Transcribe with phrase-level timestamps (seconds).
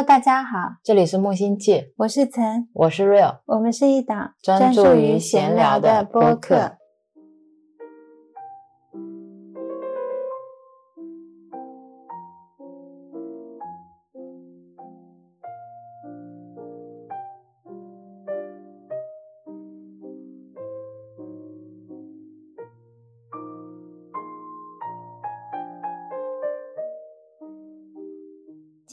[0.00, 6.78] Hello，大家好，这里是木星记，我是岑，我是 Real，我们是一档专注于闲聊的播客。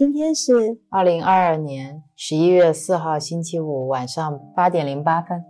[0.07, 5.43] 今天是二零二二年十一月四号星期五晚上八点零八分。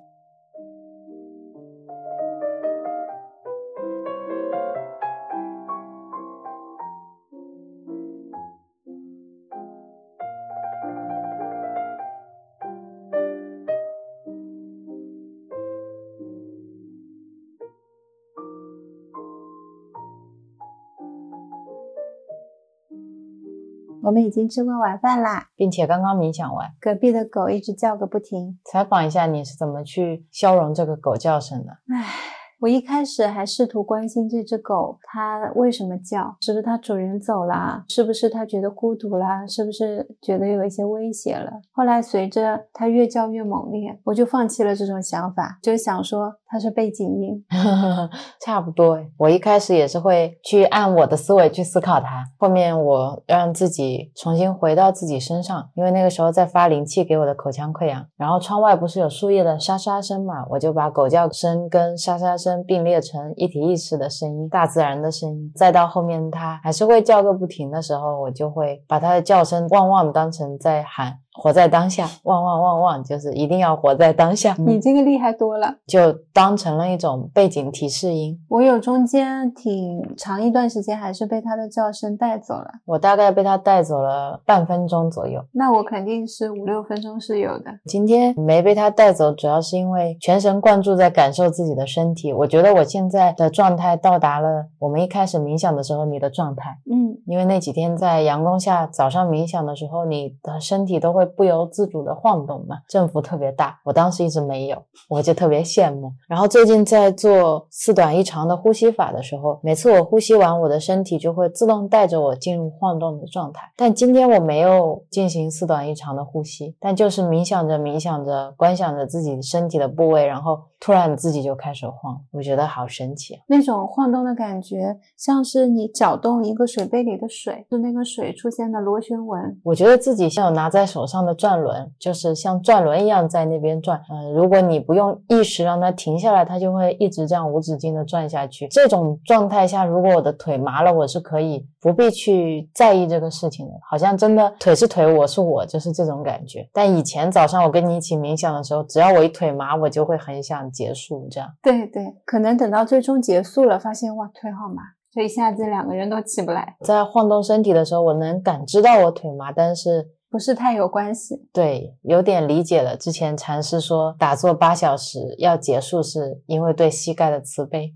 [24.08, 26.66] 我们已经吃过晚饭啦，并且刚刚冥想完。
[26.80, 28.58] 隔壁的狗一直叫个不停。
[28.64, 31.74] 采访一下，你是怎么去消融这个狗叫声的？
[31.94, 32.37] 唉。
[32.60, 36.36] 我一开始还试图关心这只狗，它为什么叫？
[36.42, 37.84] 是不是它主人走了？
[37.88, 39.46] 是不是它觉得孤独啦？
[39.46, 41.52] 是不是觉得有一些威胁了？
[41.72, 47.46] 后来随着它越叫越猛烈，我就放弃了这种想法，就想说它是背景音。
[48.42, 62.47] 差不多，我一开始也是会去按我的思维去思考它，后面我让自己重新回到自己身上，因为那个时候在发灵气给我的口腔溃疡，然后窗外不是有树叶的沙沙声嘛，我就把狗叫声跟沙沙声。
[62.64, 71.20] 并列成一体意识的声音，大自然的声音，再到后面它还是会叫个不停的时候，我就会把它的叫声旺旺当成在喊。
[71.40, 74.56] 活在当下，旺旺旺旺，就是一定要活在当下。
[74.58, 78.36] 你这个厉害多了，就当成了一种背景提示音。
[78.50, 82.68] 我有中间挺长一段时间，还是被他的叫声带走了。
[82.86, 85.40] 我大概被他带走了半分钟左右。
[85.52, 87.66] 那我肯定是五六分钟是有的。
[87.86, 92.34] 今天没被他带走，主要是因为全神贯注在感受自己的身体。
[92.34, 96.80] 我觉得我现在的状态到达了我们一开始冥想的时候你的状态。
[96.92, 101.27] 嗯，因为那几天在阳光下早上冥想的时候，你的身体都会。
[101.28, 103.80] 不由自主的晃动嘛，振幅特别大。
[103.84, 106.12] 我当时一直没有，我就特别羡慕。
[106.28, 113.62] 然后最近在做四短一长的呼吸法的时候，每次我呼吸完，我的身体就会自动带着我进入晃动的状态。
[113.76, 123.34] 但今天我没有进行四短一长的呼吸，但就是冥想着冥想着，观想着自己身体的部位，然后突然自己就开始晃，我觉得好神奇。
[123.34, 129.60] 啊那种晃动的感觉，像是你搅动一个水杯里的水，是那个水出现的螺旋纹。
[129.64, 131.17] 我觉得自己像有拿在手上。
[131.26, 138.68] 的转轮就是像转轮一样在那边转，嗯，如果你不用意识让它停下来，它就会一直这样无止境的转下去。
[138.70, 146.68] 这种状态下，如果我的腿麻了，我是可以不必去在意这个事情的，好像真的腿是腿，我是我，就是这种感觉。
[146.74, 151.50] 但以前早上我跟你一起冥想的时候，只要我一腿麻，我就会很想结束，这样。
[151.62, 154.82] 对对，可能等到最终结束了，发现哇，腿好麻，
[155.14, 156.76] 所以一下子两个人都起不来。
[156.82, 160.10] 在晃动身体的时候，我能感知到我腿麻，但是。
[160.30, 162.98] 不是太有关系，对，有点理解了。
[162.98, 167.94] 之前禅师说打坐八小时要结束，是因为对膝盖的慈悲，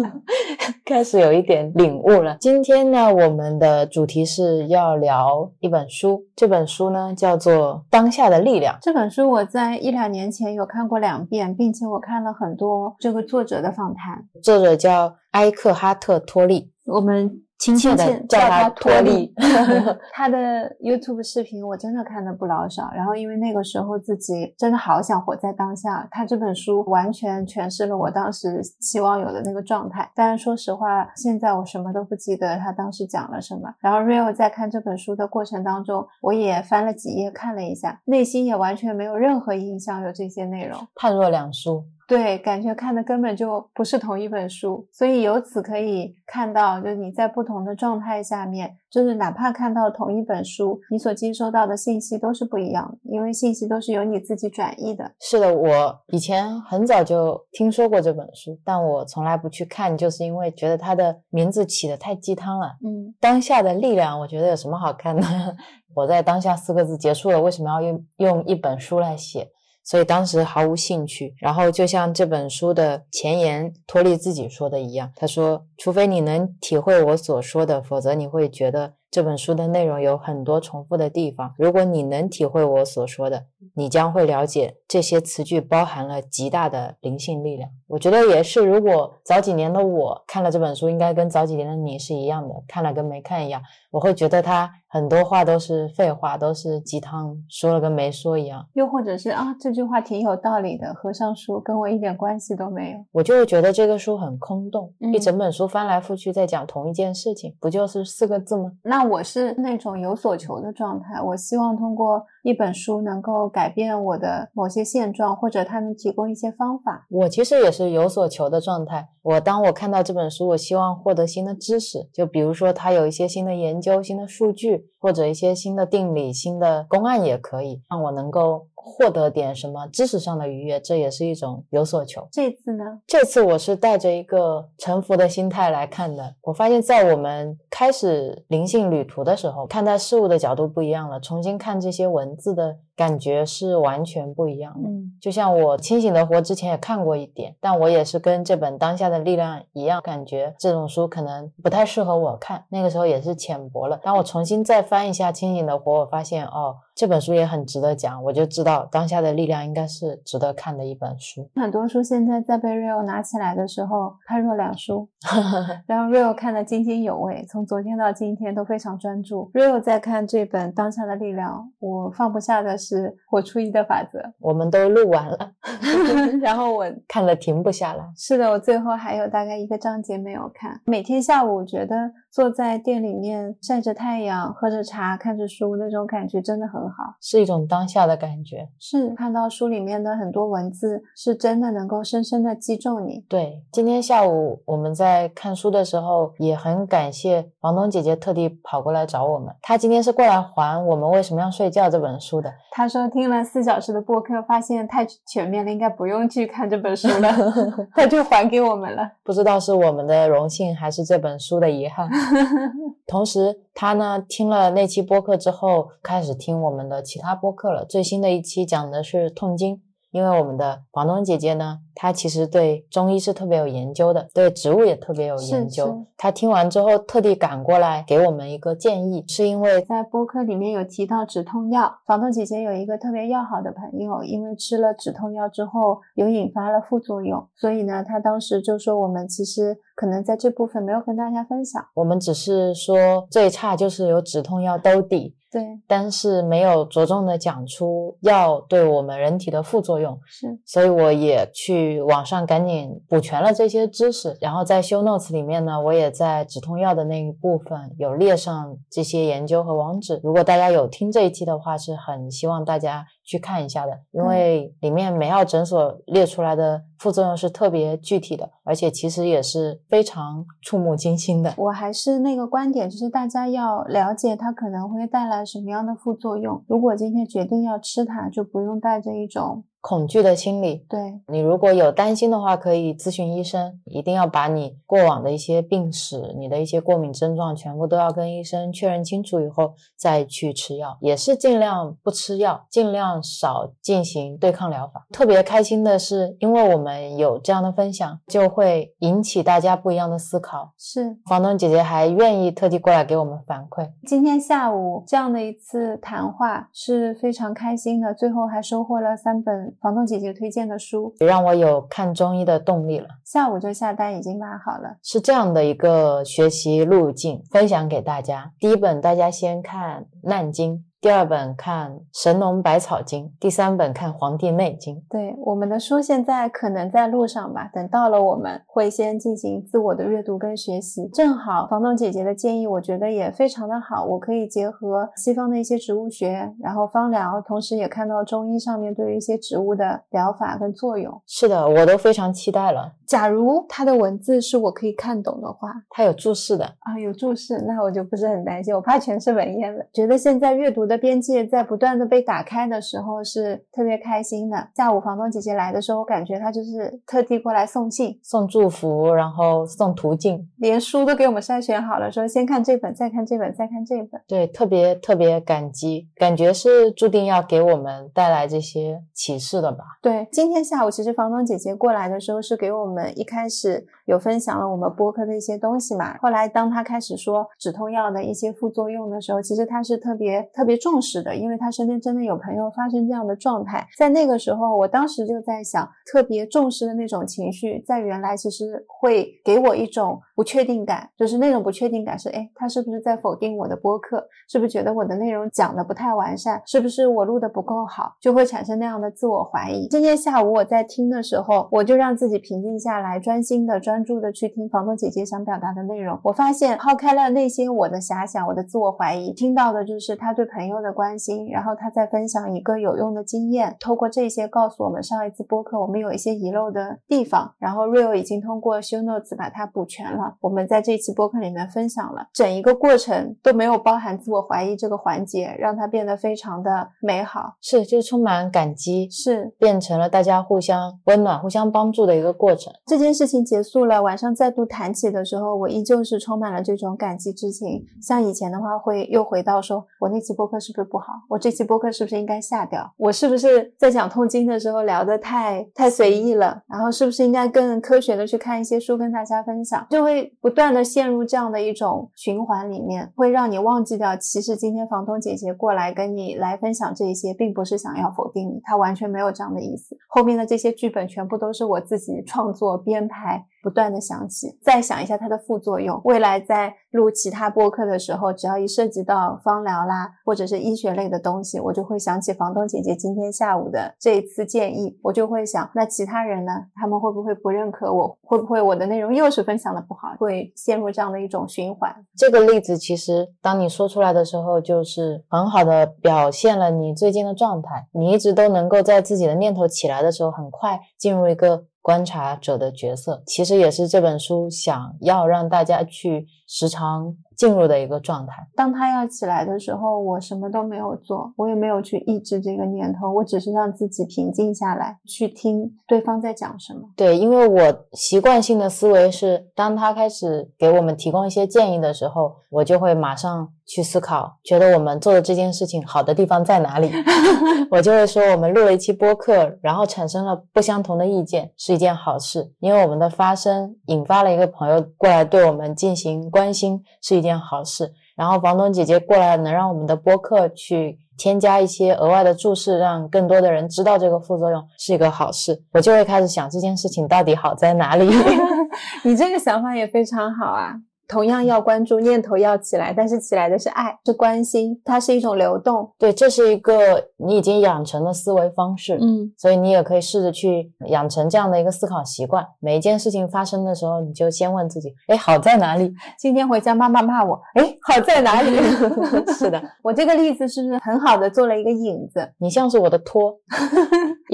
[0.84, 2.36] 开始有一点领悟了。
[2.38, 8.74] 今天呢，我们的主题是要聊一本书，这本书呢叫做《当下的力量》。
[8.82, 14.22] 这本书我在一两年前有看过两遍，并且我看了很多这个作者的访谈。
[14.42, 17.42] 作者叫埃克哈特·托利，我们。
[17.58, 19.32] 亲切的叫他托利，
[20.12, 20.36] 他的
[20.80, 22.90] YouTube 视频我真的看的不老少。
[22.94, 30.10] 然后因为那个时候自己真的好想活在当下，他这本书完全诠释了我当时希望有的那个状态。
[30.14, 33.72] 但是说实话，现在我什么都不记得他当时讲了什么。
[33.80, 41.84] 然后 Real 在看这本书的过程当中，我也翻了几页看了一下，内心也完全没有任何印象有这些内容，判若两书。
[42.06, 55.10] 对，感觉看的根本就不是同一本书，所以由此可以看到，就是你在不同的状态下面，就是哪怕看到同一本书，你所接收到的信息都是不一样的，因为信息都是由你自己转译的。
[55.20, 62.76] 是的，我以前很早就听说过这本书，但我从来不去看，就是因为觉得它的名字起的太鸡汤了。
[62.84, 65.22] 嗯，当下的力量，我觉得有什么好看的？
[65.92, 69.50] 我在当下四个字结束了，为什么要用用一本书来写？
[69.86, 71.34] 所以当时毫无兴趣。
[71.38, 81.54] 然后就像这本书的前言托利自己说的一样，他说：“除非你能体会我所说的，否则你会觉得。”这本书的内容有很多重复的地方。
[81.56, 87.70] 如果你能体会我所说的，你将会了解这些词句包含了极大的灵性力量。
[87.86, 93.62] 我觉得也是，如果早几年的我看了这本书，应该跟早几年的你是一样的，看了跟没看一样。
[93.90, 98.66] 我会觉得他很多话都是废话，都是鸡汤，说了跟没说一样。
[98.74, 102.98] 又或者是啊，这句话挺有道理的，合上书跟我一点关系都没有。
[103.12, 108.72] 我就会觉得这个书很空洞，嗯一整本书翻来覆去在讲同一件事情，不就是四个字吗？
[108.82, 117.06] 那我是那种有所求的状态，我希望通过一本书能够改变我的某些现状，或者它能提供一些方法。
[117.10, 119.08] 我其实也是有所求的状态。
[119.22, 132.26] 我当我看到这本书，我希望获得新的知识，就比如说它有一些新的研究、新的数据，或者一些新的定理、新的公案也可以，让我能够获得点什么知识上的愉悦，这也是一种有所求。
[132.30, 136.36] 这次呢，这次我是带着一个臣服的心态来看的。
[136.42, 144.88] 我发现，在我们开始灵性旅途的时候，看待事物的角度不一样了，重新看这些文字的感觉是完全不一样的。
[144.88, 152.64] 嗯，就像我清醒的活之前也看过一点，但我也是跟这本当下的力量一样，感觉这种书可能不太适合我看。
[152.70, 154.00] 那个时候也是浅薄了。
[154.02, 161.48] 当我重新再翻一下清醒的活，我发现哦，这本书也很值得讲，我就知道当下的力量应该是值得看的一本书。
[161.54, 165.06] 很多书现在在被 Rio 拿起来的时候，判若两书，
[165.86, 169.50] 然后 Rio 看得津津有味，从昨天到今天都非常专注。
[169.52, 175.52] Rio 在看这本《当下的力量》，我放不下的是活出一的法则，我们都录完了，
[176.40, 178.04] 然后我 看了停不下来。
[178.16, 180.80] 是的，我最后还有大概一个章节没有看。
[180.86, 181.96] 每天下午我，觉得
[182.36, 187.14] 坐在店里面晒着太阳，喝着茶，看着书，那种感觉真的很好。
[187.18, 188.68] 是一种当下的感觉。
[188.78, 193.24] 是看到书里面的很多文字，是真的能够深深的击中你。
[193.26, 199.54] 对，今天下午我们在看书的时候，也很感谢房东姐姐特地跑过来找我们。
[199.62, 202.52] 她今天是过来还我们为什么要睡觉这本书的。
[202.70, 207.32] 她说听了四小时的播客，发现太全面了，应该不用去看这本书了，
[207.96, 209.10] 她就还给我们了。
[209.24, 212.06] 不知道是我们的荣幸，还是这本书的遗憾。
[213.06, 217.84] 同时，他呢听了那期播客之后，开始听我们的其他播客了。
[217.84, 219.80] 最新的一期讲的是痛经，
[220.16, 225.84] 因为我们的房东姐姐呢，她其实对中医是特别有研究的，对植物也特别有研究。
[225.84, 241.84] 是是她听完之后，特地赶过来给我们一个建议，是因为在播客里面有提到止痛药，房东姐姐有一个特别要好的朋友，因为吃了止痛药之后有引发了副作用，所以呢，她当时就说我们其实可能在这部分没有跟大家分享。
[241.92, 250.20] 我们只是说最差就是有止痛药兜底，对，但是没有着重的讲出药对我们人体的副作用。
[250.26, 260.20] 是所以我也去网上赶紧补全了这些知识，然后在 show notes 里面呢，我也在止痛药的那一部分有列上这些研究和网址。
[260.22, 271.52] 如果大家有听这一期的话，是很希望大家去看一下的，因为里面美奥诊所列出来的副作用是特别具体的，而且其实也是非常触目惊心的。
[271.56, 276.64] 我还是那个观点，就是大家要了解它可能会带来什么样的副作用。
[276.68, 295.06] 如果今天决定要吃它，就不用带着一种恐惧的心理，对你如果有担心的话，可以咨询医生，一定要把你过往的一些病史、你的一些过敏症状全部都要跟医生确认清楚以后再去吃药，也是尽量不吃药，尽量少进行对抗疗法。
[295.12, 300.72] 特别开心的是，因为我们有这样的分享，就会引起大家不一样的思考。
[300.76, 313.08] 是房东姐姐还愿意特地过来给我们反馈，今天下午这样的一次谈话是非常开心的，最后还收获了三本房东姐姐推荐的书，也让我有看中医的动力了。
[313.24, 314.96] 下午就下单已经买好了。
[315.02, 318.52] 是这样的一个学习路径，分享给大家。
[318.58, 320.74] 第一本大家先看《难经》，
[321.06, 324.96] 第二本看《神农百草经》，第三本看《黄帝内经》。
[325.08, 331.08] 对，我们的书现在可能在路上吧，等到了我们会先进行自我的阅读跟学习。
[331.14, 341.22] 正好房东姐姐的建议，我觉得也非常的好，我可以结合西方的一些植物学，然后芳疗，同时也看到中医上面对于一些植物的疗法跟作用。
[341.24, 342.94] 是的，我都非常期待了。
[343.06, 349.86] 假如它的文字是我可以看懂的话，它有注释的，啊，有注释，那我就不是很担心，我怕全是文言文。
[349.92, 354.68] 觉得现在阅读的边界在不断的被打开的时候，是特别开心的。
[354.74, 364.20] 下午房东姐姐来的时候，我感觉她就是特地过来送信，送祝福，然后送途径，连书都给我们筛选好了，说先看这本，再看这本，再看这本。
[364.26, 369.84] 对，特别特别感激，感觉是注定要给我们带来这些启示的吧。
[370.02, 376.16] 对，今天下午其实房东姐姐过来的时候，是给我们一开始有分享了我们播客的一些东西嘛。
[376.18, 383.86] 后来当他开始说止痛药的一些副作用的时候，其实他是特别特别重视的，因为他身边真的有朋友发生这样的状态。
[383.98, 394.26] 在那个时候，我当时就在想，特别重视的那种情绪，在原来其实会给我一种不确定感，就是那种不确定感是，哎，他是不是在否定我的播客？
[394.48, 396.62] 是不是觉得我的内容讲的不太完善？
[396.66, 398.14] 是不是我录的不够好？
[398.20, 399.88] 就会产生那样的自我怀疑。
[399.88, 406.18] 今天下午我在听的时候，我就让自己平静下来，专心的、专注的去听房东姐姐想表达的内容。
[406.22, 420.36] 我发现抛开了那些我的遐想、我的自我怀疑，听到的就是他对朋友的关心，然后他在分享一个有用的经验，透过这些告诉我们上一次播客我们有一些遗漏的地方，然后 Real 已经通过 Show Notes 把它补全了。
[420.40, 427.54] 我们在这期播客里面分享了整一个过程都没有包含自我怀疑这个环节，让它变得非常的美好。
[427.60, 432.72] 是，就是充满感激，是变成了大家互相温暖、互相帮助的一个过程。
[432.86, 437.84] 这件事情结束了，晚上再度谈起的时候，我依旧是充满了这种感激之情。
[438.02, 441.14] 像以前的话，会又回到说，我那期播客是不是不好？
[441.28, 442.92] 我这期播客是不是应该下掉？
[442.98, 446.62] 我是不是在讲痛经的时候聊得太太随意了？
[446.68, 449.86] 然后是不是应该更科学的去看一些书跟大家分享？
[449.90, 459.96] 就会不断的陷入这样的一种循环里面，会让你忘记掉，其实今天房东姐姐过来跟你来分享这一些，并不是想要否定你，她完全没有这样的意思。
[460.08, 463.44] 后面的这些剧本全部都是我自己创作编排。
[463.66, 466.00] 不断的想起，再想一下它的副作用。
[466.04, 476.52] 未来在录其他播客的时候，只要一涉及到芳疗啦，或者是医学类的东西，我就会想起房东姐姐今天下午的这一次建议，我就会想，那其他人呢？
[476.76, 478.16] 他们会不会不认可我？
[478.22, 480.14] 会不会我的内容又是分享的不好？
[480.20, 481.92] 会陷入这样的一种循环。
[482.16, 487.88] 这个例子其实当你说出来的时候，就是很好的表现了你最近的状态。
[487.90, 491.64] 你一直都能够在自己的念头起来的时候，很快进入一个。
[491.86, 497.16] 观察者的角色，其实也是这本书想要让大家去时常。
[497.36, 498.32] 进入的一个状态。
[498.56, 506.80] 当他要起来的时候，我什么都没有做，我也没有去抑制这个念头，我只是让自己平静下来，去听对方在讲什么。
[506.96, 516.90] 对，因为我习惯性的思维是，当他开始给我们提供一些建议的时候，我就会马上去思考，觉得我们做的这件事情好的地方在哪里。
[517.70, 527.26] 我就会说，我们录了一期播客，然后产生了不相同的意见，是一件好事，因为我们的发声引发了一个朋友过来对我们进行关心，是一。
[527.26, 538.08] 件好事，然后房东姐姐过来，能让我们的播客去添加一些额外的注释，让更多的人知道这个副作用是一个好事，我就会开始想这件事情到底好在哪里。
[539.02, 540.74] 你这个想法也非常好啊。
[541.08, 545.90] 同样要关注念头要起来，但是起来的是爱，是关心，它是一种流动。
[545.98, 548.98] 对，这是一个你已经养成的思维方式。
[549.00, 552.44] 嗯，所以你也可以试着去养成这样的一个思考习惯。
[552.60, 555.92] 每一件事情发生的时候，你就先问自己：哎，好在哪里？
[556.18, 558.56] 今天回家妈妈骂我， 哎，好在哪里？
[559.38, 562.28] 是的，我这个例子是不是很好的做了一个引子？
[562.38, 563.34] 你像是我的托，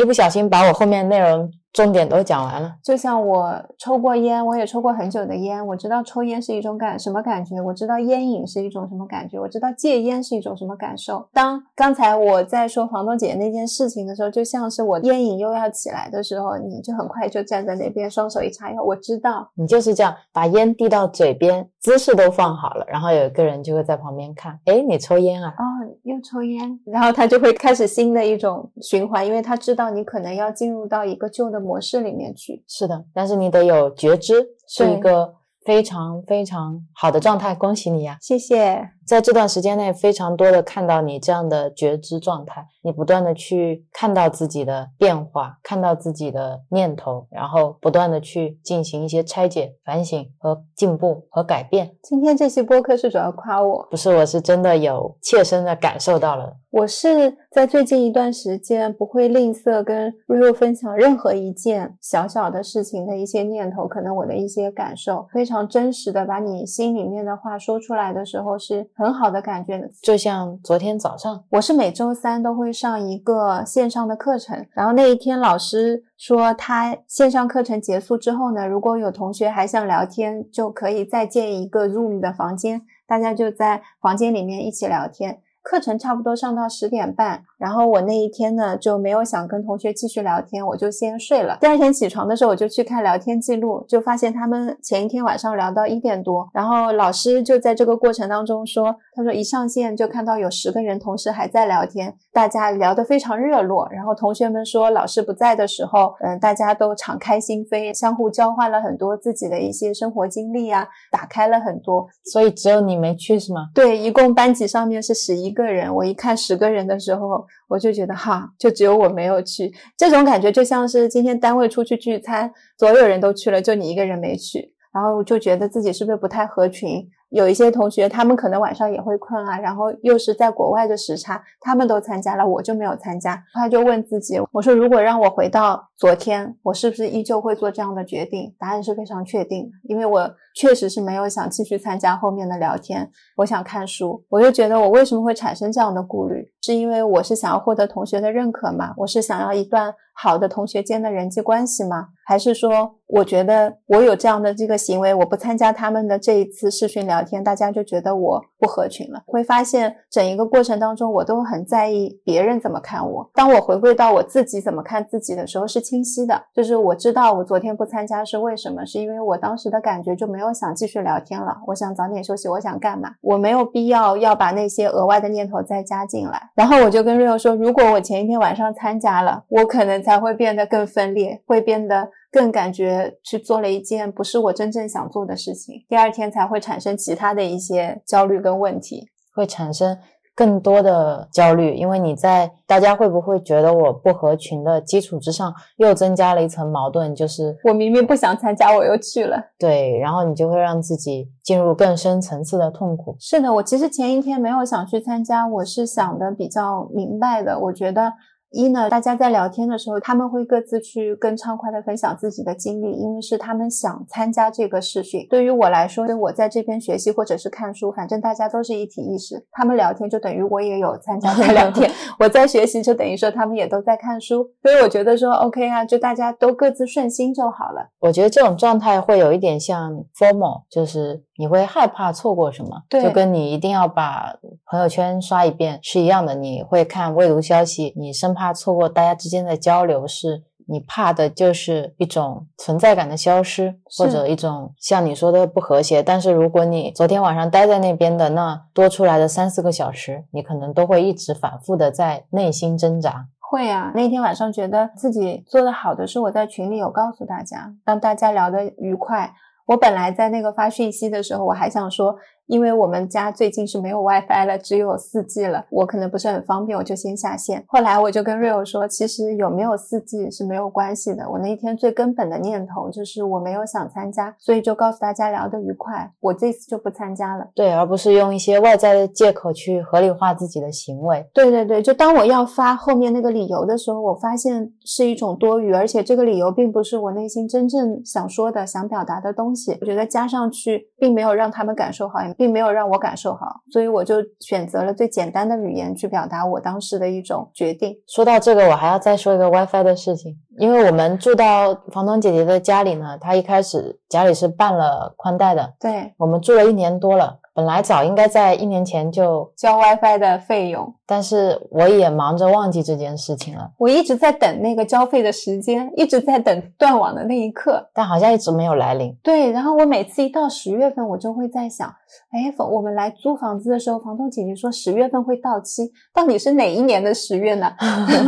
[0.01, 1.51] 一不小心把我后面内容。
[1.73, 11.27] 重点都讲完了，就像我抽过烟，我也抽过很久的烟，我知道抽烟是一种感什么感觉，我知道烟瘾是一种什么感觉，我知道戒烟是一种什么感受。
[11.33, 18.83] 当刚才我在说房东姐那件事情的时候，就像是我烟瘾又要起来的时候，你就很快就站在那边，双手一叉腰。
[18.83, 25.53] 我知道你就是这样，把烟递到嘴边，姿势都放好了，然后有一个人就会在旁边看，哎，你抽烟啊？
[25.59, 25.65] 哦，
[26.05, 31.63] 又抽烟，然后他就会开始新的一种循环，因为他知道你可能要进入到一个旧的。
[31.63, 35.33] 模式里面去是的，但是你得有觉知，是一个
[35.65, 37.55] 非常非常好的状态。
[37.55, 38.91] 恭喜你呀，谢谢。
[39.05, 51.97] 在这段时间内，非常多的看到你这样的觉知状态，你不断的去看到自己的变化，看到自己的念头，然后不断的去进行一些拆解、反省和进步和改变。
[52.01, 56.57] 今天这期播客是主要夸我，不是，我是真的有切身的感受到了。
[56.71, 68.89] 我是在最近一段时间不会吝啬跟瑞瑞分享任何一件小小的事情的一些念头，可能我的一些感受，非常真实的把你心里面的话说出来的时候是。
[68.95, 85.41] 很好的感觉，就像昨天早上，我是每周三都会上一个线上的课程，然后那一天老师说他线上课程结束之后呢，如果有同学还想聊天，就可以再建一个 Zoom 的房间，大家就在房间里面一起聊天。
[85.63, 91.57] 课程差不多上到十点半，然后我那一天呢就没有想跟同学继续聊天，我就先睡了。
[91.61, 103.89] 第二天起床的时候，我就去看聊天记录，就发现他们前一天晚上聊到一点多，然后老师就在这个过程当中说，他说一上线就看到有十个人同时还在聊天，大家聊得非常热络。
[103.93, 112.09] 然后同学们说，老师不在的时候，嗯，大家都敞开心扉，相互交换了很多自己的一些生活经历啊，打开了很多。
[112.25, 113.69] 所以只有你没去是吗？
[113.73, 127.07] 对，一共班级上面是十一一个人，我一看十个人的时候，我就觉得哈，就只有我没有去，这种感觉就像是今天单位出去聚餐，所有人都去了，就你一个人没去，然后就觉得自己是不是不太合群。
[127.29, 133.43] 有一些同学，他们可能晚上也会困啊，然后又是在国外的时差，他们都参加了，我就没有参加。
[133.55, 138.55] 他就问自己，我说如果让我回到昨天，我是不是依旧会做这样的决定？
[138.59, 144.25] 答案是非常确定，因为我确实是没有想继续参加后面的聊天，我想看书。
[144.29, 148.95] 我就觉得我为什么会产生这样的顾虑，是因为我是想要获得同学的认可吗？
[148.97, 152.09] 我是想要一段好的同学间的人际关系吗？
[152.25, 159.23] 还是说，我觉得我有这样的这个行为，我不参加他们的这一次视讯聊天，大家就觉得我不合群了。
[159.27, 163.29] 会发现整一个过程当中，我都很在意别人怎么看我。
[163.35, 176.51] 当我回归到我自己怎么看自己的时候，是清晰的，就是我知道我昨天不参加是为什么，是因为我当时的感觉就没有没有想继续聊天了，我想早点休息，我想干嘛，我没有必要要把那些额外的念头再加进来。
[176.57, 182.11] 然后我就跟 Rio 说，如果我前一天晚上参加了，我可能才会变得更分裂，会变得。
[182.33, 189.99] 更感觉去做了一件不是我真正想做的事情，第二天才会产生其他的一些焦虑跟问题，会产生
[190.35, 203.17] 更多的焦虑，因为你在大家会不会觉得我不合群的基础之上，又增加了一层矛盾，就是我明明不想参加，我又去了，对，然后你就会让自己进入更深层次的痛苦。
[203.21, 208.13] 是的，我其实前一天没有想去参加，我是想的比较明白的，我觉得。
[208.53, 215.27] 一呢，大家在聊天的时候，他们会各自去更畅快的分享自己的经历，因为是他们想参加这个试训。
[215.31, 219.47] 对于我来说，我在这边学习或者是看书，反正大家都是一体意识。
[219.51, 221.91] 他们聊天就等于我也有参加在聊天，
[222.21, 224.51] 我在学习就等于说他们也都在看书。
[224.63, 227.89] 所以我觉得说 OK 啊，就大家都各自顺心就好了。
[228.01, 234.37] 我觉得这种状态会有一点像 formal，就是你会害怕错过什么，就跟你一定要把
[234.67, 236.35] 朋友圈刷一遍是一样的。
[236.35, 238.43] 你会看未读消息，你生怕。
[238.43, 246.03] 怕错过大家之间的交流，是你怕的就是一种存在感的消失，或者一种像你说的不和谐。
[246.03, 253.29] 但是如果你昨天晚上待在那边的那多出来的三四个小时，你可能都会一直反复的在内心挣扎。
[253.39, 259.33] 会啊，那天晚上觉得自己做的好的是我在群里有告诉大家，让大家聊得愉快。
[259.67, 262.17] 我本来在那个发讯息的时候，我还想说。
[262.47, 267.65] 因为我们家最近是没有 WiFi 了，只有 4G 了，我可能不是很方便，我就先下线。
[267.69, 271.29] 后来我就跟 Rio 说，其实有没有 4G 是没有关系的。
[271.31, 277.47] 我那一天最根本的念头就是我没有想参加，所以就告诉大家聊得愉快，我这次就不参加了。
[277.55, 281.29] 对，而不是用一些外在的借口去合理化自己的行为。
[281.35, 289.77] 对对对，就当我要发后面那个理由的时候，我发现是一种多余，而且这个理由并不是我内心真正想说的、想表达的东西。
[289.81, 292.23] 我觉得加上去并没有让他们感受好。
[292.37, 297.97] 并没有让我感受好，所以我就选择了最简单的语言去表达我当时的一种决定。
[298.07, 307.39] 说到这个，我还要再说一个 WiFi 的事情，因为我们住到房东姐姐的家里呢，她一开始家里是办了宽带的，对我们住了一年多了。
[307.55, 313.71] 本来早应该在一年前就交 WiFi 的费用，但是我也忙着忘记这件事情了。
[313.79, 319.15] 我一直在等那个交费的时间，一直在等断网的那一刻，但好像一直没有来临。
[319.23, 321.89] 对，然后我每次一到十月份，我就会在想，
[322.31, 327.71] 哎，我们来租房子的时候，房东姐姐说十月份会到期，到底是哪一年的十月呢？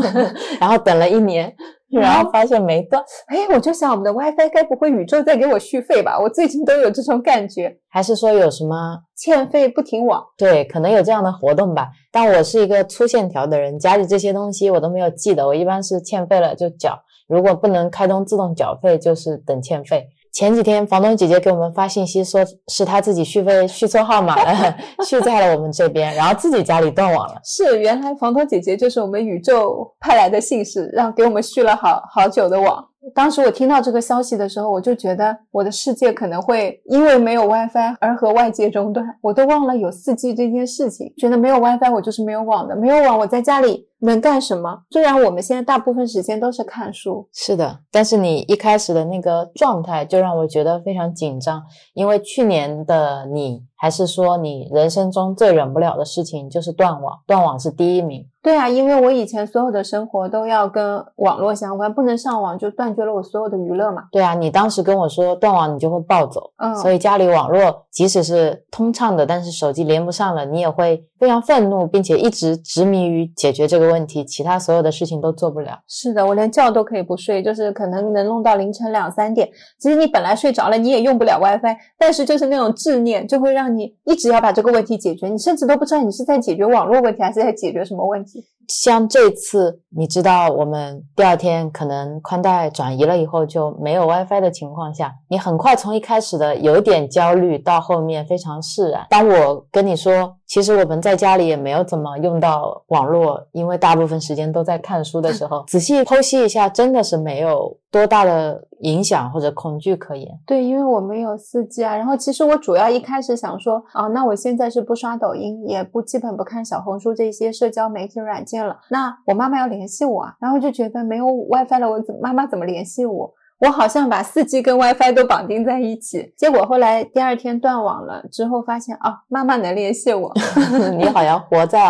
[0.61, 1.55] 然后等了一年。
[2.01, 6.19] 然后发现没断，哎，我就想我们的 WiFi 该不会宇宙在给我续费吧？
[6.19, 10.25] 我最近都有这种感觉，还是说有什么欠费不停网？
[10.37, 11.89] 对，可能有这样的活动吧。
[12.11, 20.09] 但我是一个粗线条的人，家里这些东西我都没有记得，我一般是欠费了就缴，如果不能开通自动缴费，就是等欠费。
[20.35, 27.40] 前几天房东姐姐给我们发信息，说是她自己续费续错号码了， 续在了我们这边，然后自己家里断网了。
[27.44, 32.85] 是，原来房东姐姐就是我们宇宙派来的信使，让给我们续了好好久的网。
[33.14, 43.88] 当时我听到这个消息的时候，我就觉得我的世界可能会因为没有 WiFi 而和外界中断，我都忘了有四 G 这件事情，觉得没有 WiFi 我就是没有网的，没有网我在家里。
[44.00, 44.83] 能干什么？
[44.90, 51.62] 虽然我们现在大部分时间都是看书，是的，但是你一开始的那个状态就让我觉得非常紧张，
[51.94, 58.27] 因为去年的你还是说你人生中最忍不了的事情就是断网，断网是第一名。
[58.45, 64.03] 对啊，因为我以前所有的生活都要跟网络相关，不能上网就断绝了我所有的娱乐嘛。
[64.13, 75.79] 对啊，你当时跟我说断网你就会暴走，嗯，所以家里网络即使是通畅的，但是手机连不上了，你也会非常愤怒，并且一直执迷于解决这个问题，其他所有的事情都做不了。
[75.89, 79.49] 是的，我连觉都可以不睡，就是可能能弄到凌晨两三点。
[79.81, 88.34] 其实你本来睡着了，你也用不了 WiFi，但是就是那种执念，就会让你一直要把这个问题解决，你甚至都不知道你是在解决网络问题，还是在解决什么问题。
[88.35, 88.54] Gracias.
[88.68, 99.07] 像这次，你知道我们第二天可能宽带转移了以后就没有 WiFi 的情况下，你很快从一开始的有一点焦虑到后面非常释然。
[99.11, 110.29] 当我跟你说，其实我们在家里也没有怎么用到网络，因为大部分时间都在看书的时候， 仔细剖析一下，真的是没有多大的影响或者恐惧可言。
[110.46, 111.96] 对，因为我们有四 G 啊。
[111.96, 118.79] 然后其实我主要一开始想说，啊，那我现在是不刷抖音，也不基本不看小红书这些社交媒体软件了。
[118.90, 123.33] 那我妈妈要联系我啊，然后就觉得没有 WiFi 了，我怎妈妈怎么联系我？
[123.61, 130.31] 我好像把四 G 跟 WiFi 都绑定在一起，结果后来第二天断网了之后，发现哦，妈妈能联系我。
[130.99, 131.88] 你好像活在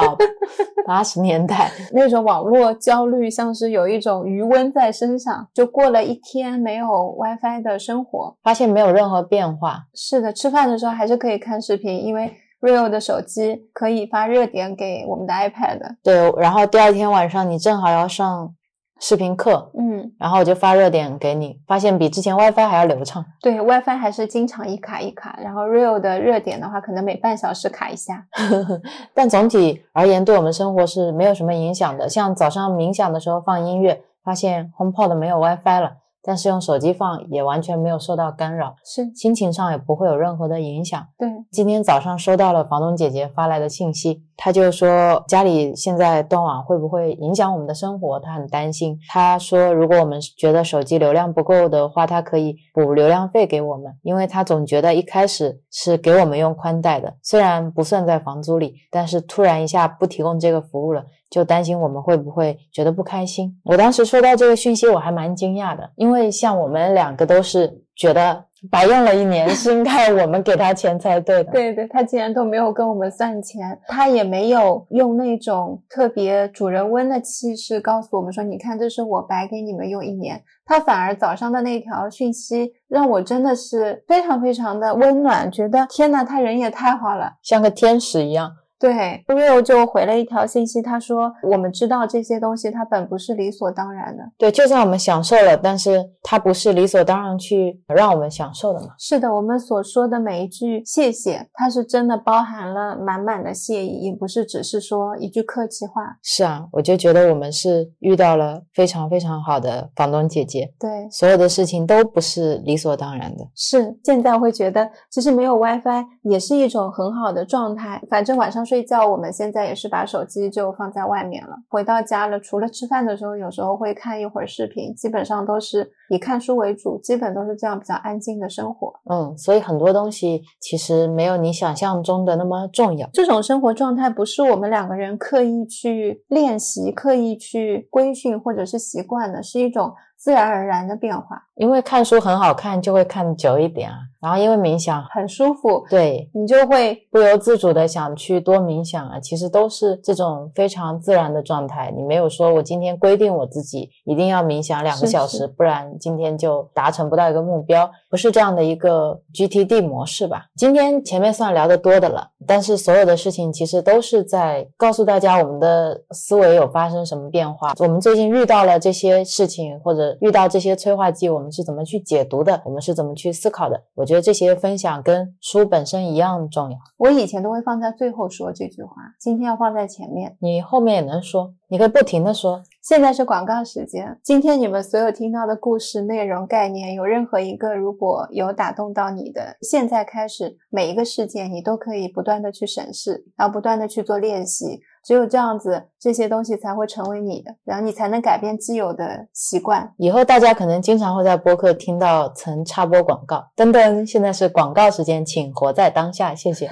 [0.86, 5.48] 八十年代， 那种网络焦虑像是有一种余温在身上。
[5.54, 9.86] 就过了一天没有 WiFi 的生活，发现没有任何变化。
[9.94, 12.30] 是的，吃饭的时候还是可以看视频，因为
[12.64, 15.96] Real 的手机可以发热点给我们的 iPad。
[16.02, 18.54] 对，然后第二天晚上你正好要上。
[19.00, 23.22] 视频课，嗯，然后我就发热点给你，发现比之前 WiFi 还要流畅。
[23.42, 28.24] 对，WiFi 还是经常一卡一卡，然后 Real 的热点的话，可能每半小时卡一下。
[29.12, 32.08] 但总体而言，对我们生活是没有什么影响的。
[32.08, 35.96] 像早上冥想的时候放音乐，发现 HomePod 没有 WiFi 了。
[36.24, 41.06] 但是用手机放也完全没有受到干扰，是心情上也不会有任何的影响。
[41.18, 48.98] 对，今天早上收到了房东姐姐发来的信息，她就说家里现在断网会不会影响我们的生活，她很担心。
[49.08, 61.04] 她说如果我们觉得手机流量不够的话，她可以补流量费给我们，因为她总觉得一开始是给我们用宽带的，虽然不算在房租里，但是突然一下不提供这个服务了。
[61.34, 63.52] 就担心我们会不会觉得不开心。
[63.64, 71.50] 我当时收到这个讯息，我还蛮惊讶的，因为像我们两个都是觉得白用了一年， 是应该我们给他钱才对的。
[71.50, 88.52] 对对，他竟然都没有跟我们算钱，他也没有用那种特别主人翁的气势告诉我们说：“你看，这是我白给你们用一年。”他反而早上的那条讯息让我真的是非常非常的温暖，觉得天呐，他人也太好了，像个天使一样。
[88.78, 94.22] 对，Rio 就回了一条信息，他说：“我们知道这些东西，它本不是理所当然的。
[94.36, 106.16] 对，就算我们享受了，但是它不是理所当然去让我们享受的嘛。”是的，我们所说的每一句谢谢，它是真的包含了满满的谢意，也不是只是说一句客气话。
[106.22, 110.70] 是啊，我就觉得我们是遇到了非常非常好的房东姐姐。
[110.78, 113.44] 对，所有的事情都不是理所当然的。
[113.54, 118.74] 是，现在会觉得其实没有 WiFi 也是一种很好的状态，反正晚上睡。
[118.74, 121.54] 睡觉，我们现在也是把手机就放在外面了。
[121.68, 128.92] 回到家了，除了吃饭的时候，有时候会看一会儿视频，基本上都是以看书为主，基本都是这样比较安静的生活。
[129.08, 133.08] 嗯，所以很多东西其实没有你想象中的那么重要。
[133.12, 141.40] 这种生活状态不是我们两个人刻意去练习、刻意去规训或者是习惯的，是一种自然而然的变化。
[141.54, 143.98] 因为看书很好看，就会看久一点啊。
[144.24, 149.20] 然后因为冥想很舒服，对你就会不由自主的想去多冥想啊。
[149.20, 151.92] 其实都是这种非常自然的状态。
[151.94, 160.46] 你没有说我今天规定我自己一定要冥想两个小时，不然今天就达成不到一个目标，不是这样的一个 GTD 模式吧？
[160.56, 167.74] 今天前面算聊得多的了，但是所有的事情其实都是在告诉大家我们的思维有发生什么变化。
[167.78, 172.62] 我们最近遇到了这些事情，或者遇到这些催化剂，我们是怎么去解读的？
[172.64, 173.78] 我们是怎么去思考的？
[173.94, 174.13] 我觉得。
[174.14, 176.78] 觉得这些分享跟书本身一样重要。
[176.98, 180.36] 我以前都会放在最后说这句话，今天要放在前面。
[180.38, 182.62] 你后面也能说，你可以不停的说。
[182.82, 184.18] 现在是广告时间。
[184.22, 194.80] 今天你们所有听到的故事内容、概念，有任何一个如果有打动到你的，现在开始每一个事件，你都可以不断的去审视，然后不断的去做练习。
[195.02, 199.92] 只有这样子，这些东西才会成为你的，然后你才能改变既有的习惯。
[199.98, 206.70] 以后大家可能经常会在播客听到曾插播广告，噔噔，现在是广告时间，请活在当下，谢谢。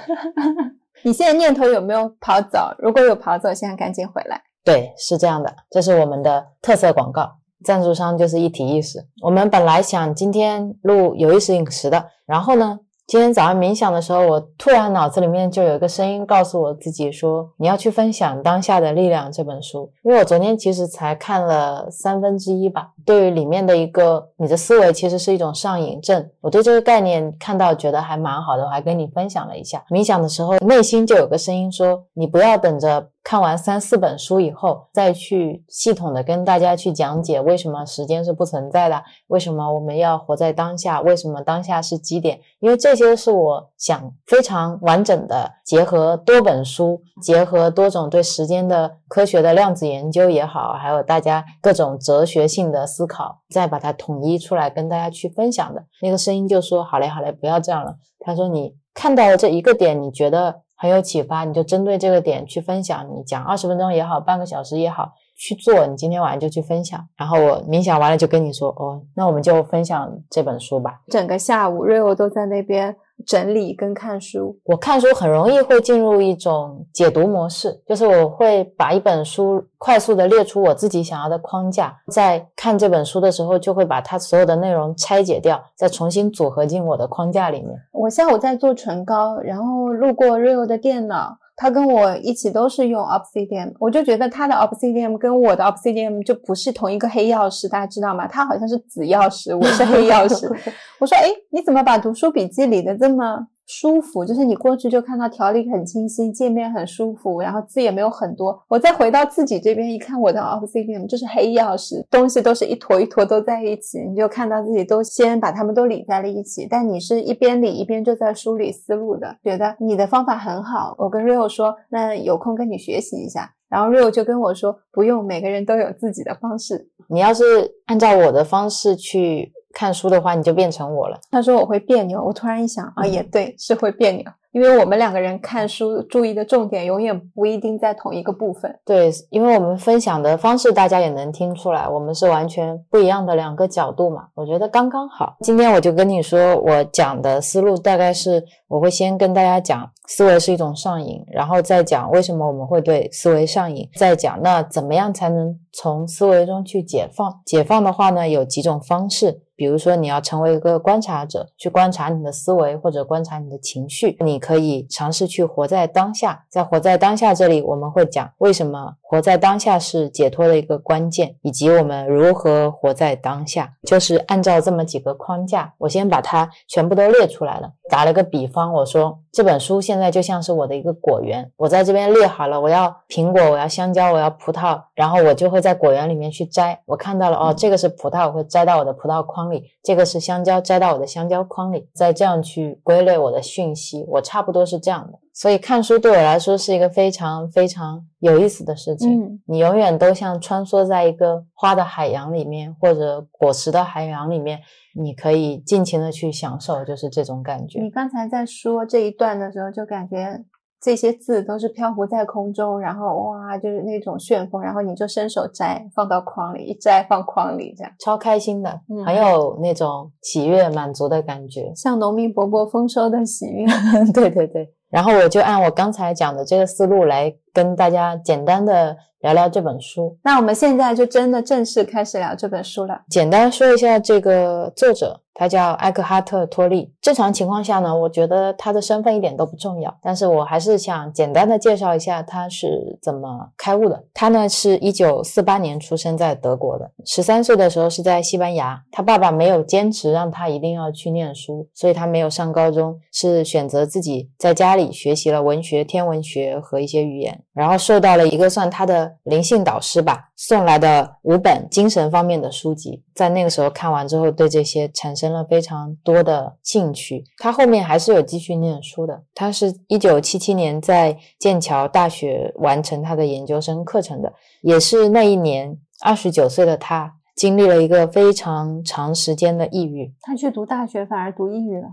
[1.04, 2.74] 你现在念头有没有跑走？
[2.78, 4.40] 如果有跑走，现在赶紧回来。
[4.64, 7.30] 对，是这样的，这是我们的特色广告，
[7.64, 9.04] 赞助商就是一体意识。
[9.22, 12.80] 我们本来想今天录有意识饮食的，然后呢？
[13.04, 29.84] 今天早上冥想的时候，我突然脑子里面就有一个声音告诉我自己说：“你要去分享《当下的力量》这本书。”因为我昨天其实才看了三分之一吧，对于里面的一个你的思维其实是一种上瘾症，我对这个概念看到觉得还蛮好的，我还跟你分享了一下。
[29.90, 55.84] 冥想的时候，内心就有个声音说：“你不要等着。”看完三四本书以后，再去系统的跟大家去讲解为什么时间是不存在的，为什么我们要活在当下，为什么当下是基点，因为这些是我想非常完整的结合多本书，结合多种对时间的科学的量子研究也好，还有大家各种哲学性的思考，再把它统一出来跟大家去分享的。
[56.00, 65.86] 那个声音就说：“好嘞，好嘞，不要这样了。”他说：“你看到了这一个点，你觉得？”很有启发，你就针对这个点去分享，你讲二十分钟也好，半个小时也好，去做。
[65.86, 71.00] 你今天晚上就去分享，然后我冥想完了就跟你说，哦，那我们就分享这本书吧。
[71.06, 72.96] 整个下午，Rio 都在那边。
[73.26, 87.70] 整理跟看书，我看书很容易会进入一种解读模式，就是我会把一本书快速的列出我自己想要的框架，在看这本书的时候，就会把它所有的内容拆解掉，再重新组合进我的框架里面。
[87.92, 91.38] 我下午在做唇膏，然后路过 Rio 的电脑。
[91.54, 98.26] 他跟我一起都是用 Obsidian，我就觉得他的 Obsidian 跟我的 Obsidian 就不是同一个黑曜石，大家知道吗？
[98.26, 100.48] 他好像是紫曜石，我是黑曜石。
[100.98, 103.46] 我说，哎，你怎么把读书笔记理的这么？
[103.66, 108.62] 舒服，就是你过去就看到条理很清晰，界面很舒服，然后字也没有很多。
[108.68, 116.66] 我再回到自己这边一看，我的 Obsidian 就是黑曜石，东西都是一坨一坨都在一起，你就看到自己都先把它们都理在了一起。
[116.68, 120.94] 但你是一边理一边就在梳理思路的，觉得你的方法很好。
[120.98, 123.54] 我跟 Rio 说，那有空跟你学习一下。
[123.68, 126.88] 然后 Rio 就跟我说，不用，每个人都有自己的方式。
[127.08, 127.44] 你要是
[127.86, 129.52] 按照我的方式去。
[129.72, 131.18] 看书的话，你就变成我了。
[131.30, 134.24] 他说我会别扭，我突然一想啊，也对，是会别扭。
[134.52, 138.78] 因为我们两个人看书注意的重点永远不一定在同一个部分。
[138.84, 144.28] 对，因为我们分享的方式大家也能听出来，我们是完全不一样的两个角度嘛。
[144.34, 145.36] 我觉得刚刚好。
[145.40, 157.40] 今天我就跟你说，我讲的思路大概是，我会先跟大家讲思维是一种上瘾，然后再讲为什么我们会对思维上瘾，再讲那怎么样才能从思维中去解放。
[157.46, 159.40] 解放的话呢，有几种方式。
[159.54, 166.44] 比如说，你要成为一个观察者，去观察你的思维或者观察你的情绪，你可以尝试去活在当下。
[166.48, 175.72] 在活在当下这里，我们会讲为什么活在当下是解脱的一个关键，以及我们如何活在当下，就是按照这么几个框架。
[175.78, 177.72] 我先把它全部都列出来了。
[177.92, 186.80] 打了个比方，我说这本书现在就像是我的一个果园，我在这边列好了，我要苹果，我要香蕉，我要葡萄，然后我就会在果园里面去摘。
[186.86, 191.86] 我看到了，哦，这个是葡萄，我会摘到我的葡萄筐里；这个是香蕉，摘到我的香蕉筐里。
[191.92, 195.18] 再这样去归类我的讯息，我差不多是这样的。
[195.32, 199.20] 所以看书对我来说是一个非常非常有意思的事情。
[199.20, 204.60] 嗯你永远都像穿梭在一个花的海洋里面，或者果实的海洋里面。
[204.94, 207.80] 你可以尽情的去享受，就是这种感觉。
[207.80, 210.44] 你刚才在说这一段的时候，就感觉
[210.78, 223.66] 这些字都是漂浮在空中，然后哇，就是那种旋风，然后你就伸手摘，放到筐里，一摘放筐里，这样超开心的，很有那种喜悦满足的感觉，像农民伯伯丰收的喜悦。
[224.12, 228.96] 对 对对，然后我就按我刚才讲的这个思路来跟大家简单的。
[229.22, 233.02] 聊聊这本书，那我们现在就真的正式开始聊这本书了。
[233.08, 235.20] 简单说一下这个作者。
[235.34, 236.92] 他叫埃克哈特·托利。
[237.00, 244.04] 正常情况下呢，我觉得他的身份一点都不重要，但是我还是想简单的介绍一下他是怎么开悟的。
[244.12, 248.82] 他呢是一九四八年出生在德国的，十三岁的时候是在西班牙。
[248.92, 265.32] 他爸爸没有坚持让他一定要去念书，所以他没有上高中，是选择自己在家里学习了文学、天文学和一些语言，然后受到了一个算他的灵性导师吧送来的五本精神方面的书籍，在那个时候看完之后，对这些产生。
[265.32, 269.22] 了非常多的兴趣，他后面还是有继续念书的。
[269.34, 281.88] 他是一九七七年在剑桥大学完成他的研究生课程的，也是那一年二十九岁的他经历了一个非常长时间的抑郁，他去读大学反而读抑郁了。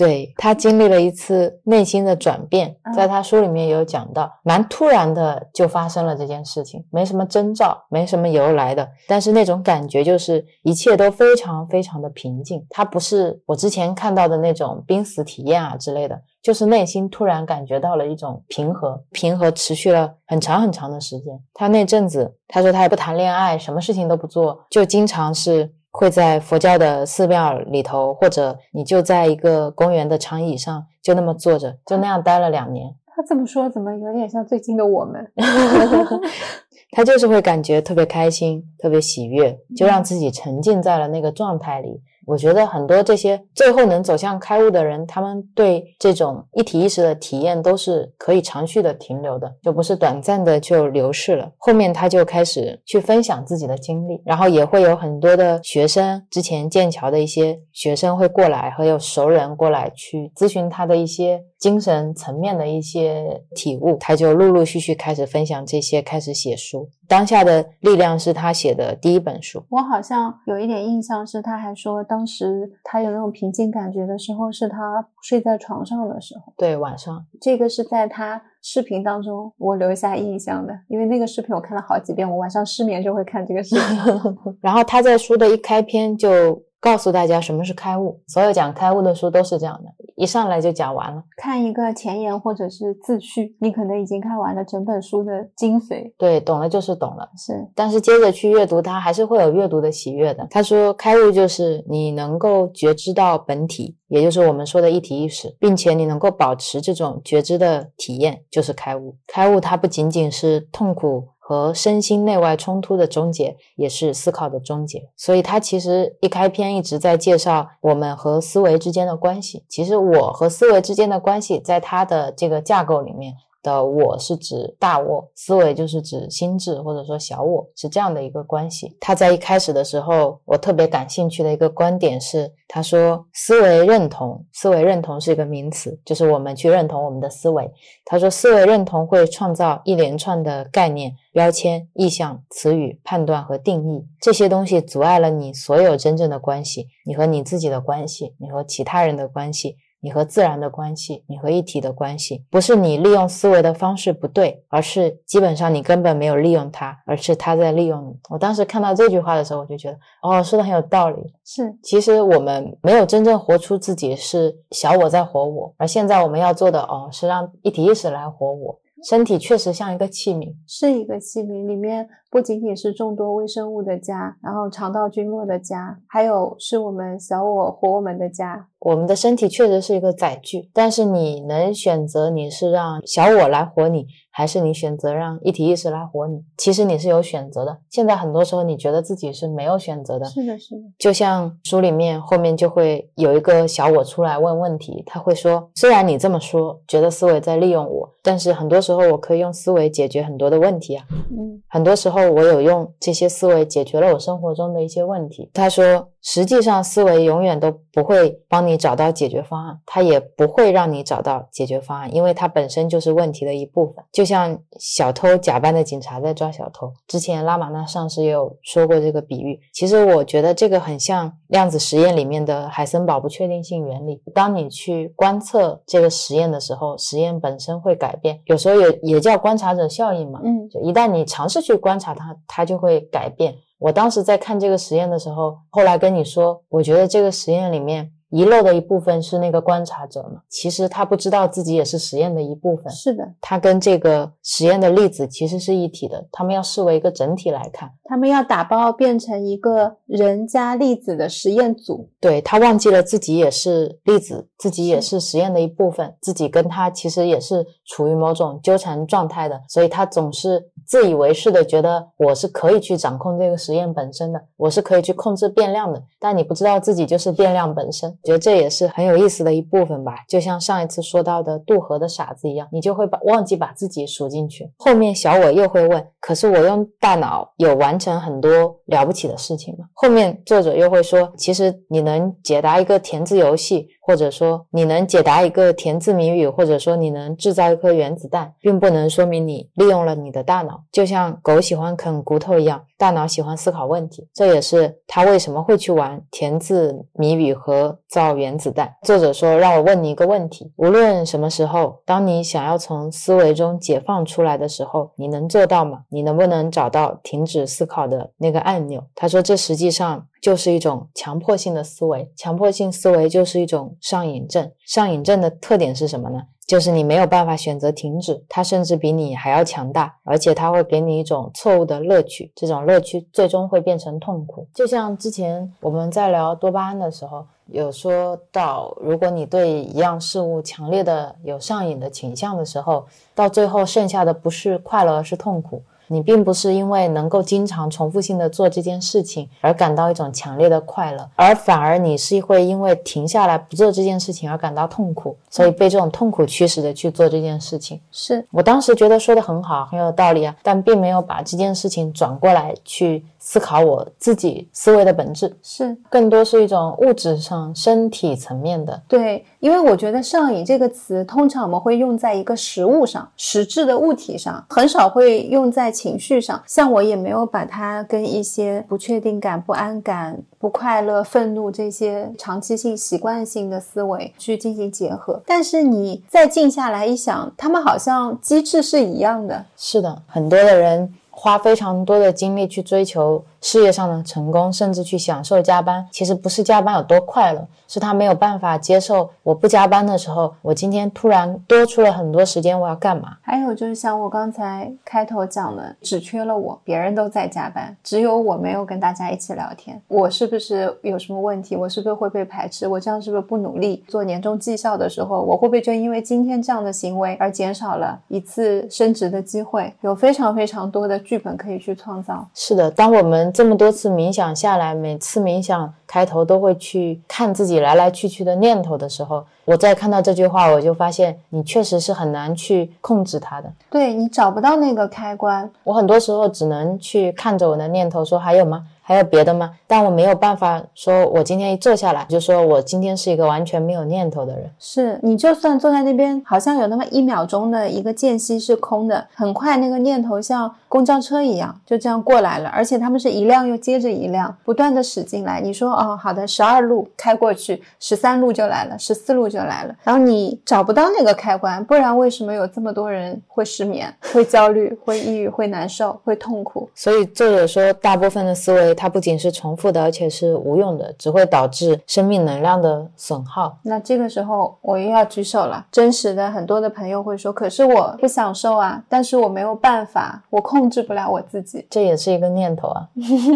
[0.00, 12.64] 对他经历了一次内心的转变，在他书里面有讲到，蛮突然的就发生了这件事情，没什么征兆，没什么由来的，但是那种感觉就是一切都非常非常的平静。
[12.70, 21.38] 他不是我之前看到的那种濒死体验啊之类的，就是内心突然感觉到了一种平和，平和持续了很长很长的时间。
[21.52, 25.74] 他那阵子，他说他也不谈恋爱，什么事情都不做，就经常是。
[25.90, 32.94] 会在佛教的寺庙里头，或者你就在一个公园的长椅上，就那么坐着，就那样待了两年。
[33.14, 35.30] 他这么说，怎么有点像最近的我们？
[36.92, 42.00] 他就是会感觉特别开心，特别喜悦，就让自己沉浸在了那个状态里。
[42.30, 51.50] 我觉得很多这些最后能走向开悟的人，他们对这种一体意识的体验都是可以长续的停留的，就不是短暂的就流逝了。
[51.58, 66.88] 后面他就开始去分享自己的经历，然后也会有很多的学生，之前剑桥的一些学生会过来，和有熟人过来去咨询他的一些精神层面的一些体悟，他就陆陆续续开始分享这些，开始写书。
[67.08, 69.60] 当下的力量是他写的第一本书。
[69.68, 76.52] 我好像有一点印象，是他还说，当时他有那种平静感觉的时候，是他睡在床上的时候。
[76.56, 77.24] 对，晚上。
[77.40, 84.54] 这个是在他视频当中我留下印象的，因为那个视频我看了好几遍，我晚上失眠就会看这个视频。
[84.60, 86.62] 然后他在书的一开篇就。
[86.80, 91.22] 告诉大家什么是开悟，所有讲开悟的书都是这样的，一上来就讲完了。
[91.36, 96.12] 看一个前言或者是自序，你可能已经看完了整本书的精髓。
[96.16, 97.28] 对，懂了就是懂了。
[97.36, 100.46] 是，但是接着去阅读它，还是会有阅读的喜悦的。
[100.50, 109.16] 他说，开悟就是你能够觉知到本体，也就是我们说的一体意识，并且你能够保持这种觉知的体验，就是开悟。
[109.26, 111.28] 开悟它不仅仅是痛苦。
[111.50, 115.08] 和身心内外冲突的终结，也是思考的终结。
[115.16, 119.64] 所以，他其实一开篇一直在介绍我们和思维之间的关系。
[119.68, 123.34] 其实，我和思维之间的关系，在他的这个架构里面。
[123.62, 128.96] 的我是指大我，思维就是指心智或者说小我，是这样的一个关系。
[129.00, 137.70] 他在一开始的时候，我特别感兴趣的一个观点是，他说思维认同，思维认同是一个名词，就是我们去认同我们的思维。
[138.04, 149.76] 他说思维认同会创造一连串的概念、标签、意象、词语、判断和定义，这些东西阻碍了你所有真正的关系，你和你自己的关系，你和其他人的关系。
[150.00, 158.18] 你和自然的关系，你和一体的关系，不是你利用思维的方式不对，而是基本上你根本没有利用它，而是它在利用你。
[158.30, 161.22] 我当时看到这句话的时候，我就觉得，哦，说的很有道理。
[161.44, 168.78] 是，其实我们没有真正活出自己，是小我在活我，而现在我们要做的，哦，是让一体意识来活我。
[169.02, 178.68] 身体确实像一个器皿，是一个器皿，里面不仅仅是众多微生物的家，然后肠道菌落的家，还有是我们小我活我们的家。
[178.78, 184.06] 我们的身体确实是一个载具，但是你能选择你是让小我来活你。
[184.32, 187.76] 还是你选择让一体意识来活你，其实你是有选择的。
[187.90, 190.82] 现在很多时候你觉得自己是没有选择的，是的，是的。
[190.98, 201.04] 就像书里面后面就会有一个小我出来问问题，他会说：虽然你这么说，觉得思维在利用我，但是很多时候我可以用思维解决很多的问题啊。
[201.10, 205.50] 嗯，很多时候我有用这些思维解决了我生活中的一些问题。
[205.54, 206.10] 他说。
[206.22, 214.04] 实际上，思维永远都不会帮你找到解决方案，它也不会让你找到解决方案，因为它本身就是问题的一部分。
[214.12, 216.92] 就像小偷假扮的警察在抓小偷。
[217.06, 219.58] 之前拉玛那上师也有说过这个比喻。
[219.72, 224.22] 其实我觉得这个很像量子实验里面的海森堡不确定性原理。
[224.34, 230.40] 当你去观测这个实验的时候，实验本身会改变，有时候也也叫观察者效应嘛。
[230.44, 233.54] 嗯，就一旦你尝试去观察它，它就会改变。
[233.80, 238.12] 我当时在看这个实验的时候，后来跟你说，我觉得这个实验里面。
[238.30, 240.42] 遗漏的一部分是那个观察者嘛？
[240.48, 242.88] 其实他不知道自己也是实验的一部分。
[242.92, 247.90] 是的，他跟这个实验的粒子其实是一体的，他们要视为一个整体来看。
[248.04, 252.08] 他们要打包变成一个人加粒子的实验组。
[252.20, 266.02] 对他忘记了自己也是粒子，自己也是实验的一部分，自己跟他其实也是处于某种纠缠状态的，所以他总是自以为是的觉得我是可以去掌控这个实验本身的，我是可以去控制变量的。
[266.18, 268.10] 但你不知道自己就是变量本身。
[268.24, 274.68] 觉得这也是很有意思的一部分吧，就像上一次说到的渡河的傻子一样，你就会把忘记把自己数进去。
[274.78, 290.82] 后面小我又会问：“可是我用大脑有完成很多了不起的事情吗？”后面作者又会说：“其实你能解答一个填字游戏。”或者说你能解答一个填字谜语，或者说你能制造一颗原子弹，并不能说明你利用了你的大脑。
[290.90, 294.26] 就像狗喜欢啃骨头一样，大脑喜欢思考问题。
[294.34, 298.92] 这也是他为什么会去玩填字谜语和造原子弹。
[299.02, 306.00] 作者说：“让我问你一个问题，无论什么时候，当你想要从思维中解放出来的时候，你能做到吗？
[306.08, 314.70] 你能不能找到停止思考的那个按钮？”他说：“这实际上。”就是一种强迫性的思维，强迫性思维就是一种上瘾症。
[314.86, 316.42] 上瘾症的特点是什么呢？
[316.66, 324.64] 就是你没有办法选择停止，它甚至比你还要强大，而且它会给你一种错误的乐趣，这种乐趣最终会变成痛苦。
[324.72, 335.82] 就像之前我们在聊多巴胺的时候，有说到，如果你对一样事物强烈的有上瘾的倾向的时候，到最后剩下的不是快乐，而是痛苦。
[336.12, 348.00] 你并不是因为能够经常重复性的做这件事情而感到一种强烈的快乐，而反而你是会因为停下来不做这件事情而感到痛苦，所以被这种痛苦驱使的去做这件事情。
[348.10, 353.24] 是我当时觉得说的很好，很有道理啊，但并没有把这件事情转过来去。
[353.42, 359.02] 思考我自己思维的本质是更多是一种物质上身体层面的。
[359.08, 366.62] 对，因为我觉得上瘾这个词，通常我们会用在一个实物上、实质的物体上，很少会用在情绪上。
[366.66, 375.42] 像我也没有把它跟一些不确定感、不安感、不快乐、愤怒这些长期性、习惯性的思维去进行结合。
[375.46, 379.64] 但是你再静下来一想，他们好像机制是一样的。
[379.78, 381.10] 是的，很多的人。
[381.42, 386.06] 花非常多的精力去追求事业上的成功，甚至去享受加班。
[386.10, 387.66] 其实不是加班有多快乐。
[387.92, 393.36] 是他没有办法接受我不加班的时候，我今天突然多出了很多时间，我要干嘛？
[393.42, 401.74] 还有就是像我刚才开头讲的，只缺了我，别人都在加班，只有我没有跟大家一起聊天，我是不是有什么问题？
[401.74, 402.86] 我是不是会被排斥？
[402.86, 409.92] 我这样是不是不努力做年终绩效的时候，我会不会就因为今天这样的行为而减少了一次升职的机会？
[410.02, 412.46] 有非常非常多的剧本可以去创造。
[412.54, 415.94] 是的，当我们这么多次冥想下来，每次冥想。
[416.10, 423.72] 开头都会去看自己来来去去的念头的时候，我再看到这句话，我就发现你确实是很难去控制它的。
[423.88, 428.84] 对你找不到那个开关，我很多时候只能去看着我的念头说还有吗？
[429.02, 429.72] 还有别的吗？
[429.88, 434.70] 但我没有办法说，我今天一坐下来就说我今天是一个完全没有念头的人。
[434.78, 445.60] 是你就算坐在那边，好像有那么一秒钟的一个间隙是空的，很快那个念头像公交车一样就这样过来了，而且他们是一辆又接着一辆，不断的驶进来。
[445.60, 456.90] 你说哦，好的，十二路开过去，十三路就来了，十四路就来了，然后你找不到那个开关，不然为什么有这么多人会失眠、会焦虑、 会抑郁、会难受、会痛苦？
[456.94, 458.80] 所以作者说，大部分的思维。
[458.94, 463.78] 它不仅是重复的，而且是无用的，只会导致生命能量的损耗。
[463.82, 465.86] 那这个时候我又要举手了。
[465.92, 473.06] 真实的很多的朋友会说：“可是我不享受啊，但是我没有办法，我控制不了我自己。”这也是一个念头啊。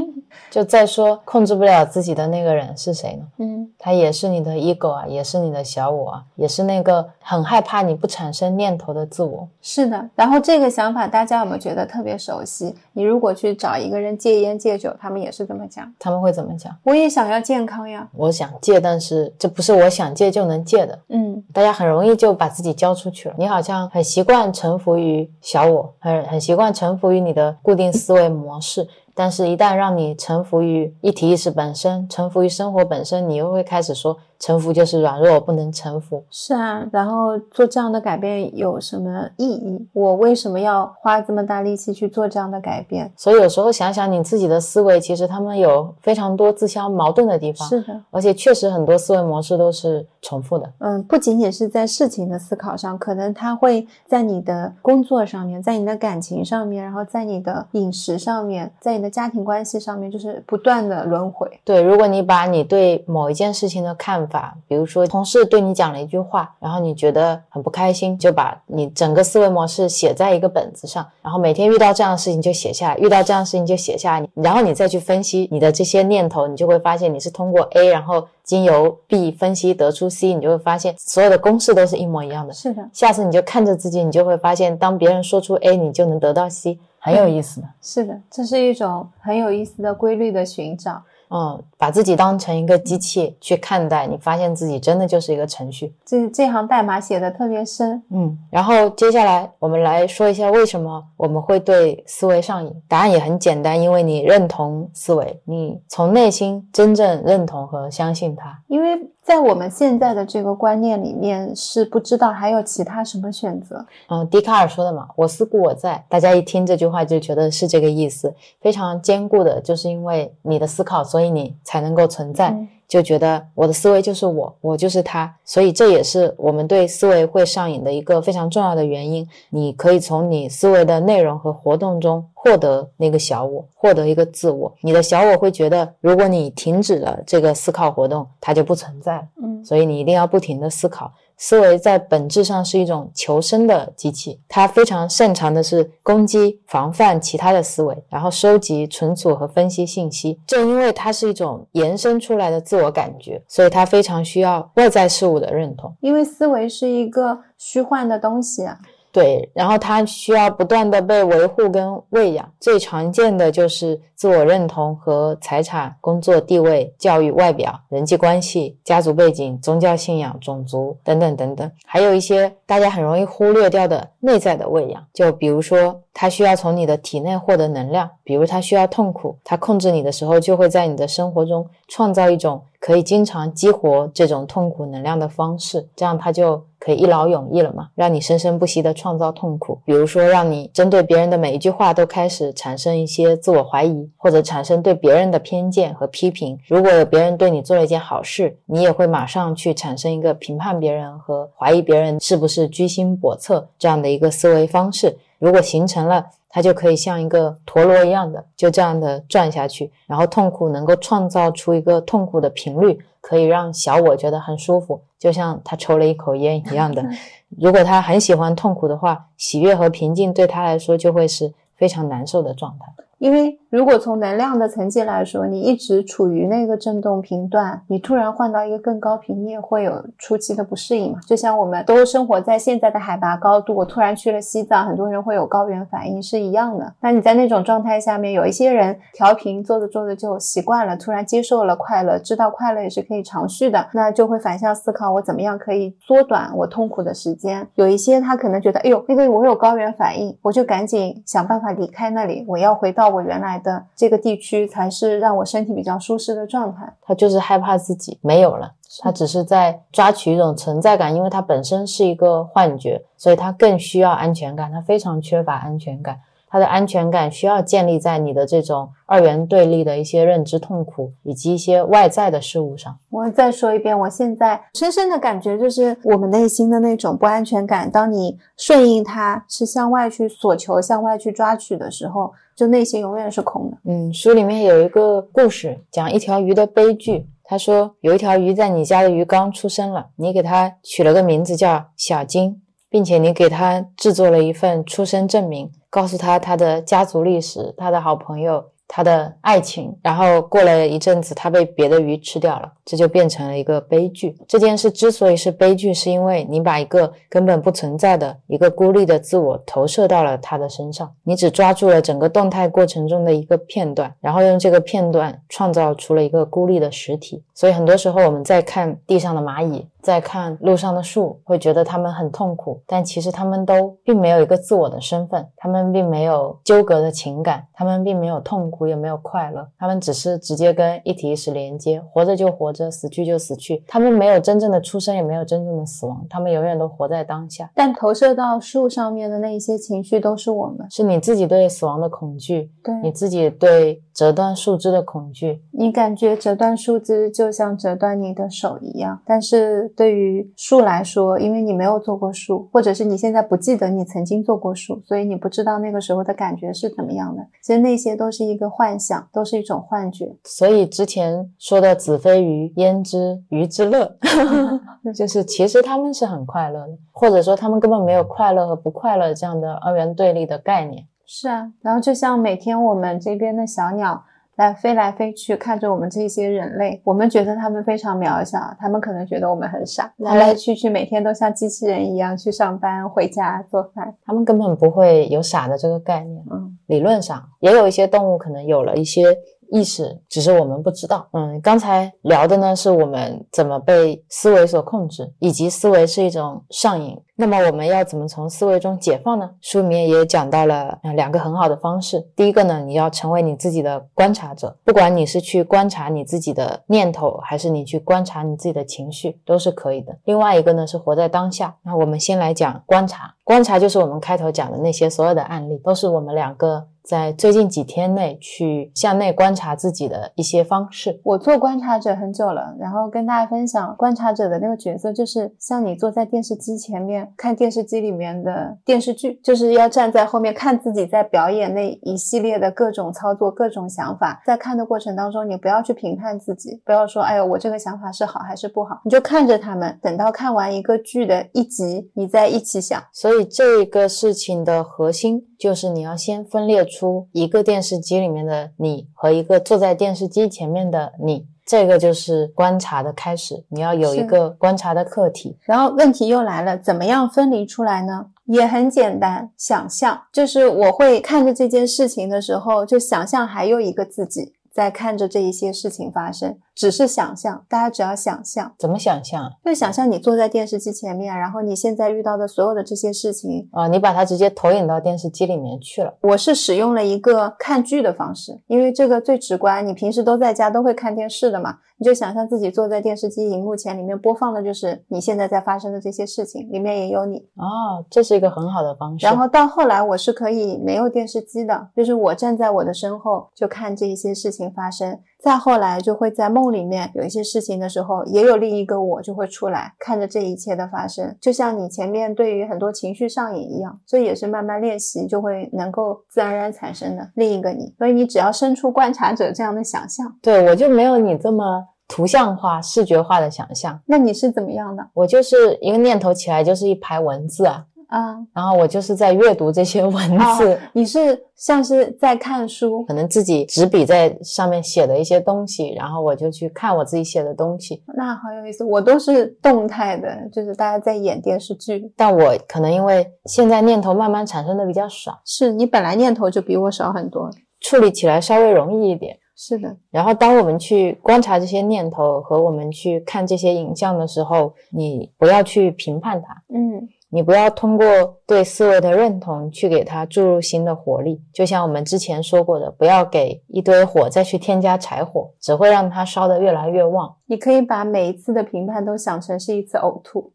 [0.51, 3.27] 就再说控制不了自己的那个人是谁呢？
[3.39, 9.47] 嗯，他也是你的 ego 啊，也是你的小我啊，也是那个很害怕你不产生念头的自我。
[9.61, 10.09] 是的。
[10.15, 12.75] 然后这个想法大家有没有觉得特别熟悉？
[12.95, 15.31] 你如果去找一个人戒烟戒酒，他们也。
[15.35, 15.93] 是这么讲？
[15.99, 16.73] 他们会怎么讲？
[16.85, 20.97] 我也想要健康呀，我想戒，但是这不是我想戒就能戒的。
[21.09, 23.35] 嗯，大家很容易就把自己交出去了。
[23.37, 28.89] 你好像很习惯臣服于小我，很很习惯臣服于你的固定思维模式。
[29.15, 34.19] 但是，一旦让你臣服于一体意识本身，臣服于生活本身，你又会开始说。
[34.45, 36.23] 臣服就是软弱，不能臣服。
[36.31, 39.89] 是啊，然后做这样的改变有什么意义？
[39.95, 43.11] 我为什么要花这么大力气去做这样的改变？
[43.17, 47.67] 所以有时候想想你自己的思维，其实他们有非常多自相矛盾的地方。
[47.67, 50.71] 是的，而且确实很多思维模式都是重复的。
[50.81, 61.51] 嗯，不仅仅是在事情的思考上，可能他会在你的工作上面，在你的感情上面，然后在你的饮食上面，在你的家庭关系上面，就是不断的轮回。
[61.65, 64.34] 对，如果你把你对某一件事情的看法。
[64.35, 82.53] 法，比如说同事对你讲了一句话，然后你觉得很不开心，就把你整个思维模式写在一个本子上，然后每天遇到这样的事情就写下来，遇到这样的事情就写下来，然后你再去分析你的这些念头，你就会发现你是通过 A，然后经由 B 分析得出 C，你就会发现所有的公式都是一模一样的。
[82.53, 87.69] 是的，下次你就看着自己，你就会发现，当别人说出 A，你就能得到 C，很有意思的。
[87.81, 91.01] 是的，这是一种很有意思的规律的寻找。
[91.37, 95.93] 嗯，把自己当成一个机器去看待，你发现自己真的就是一个程序。
[96.05, 98.39] 这这行代码写的特别深，嗯。
[98.51, 102.73] 然后接下来我们来说一下为什么我们会对思维上瘾。
[102.87, 108.57] 答案也很简单，因为你认同思维，你从内心真正认同和相信它。
[108.69, 113.83] 因为在我们现在的这个观念里面，是不知道还有其他什么选择。
[114.09, 122.55] 嗯，笛卡尔说的嘛，“我思故我在”，大家一听这句话就觉得是这个意思，非常坚固的，就是因为你的思考，所以你才能够存在。
[122.87, 129.27] 就觉得我的思维就是我，我就是他，所以这也是我们对思维会上瘾的一个非常重要的原因。
[129.51, 134.73] 你可以从你思维的内容和活动中获得那个小我，获得一个自我。
[134.81, 139.25] 你的小我会觉得，如果你停止了这个思考活动，它就不存在了。
[139.43, 141.13] 嗯，所以你一定要不停的思考。
[141.37, 150.41] 思维在本质上是一种求生的机器，它非常擅长的是攻击、防范其他的思维，然后收集、存储和分析信息。
[150.47, 155.95] 正因为它是一种延伸出来的自我感觉，所以它非常需要外在事物的认同。
[156.01, 158.79] 因为思维是一个虚幻的东西啊。
[159.15, 176.01] 对，然后它需要不断的被维护跟喂养，最常见的就是自我认同和财产、工作地位、教育、外表、人际关系、家族背景、宗教信仰、种族等等等等，还有一些大家很容易忽略掉的内在的喂养，就比如说。
[176.17, 189.81] 它需要从你的体内获得能量，比如它需要痛苦，它控制你的时候，就会在你的生活中创造一种可以经常激活这种痛苦能量的方式，这样它就可以一劳永逸了吗，让你生生不息的创造痛苦。
[189.87, 196.59] 比如说，让你针对别人的每一句话都开始产生一些自我怀疑，或者产生对别人的偏见和批评。
[196.69, 205.17] 如果有别人对你做了一件好事，你也会马上去产生一个评判别人和怀疑别人是不是居心叵测这样的一个思维方式。
[205.39, 209.91] 如果形成了，它就可以像一个陀螺一样的，就这样的转下去。
[210.07, 217.05] 然后痛苦能够创造出一个痛苦的频率，可以让小我觉得很舒服，就像他抽了一口烟一样的。
[217.59, 222.87] 如果他很喜欢痛苦的话，喜悦和平静对他来说就会是非常难受的状态。
[223.19, 231.19] 因为如果从能量的层级来说，你一直处于那个振动频段，你突然换到一个更高频，你也会有初期的不适应嘛。
[231.27, 236.95] 就像我们都生活在现在的海拔高度，我突然去了西藏，很多人会有高原反应是一样的。
[237.01, 247.67] 那你在那种状态下面，有一些人调频做着做着就习惯了，突然接受了快乐，知道快乐也是可以长续的，那就会反向思考，我怎么样可以缩短我痛苦的时间。
[247.75, 253.15] 有一些他可能觉得，哎呦，那个我有高原反应，我就赶紧想办法离开那里，我要回到。
[253.15, 256.95] 我原来的这个地区才是让我身体比较舒适的状态。
[257.03, 266.21] 他就是害怕自己没有了，他只是在抓取一种存在感，因为他本身是一个幻觉，所以他更需要安全感，他非常缺乏安全感。
[266.47, 272.97] 他的安全感需要建立在你的这种二元对立的一些认知痛苦以及一些外在的事物上。
[273.11, 277.91] 我再说一遍，我现在深深的感觉就是我们内心的那种不安全感。
[277.91, 283.77] 当你顺应它，是向外去索求、向外去抓取的时候，就内心永远是空的。
[283.85, 287.27] 嗯，书里面有一个故事，讲一条鱼的悲剧。
[287.47, 295.71] 他说，有一条鱼在你家的鱼缸出生了，你给它取了个名字叫小金，并且你给它制作了一份出生证明。
[295.91, 298.65] 告诉他他的家族历史，他的好朋友。
[298.87, 304.37] 他的爱情，然后过了一阵子，他被别的鱼吃掉了，这就变成了一个悲剧。
[304.47, 317.43] 这件事之所以是悲剧，是因为你把一个根本不存在的一个孤立的自我投射到了他的身上，你只抓住了整个动态过程中的一个片段，然后用这个片段创造出了一个孤立的实体。
[317.55, 328.85] 所以很多时候我们在看地上的蚂蚁，在看路上的树，会觉得它们很痛苦，但其实它们都并没有一个自我的身份，它们并没有纠葛的情感，它们并没有痛苦。
[328.85, 333.83] 也没有快乐，它们只是直接跟一体意识连接，活着就活着，死去就死去。
[333.89, 337.71] 它们没有真正的出生，也没有真正的死亡，它们永远都活在当下。
[337.75, 345.63] 但投射到树上面的那一些情绪，都是我们，是你自己对死亡的恐惧，对你自己对折断树枝的恐惧。
[345.71, 357.43] 你感觉折断树枝就像折断你的手一样，但是对于树来说，因为你没有做过树，或者是你现在不记得你曾经做过树，所以你不知道那个时候的感觉是怎么样的。
[357.63, 358.65] 其实那些都是一个。
[358.75, 364.17] 幻想都是一种幻觉，所以之前说的“子非鱼，焉知鱼之乐
[365.15, 371.07] ”，就是其实他们是很快乐的，或者说他们根本没有快乐和不快乐这样的二元对立的概念。
[371.25, 374.25] 是啊，然后就像每天我们这边的小鸟。
[374.57, 380.13] 来飞来飞去，看着我们这些人类，我们觉得他们非常渺小，他们可能觉得我们很傻。
[380.19, 386.45] 来来去去，每天都像机器人一样去上班、回家做饭，他们根本不会有傻的这个概念。
[386.51, 389.37] 嗯，理论上也有一些动物可能有了一些。
[389.75, 391.27] 意识，只是我们不知道。
[391.33, 397.21] 嗯，刚才聊的呢是我们怎么被思维所控制，以及思维是一种上瘾。
[397.35, 399.51] 那么我们要怎么从思维中解放呢？
[399.61, 402.25] 书里面也讲到了两个很好的方式。
[402.37, 410.17] 第一个呢，你要成为你自己的观察者，不管你是去观察你自己的念头，还是你去观察你自己的情绪，都是可以的。
[410.27, 411.75] 另外一个呢是活在当下。
[411.83, 416.87] 那我们先来讲观察，观察就是我们开头讲的那些所有的案例，都是我们两个。
[417.05, 421.21] 在最近几天内去向内观察自己的一些方式。
[421.23, 434.43] 我做观察者很久了，然后跟大家分享观察者的那个角色，就是像你坐在电视机前面看电视机里面的电视剧，就是要站在后面看自己在表演那一系列的各种操作、各种想法。
[434.47, 443.03] 在看的过程当中，你不要去评判自己，不要说哎呦我这个想法是好还是不好，你就看着他们，等到看完一个剧的一集，你再一起想。
[443.13, 446.85] 所以这个事情的核心就是你要先分裂。
[446.85, 453.65] 出一个电视机里面的你和一个坐在电视机前面的你，这个就是观察的开始。
[453.71, 455.57] 你要有一个观察的课题。
[455.63, 458.27] 然后问题又来了，怎么样分离出来呢？
[458.45, 464.53] 也很简单，想象，就是我会看着这件事情的时候，就想象还有一个自己。
[464.71, 467.65] 在看着这一些事情发生，只是想象。
[467.69, 469.51] 大家只要想象，怎么想象？
[469.65, 476.13] 就想象你坐在电视机前面，然后你现在遇到的所有的这些事情啊，你把它直接投影到电视机里面去了。
[476.23, 479.87] 我是使用了一个看剧的方式，因为这个最直观。
[479.87, 487.39] 你平时都在家都会看电视的嘛，你就想象自己坐在电视机荧幕前，里面播放的就是你现在在发生的这些事情，里面也有你。
[487.57, 489.25] 哦，这是一个很好的方式。
[489.25, 494.65] 然后到后来，我是可以没有电视机的，就是我站在我的身后就看这一些事情。
[494.75, 507.95] 发生，再后来就会在梦里面有一些事情的时候，也有另一个我就会出来，看着这一切的发生，就像你前面对于很多情绪上瘾一样，这也是慢慢练习就会能够自然而然产生的另一个你。
[507.99, 514.01] 所以你只要生出观察者这样的想象，对我就没有你这么图像化、视觉化的想象。
[514.07, 515.07] 那你是怎么样的？
[515.13, 517.85] 我就是一个念头起来就是一排文字啊。
[518.09, 528.85] 啊，然后我就是在阅读这些文字，你是像是在看书，可能自己执笔在上面写的一些东西，然后我就去看我自己写的东西，那好有意思。
[528.85, 537.51] 我都是动态的，就是大家在演电视剧，但我可能因为现在念头慢慢产生的比较少，是你本来念头就比我少很多，
[537.81, 539.37] 处理起来稍微容易一点。
[539.57, 547.09] 是的，然后当我们去观察这些念头和我们去看这些影像的时候，你不要去评判它，嗯。
[547.35, 548.07] 你不要通过
[548.47, 557.35] 对思维的认同去给它注入新的活力，就像我们之前说过的，不要给一堆火再去添加柴火，只会让它烧得越来越旺。
[557.47, 560.53] 你可以把每一次的评判都想成是一次呕吐，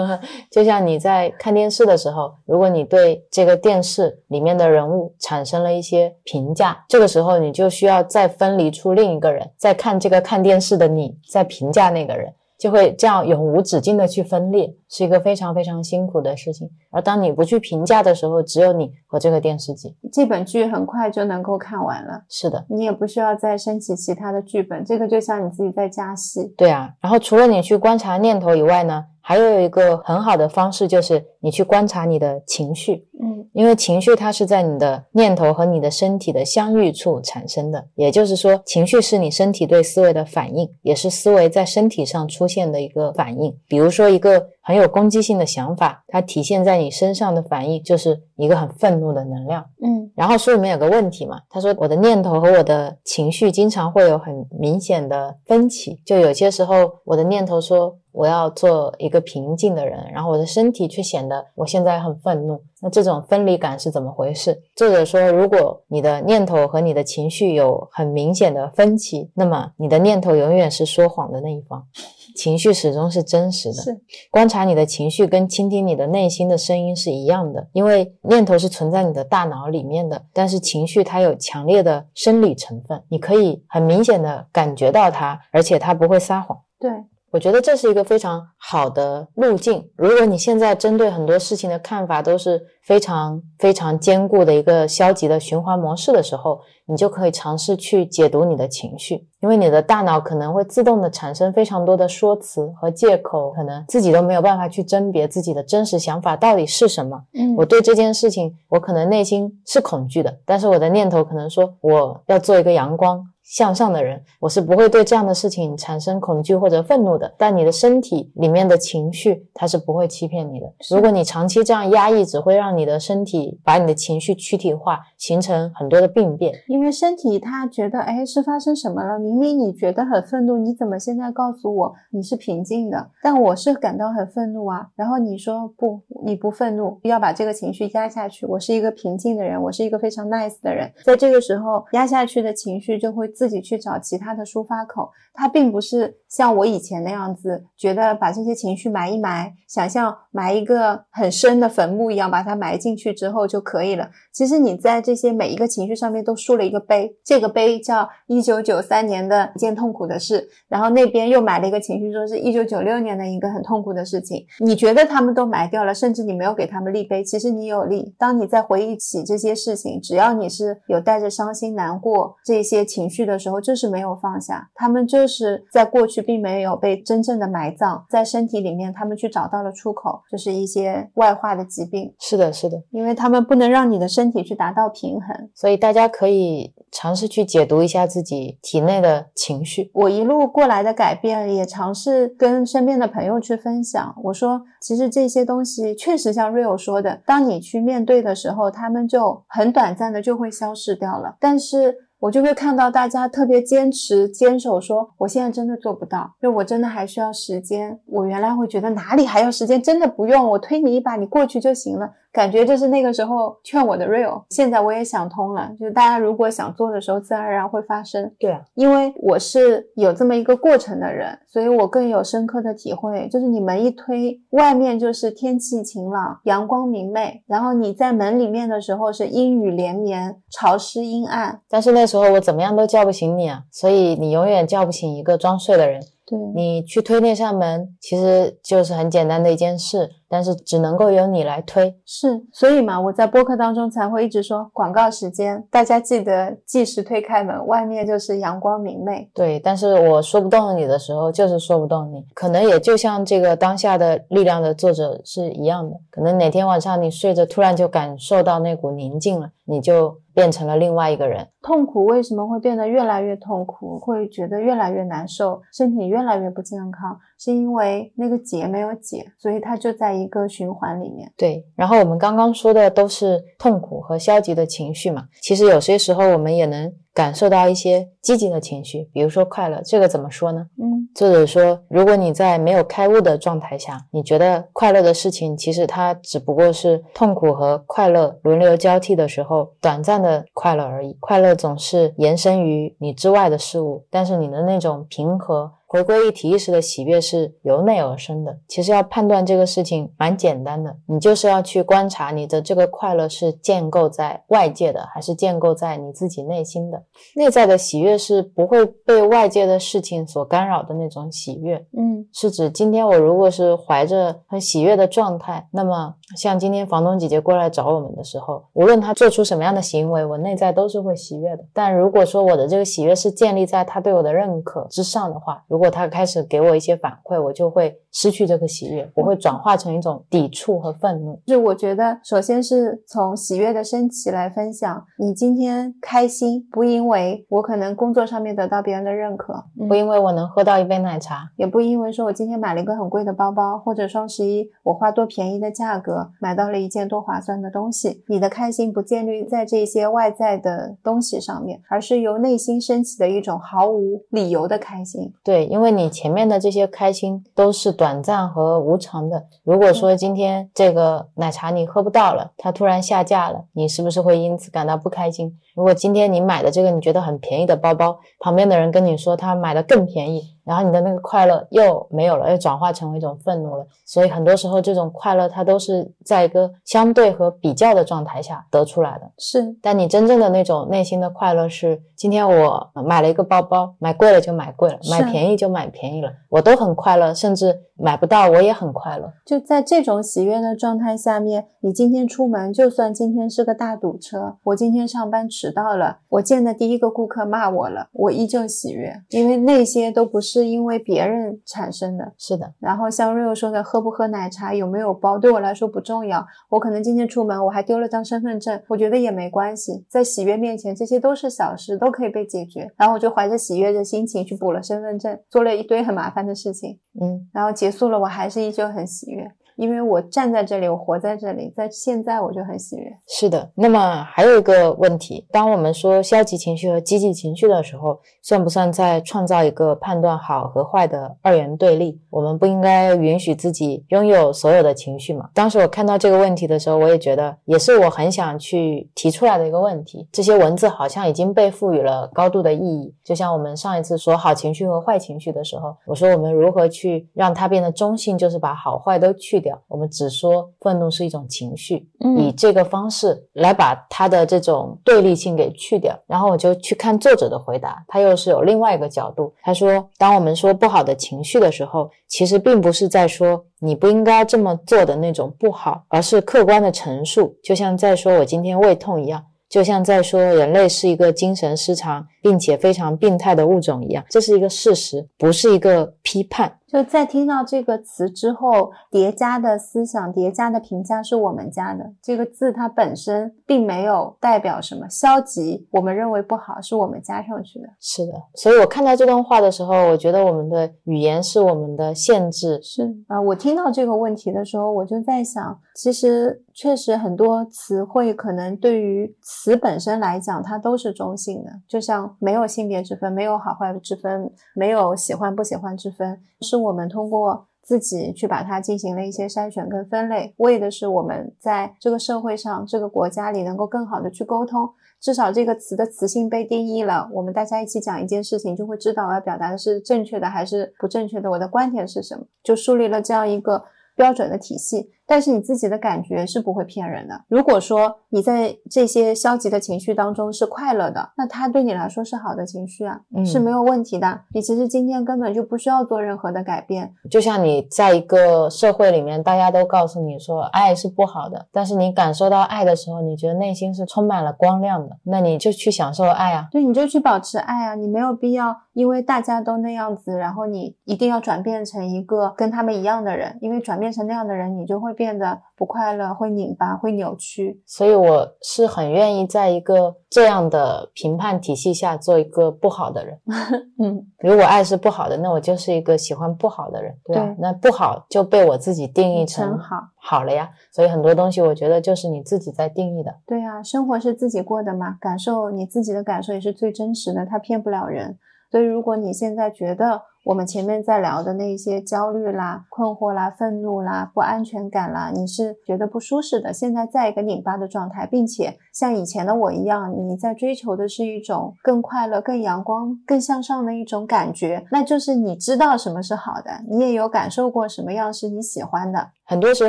[0.50, 12.32] 就像你在看电视的时候，如果你对这个电视里面的人物产生了一些评价，这个时候你就需要再分离出另一个人，再看这个看电视的你在评价那个人。
[12.62, 16.70] 就会这样永无止境的去分裂，是一个非常非常辛苦的事情。
[16.92, 19.96] 而当你不去评价的时候，只有你和这个电视机。
[20.12, 22.22] 这本剧很快就能够看完了。
[22.28, 26.54] 是的，你也不需要再升起其他的剧本，这个就像你自己在加戏。
[26.56, 29.06] 对啊，然后除了你去观察念头以外呢？
[29.22, 43.56] 还有一个很好的方式，就是你去观察你的情绪，嗯，因为情绪它是在你的念头和你的身体的相遇处产生的，也就是说，情绪是你身体对思维的反应，也是思维在身体上出现的一个反应。
[43.68, 50.10] 比如说，一个很有攻击性的想法，它体现在你身上的反应就是一个很愤怒的能量，嗯。
[50.14, 57.98] 然后书里面有个问题嘛，他说我的念头和我的情绪经常会有很明显的分歧，就有些时候我的念头说。
[58.14, 62.62] 我要做一个平静的人，然后我的身体却显得我现在很愤怒。
[62.82, 64.62] 那这种分离感是怎么回事？
[64.76, 71.86] 作者说，如果你的念头和你的情绪有很明显的分歧，那么你的念头永远是说谎的那一方，
[72.34, 73.82] 情绪始终是真实的。
[73.82, 86.58] 是观察你的情绪跟倾听你的内心的声音是一样的，因为念头是存在你的大脑里面的，但是情绪它有强烈的生理成分，你可以很明显的感觉到它，而且它不会撒谎。
[86.78, 86.90] 对。
[87.32, 89.88] 我觉得这是一个非常好的路径。
[89.96, 107.22] 如果你现在针对很多事情的看法都是非常非常坚固的一个消极的循环模式的时候，你就可以尝试去解读你的情绪，因为你的大脑可能会自动的产生非常多的说辞和借口，可能自己都没有办法去甄别自己的真实想法到底是什么。
[107.34, 113.24] 嗯，我对这件事情，我可能内心是恐惧的，但是我的念头可能说我要做一个阳光。
[113.44, 117.30] 向上的人，我是不会对这样的事情产生恐惧或者愤怒的。
[117.36, 120.72] 但你的身体里面的情绪，它是不会欺骗你的。
[120.88, 126.52] 如果你长期这样压抑，只会让你的身体把你的情绪躯体化，形成很多的病变。
[126.68, 129.18] 因为身体它觉得，哎，是发生什么了？
[129.18, 133.10] 明明你觉得很愤怒，你怎么现在告诉我你是平静的？
[133.22, 134.88] 但我是感到很愤怒啊。
[134.94, 138.46] 然后你说不，你不愤怒，要把这个情绪压下去。
[138.46, 140.92] 我是一个平静的人，我是一个非常 nice 的人。
[141.04, 145.10] 在这个时候，压下去的情绪就会自己去找其他的抒发口。
[145.34, 154.08] 它并不是像我以前那样子，觉得把这些情绪埋一埋，想象埋一个很深的坟墓一样，把它埋进去之后就可以了。
[154.32, 164.44] 其实你在这些每一个情绪上面都竖了一个碑，这个碑叫一九九三年的一件痛苦的事，然后那边又埋了一个情绪，说是一九九六年的一个很痛苦的事情。
[164.60, 168.14] 你觉得他们都埋掉了，甚至你没有给他们立碑，其实你有立。
[168.18, 182.14] 当你在回忆起这些事情，只要你是有带着伤心难过这些情绪的时候，就是没有放下，他们就是在过去并没有被真正的埋葬在身体里面，他们去找到了出口，就是一些外化的疾病。
[182.18, 189.90] 是的，是的，因为他们不能让你的身体去达到平衡，所以大家可以尝试去解读一下自己体内的情绪。
[189.94, 194.14] 我一路过来的改变，也尝试跟身边的朋友去分享。
[194.24, 201.36] 我说，其实这些东西确实像 Rio 说的，当你去面对的时候，他们就很短暂的就会消失掉了。
[201.40, 207.98] 但是我就会看到大家特别坚持坚守，说我现在真的做不到，就我真的还需要时间。
[208.06, 212.12] 我原来会觉得哪里还有时间，真的不用，我推你一把，你过去就行了。
[212.32, 218.32] 感觉就是那个时候劝我的 real，现在我也想通了，就是大家如果想做的时候，自然而然会发生。
[218.38, 223.28] 对啊，因为我是有这么一个过程的人，所以我更有深刻的体会。
[223.28, 231.60] 就是你门一推，外面就是天气晴朗、阳光明媚，然后你在门里面的时候是阴雨连绵、潮湿阴暗。
[231.68, 236.00] 但是那时候我怎么样都叫不醒你啊，所以你永远叫不醒一个装睡的人。
[236.26, 241.94] 对你去推那扇门，其实就是很简单的一件事，但是只能够由你来推。
[242.06, 249.28] 是，所以嘛，我在播客当中才会一直说广告时间，大家记得计时推开门，外面就是阳光明媚。
[249.34, 261.46] 对，但是我说不动你的时候，就是说不动你，可能也就像这个当下的力量的作者是一样的，可能哪天晚上你睡着，突然就感受到那股宁静了，你就变成了另外一个人。
[261.62, 267.18] 痛苦为什么会变得越来越痛苦，会觉得越来越难受，身体越来越不健康？
[267.38, 271.30] 是因为那个结没有解，所以它就在一个循环里面。
[271.36, 279.80] 对，然后我们刚刚说的都是痛苦和消极的情绪嘛，其实有些时候我们也能感受到一些积极的情绪，比如说快乐。
[279.84, 280.66] 这个怎么说呢？
[280.78, 291.16] 嗯，作者说，如果你在没有开悟的状态下，你觉得快乐的事情，其实它只不过是痛苦和快乐轮流交替的时候短暂的快乐而已。
[291.20, 295.72] 快乐总是延伸于你之外的事物，但是你的那种平和。
[295.92, 298.58] 回归一体意识的喜悦是由内而生的。
[298.66, 307.04] 其实要判断这个事情蛮简单的，你就是要去观察你的这个快乐是建构在外界的，还是建构在你自己内心的。
[307.36, 311.76] 内在的喜悦是不会被外界的事情所干扰的那种喜悦。
[311.94, 321.64] 嗯，是指今天我如果是怀着很喜悦的状态，那么像今天房东姐姐过来找我们的时候，无论她做出什么样的行为，我内在都是会喜悦的。
[321.72, 331.40] 但如果说我的这个喜悦是建立在她对我的认可之上的话，如果她开始给我一些反馈，我就会失去这个喜悦，我会转化成一种抵触和愤怒。
[331.46, 335.04] 就是我觉得，首先是从喜悦的升起来分享。
[335.18, 348.22] 你今天开心，不因为我可能工作上面得到别人的认可，不因为我能喝到一杯奶茶，也不因为说我今天买了一个很贵的包包，或者双十一我花多便宜的价格买到了一件多划算的东西。
[348.28, 355.32] 你的开心不建立在这些外在的东西上面，而是由内心升起的一种毫无理由的开心。
[355.42, 359.46] 对，因为你前面的这些开心都是短暂和无常的。
[359.62, 365.56] 如果说今天这个奶茶你喝不到了，它突然下架了，你是不是会因此感到不开心？
[365.76, 373.86] 如果今天你买的这个你觉得很便宜的包包，旁边的人跟你说他买的更便宜，然后你的那个快乐又没有了，又转化成为一种愤怒了。
[374.04, 379.30] 所以很多时候这种快乐它都是在一个相对和比较的状态下得出来的。
[379.38, 389.32] 是，但你真正的那种内心的快乐是，今天我买了一个包包，买贵了就买贵了，买便宜就买便宜了，我都很快乐，甚至买不到我也很快乐。
[389.46, 402.32] 就在这种喜悦的状态下面，你今天出门，就算今天是个大堵车，我今天上班迟到了，我见的第一个顾客骂我了，我依旧喜悦，因为那些都不是因为别人产生的。
[402.36, 406.44] 是的，然后像 Rio 说的，喝不喝奶茶，有没有包，对我来说不重要。
[406.70, 410.04] 我可能今天出门，我还丢了张身份证，我觉得也没关系。
[410.08, 412.90] 在喜悦面前，这些都是小事，都可以被解决。
[412.96, 419.52] 然后我就怀着喜悦的心情去补了身份证，做了一堆很麻烦的事情，嗯，然后结束了，我还是依旧很喜悦。
[419.76, 423.12] 因为我站在这里，我活在这里，在现在我就很喜悦。
[423.26, 432.20] 是的，那么还有一个问题，当我们说消极情绪和积极情绪的时候，算不算在创造一个判断好和坏的二元对立？
[432.30, 435.48] 我们不应该允许自己拥有所有的情绪吗？
[435.54, 440.26] 当时我看到这个问题的时候，我也觉得也是我很想去提出来的一个问题。
[440.32, 452.06] 这些文字好像已经被赋予了高度的意义，就像我们上一次说好情绪和坏情绪的时候，我说我们如何去让它变得中性，就是把好坏都去掉，我们只说愤怒是一种情绪，
[452.36, 456.14] 以这个方式来把它的这种对立性给去掉。
[456.26, 476.78] 然后我就去看作者的回答，他又是有另外一个角度，他说，当我们说不好的情绪的时候，其实并不是在说你不应该这么做的那种不好，而是客观的陈述，就像在说我今天胃痛一样，就像在说人类是一个精神失常并且非常病态的物种一样，这是一个事实，不是一个批判。
[476.88, 482.04] 就在听到这个词之后，叠加的思想、叠加的评价是我们加的。
[482.20, 487.88] 这个字它本身并没有代表什么消极，我们认为不好是我们加上去的。
[487.98, 492.78] 是的，所以我看到这段话的时候，我觉得我们的语言是我们的限制。
[492.82, 506.76] 是啊，我听到这个问题的时候，我就在想，其实确实很多词汇可能对于词本身来讲，它都是中性的，就像没有性别之分，没有好坏之分，没有喜欢不喜欢之分，是。
[506.76, 514.88] 我们通过自己去把它进行了一些筛选跟分类，为的是我们在这个社会上、这个国家里能够更好的去沟通。
[515.20, 523.84] 至少这个词的词性被定义了，我们大家一起讲一件事情，就会知道我要表达的是正确的还是不正确的，我的观点是什么，就树立了这样一个
[524.16, 525.10] 标准的体系。
[525.32, 527.40] 但是你自己的感觉是不会骗人的。
[527.48, 534.40] 如果说你在这些消极的情绪当中是快乐的，那它对你来说是好的情绪啊，是没有问题的。
[534.52, 537.14] 你其实今天根本就不需要做任何的改变。
[537.30, 546.68] 就像你在一个社会里面，大家都告诉你说爱是不好的，但是你感受到爱的时候，你觉得内心是充满了光亮的，那你就去享受爱啊。
[546.70, 547.94] 对，你就去保持爱啊。
[547.94, 555.16] 你没有必要因为大家都那样子，然后你一定要转变成一个跟他们一样的人，因为转变成那样的人，你就会。
[555.21, 563.38] 变得不快乐，会拧巴，会扭曲，所以我是很愿意在一个这样的评判体系下做一个不好的人。
[564.02, 567.54] 嗯，如果爱是不好的，那我就是一个喜欢不好的人，对吧？
[567.58, 570.70] 那不好就被我自己定义成好，好了呀。
[570.90, 573.34] 所以很多东西，我觉得就是你自己在定义的。
[573.46, 578.38] 对啊，生活是自己过的嘛，感受你自己的感受也是最真实的，它骗不了人。
[578.70, 586.72] 所以如果你现在觉得，我们前面在聊的那些焦虑啦、困惑啦、愤怒啦、不安全感啦，你是觉得不舒适的。
[586.72, 599.28] 现在在一个拧巴的状态，并且像以前的我一样，你在追求的是一种更快乐、更阳光、更向上的一种感觉，那就是你知道什么是好的，你也有感受过什么样是你喜欢的。
[599.44, 599.88] 很多时